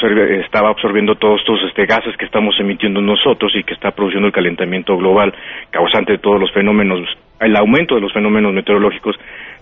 estaba 0.46 0.70
absorbiendo 0.70 1.16
todos 1.16 1.42
estos 1.42 1.60
este, 1.68 1.86
gases 1.86 2.16
que 2.18 2.26
estamos 2.26 2.56
emitiendo 2.60 3.02
nosotros 3.02 3.52
y 3.56 3.64
que 3.64 3.74
está 3.74 3.92
produciendo 3.92 4.28
el 4.28 4.34
calentamiento 4.34 4.98
global 4.98 5.34
causante 5.70 6.14
de 6.14 6.18
todos 6.18 6.40
los 6.40 6.52
fenómenos, 6.52 7.02
el 7.40 7.56
aumento 7.56 7.96
de 7.96 8.02
los 8.02 8.14
fenómenos 8.14 8.54
meteorológicos, 8.54 9.16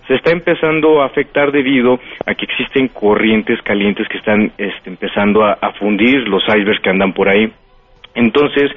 se 0.06 0.14
está 0.14 0.32
empezando 0.32 1.02
a 1.02 1.06
afectar 1.06 1.52
debido 1.52 2.00
a 2.26 2.34
que 2.34 2.44
existen 2.44 2.88
corrientes 2.88 3.60
calientes 3.62 4.08
que 4.08 4.18
están 4.18 4.52
este, 4.58 4.90
empezando 4.90 5.44
a, 5.44 5.52
a 5.52 5.72
fundir 5.72 6.28
los 6.28 6.42
icebergs 6.48 6.80
que 6.80 6.90
andan 6.90 7.12
por 7.12 7.28
ahí. 7.28 7.52
Entonces, 8.14 8.70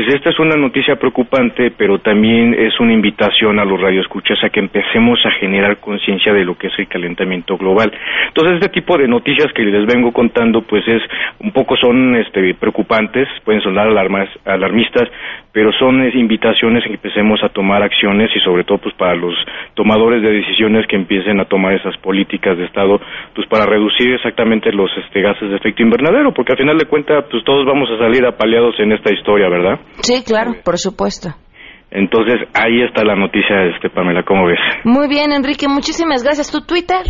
pues 0.00 0.14
esta 0.14 0.30
es 0.30 0.38
una 0.38 0.56
noticia 0.56 0.96
preocupante, 0.96 1.70
pero 1.76 1.98
también 1.98 2.54
es 2.54 2.80
una 2.80 2.94
invitación 2.94 3.58
a 3.58 3.66
los 3.66 3.78
radioescuchas 3.78 4.42
a 4.42 4.48
que 4.48 4.58
empecemos 4.58 5.18
a 5.26 5.30
generar 5.32 5.76
conciencia 5.76 6.32
de 6.32 6.42
lo 6.42 6.56
que 6.56 6.68
es 6.68 6.72
el 6.78 6.88
calentamiento 6.88 7.58
global. 7.58 7.92
Entonces, 8.28 8.54
este 8.54 8.80
tipo 8.80 8.96
de 8.96 9.06
noticias 9.06 9.52
que 9.52 9.62
les 9.62 9.84
vengo 9.84 10.10
contando, 10.10 10.62
pues 10.62 10.88
es 10.88 11.02
un 11.40 11.52
poco 11.52 11.76
son 11.76 12.16
este, 12.16 12.54
preocupantes, 12.54 13.28
pueden 13.44 13.60
sonar 13.60 13.88
alarmas, 13.88 14.30
alarmistas, 14.46 15.06
pero 15.52 15.70
son 15.72 16.02
es, 16.02 16.14
invitaciones 16.14 16.82
a 16.84 16.86
que 16.86 16.94
empecemos 16.94 17.42
a 17.42 17.50
tomar 17.50 17.82
acciones 17.82 18.30
y 18.34 18.40
sobre 18.40 18.64
todo 18.64 18.78
pues 18.78 18.94
para 18.94 19.14
los 19.14 19.34
tomadores 19.74 20.22
de 20.22 20.32
decisiones 20.32 20.86
que 20.86 20.96
empiecen 20.96 21.40
a 21.40 21.44
tomar 21.44 21.74
esas 21.74 21.96
políticas 21.98 22.56
de 22.56 22.64
Estado, 22.64 23.00
pues 23.34 23.46
para 23.48 23.66
reducir 23.66 24.14
exactamente 24.14 24.72
los 24.72 24.90
este, 24.96 25.20
gases 25.20 25.50
de 25.50 25.56
efecto 25.56 25.82
invernadero, 25.82 26.32
porque 26.32 26.52
al 26.52 26.58
final 26.58 26.78
de 26.78 26.86
cuentas 26.86 27.24
pues 27.30 27.44
todos 27.44 27.66
vamos 27.66 27.90
a 27.90 27.98
salir 27.98 28.24
apaleados 28.24 28.78
en 28.80 28.92
esta 28.92 29.12
historia, 29.12 29.48
¿verdad? 29.50 29.78
Sí, 30.02 30.22
claro, 30.24 30.52
por 30.64 30.78
supuesto. 30.78 31.30
Entonces, 31.90 32.36
ahí 32.54 32.82
está 32.82 33.04
la 33.04 33.16
noticia, 33.16 33.64
este 33.74 33.90
Pamela, 33.90 34.22
¿cómo 34.22 34.46
ves? 34.46 34.58
Muy 34.84 35.08
bien, 35.08 35.32
Enrique, 35.32 35.66
muchísimas 35.68 36.22
gracias. 36.22 36.50
¿Tu 36.52 36.60
Twitter? 36.64 37.02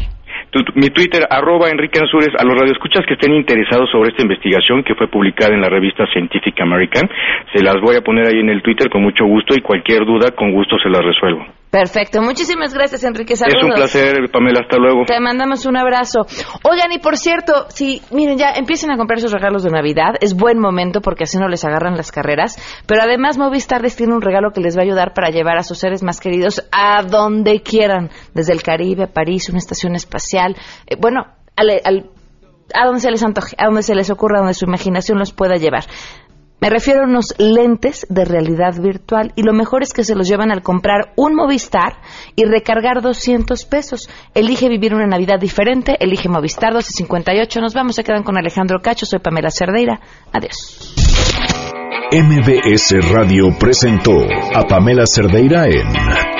Tu- 0.50 0.64
mi 0.74 0.88
Twitter, 0.88 1.26
arroba 1.28 1.68
Enrique 1.68 1.98
Ansures, 2.00 2.34
a 2.38 2.44
los 2.44 2.58
radioescuchas 2.58 3.04
que 3.06 3.14
estén 3.14 3.34
interesados 3.34 3.90
sobre 3.90 4.08
esta 4.10 4.22
investigación 4.22 4.82
que 4.82 4.94
fue 4.94 5.06
publicada 5.08 5.54
en 5.54 5.60
la 5.60 5.68
revista 5.68 6.06
Scientific 6.06 6.58
American, 6.62 7.08
se 7.54 7.62
las 7.62 7.76
voy 7.82 7.96
a 7.96 8.00
poner 8.00 8.26
ahí 8.26 8.40
en 8.40 8.48
el 8.48 8.62
Twitter 8.62 8.88
con 8.90 9.02
mucho 9.02 9.26
gusto 9.26 9.54
y 9.54 9.60
cualquier 9.60 10.04
duda, 10.06 10.30
con 10.34 10.50
gusto 10.52 10.78
se 10.78 10.88
las 10.88 11.04
resuelvo. 11.04 11.44
Perfecto, 11.70 12.20
muchísimas 12.20 12.74
gracias, 12.74 13.04
Enrique. 13.04 13.36
Saludos. 13.36 13.58
Es 13.62 13.64
un 13.68 13.74
placer, 13.74 14.14
Pamela, 14.32 14.60
hasta 14.62 14.76
luego. 14.76 15.04
Te 15.06 15.20
mandamos 15.20 15.66
un 15.66 15.76
abrazo. 15.76 16.26
Oigan, 16.68 16.90
y 16.92 16.98
por 16.98 17.16
cierto, 17.16 17.66
si, 17.68 18.02
miren, 18.10 18.36
ya 18.38 18.50
empiecen 18.56 18.90
a 18.90 18.96
comprar 18.96 19.20
sus 19.20 19.30
regalos 19.30 19.62
de 19.62 19.70
Navidad, 19.70 20.14
es 20.20 20.34
buen 20.34 20.58
momento 20.58 21.00
porque 21.00 21.24
así 21.24 21.38
no 21.38 21.46
les 21.48 21.64
agarran 21.64 21.96
las 21.96 22.10
carreras, 22.10 22.56
pero 22.86 23.02
además 23.02 23.38
Movistar 23.38 23.82
les 23.82 23.94
tiene 23.94 24.14
un 24.14 24.20
regalo 24.20 24.50
que 24.52 24.60
les 24.60 24.76
va 24.76 24.80
a 24.80 24.84
ayudar 24.84 25.14
para 25.14 25.30
llevar 25.30 25.58
a 25.58 25.62
sus 25.62 25.78
seres 25.78 26.02
más 26.02 26.18
queridos 26.18 26.66
a 26.72 27.04
donde 27.04 27.62
quieran, 27.62 28.10
desde 28.34 28.52
el 28.52 28.62
Caribe 28.64 29.04
a 29.04 29.12
París, 29.12 29.48
una 29.48 29.58
estación 29.58 29.94
espacial, 29.94 30.56
eh, 30.88 30.96
bueno, 30.98 31.24
al, 31.54 31.70
al- 31.84 32.10
a 32.74 32.84
donde 32.86 33.00
se 33.00 33.10
les 33.12 33.22
antoje, 33.22 33.54
a 33.58 33.66
donde 33.66 33.82
se 33.82 33.94
les 33.94 34.10
ocurra, 34.10 34.38
a 34.38 34.40
donde 34.40 34.54
su 34.54 34.64
imaginación 34.64 35.18
los 35.18 35.32
pueda 35.32 35.54
llevar. 35.54 35.84
Me 36.60 36.68
refiero 36.68 37.00
a 37.00 37.04
unos 37.04 37.34
lentes 37.38 38.06
de 38.10 38.24
realidad 38.26 38.80
virtual 38.80 39.32
y 39.34 39.42
lo 39.42 39.54
mejor 39.54 39.82
es 39.82 39.94
que 39.94 40.04
se 40.04 40.14
los 40.14 40.28
llevan 40.28 40.50
al 40.50 40.62
comprar 40.62 41.12
un 41.16 41.34
Movistar 41.34 41.96
y 42.36 42.44
recargar 42.44 43.00
200 43.00 43.64
pesos. 43.64 44.10
Elige 44.34 44.68
vivir 44.68 44.94
una 44.94 45.06
Navidad 45.06 45.40
diferente, 45.40 45.96
elige 46.00 46.28
Movistar 46.28 46.72
1258. 46.72 47.60
Nos 47.60 47.72
vamos, 47.72 47.96
se 47.96 48.04
quedan 48.04 48.24
con 48.24 48.36
Alejandro 48.36 48.80
Cacho, 48.82 49.06
soy 49.06 49.20
Pamela 49.20 49.50
Cerdeira. 49.50 50.00
Adiós. 50.32 50.94
MBS 52.12 53.08
Radio 53.10 53.56
presentó 53.58 54.12
a 54.54 54.66
Pamela 54.66 55.04
Cerdeira 55.06 55.64
en 55.64 56.39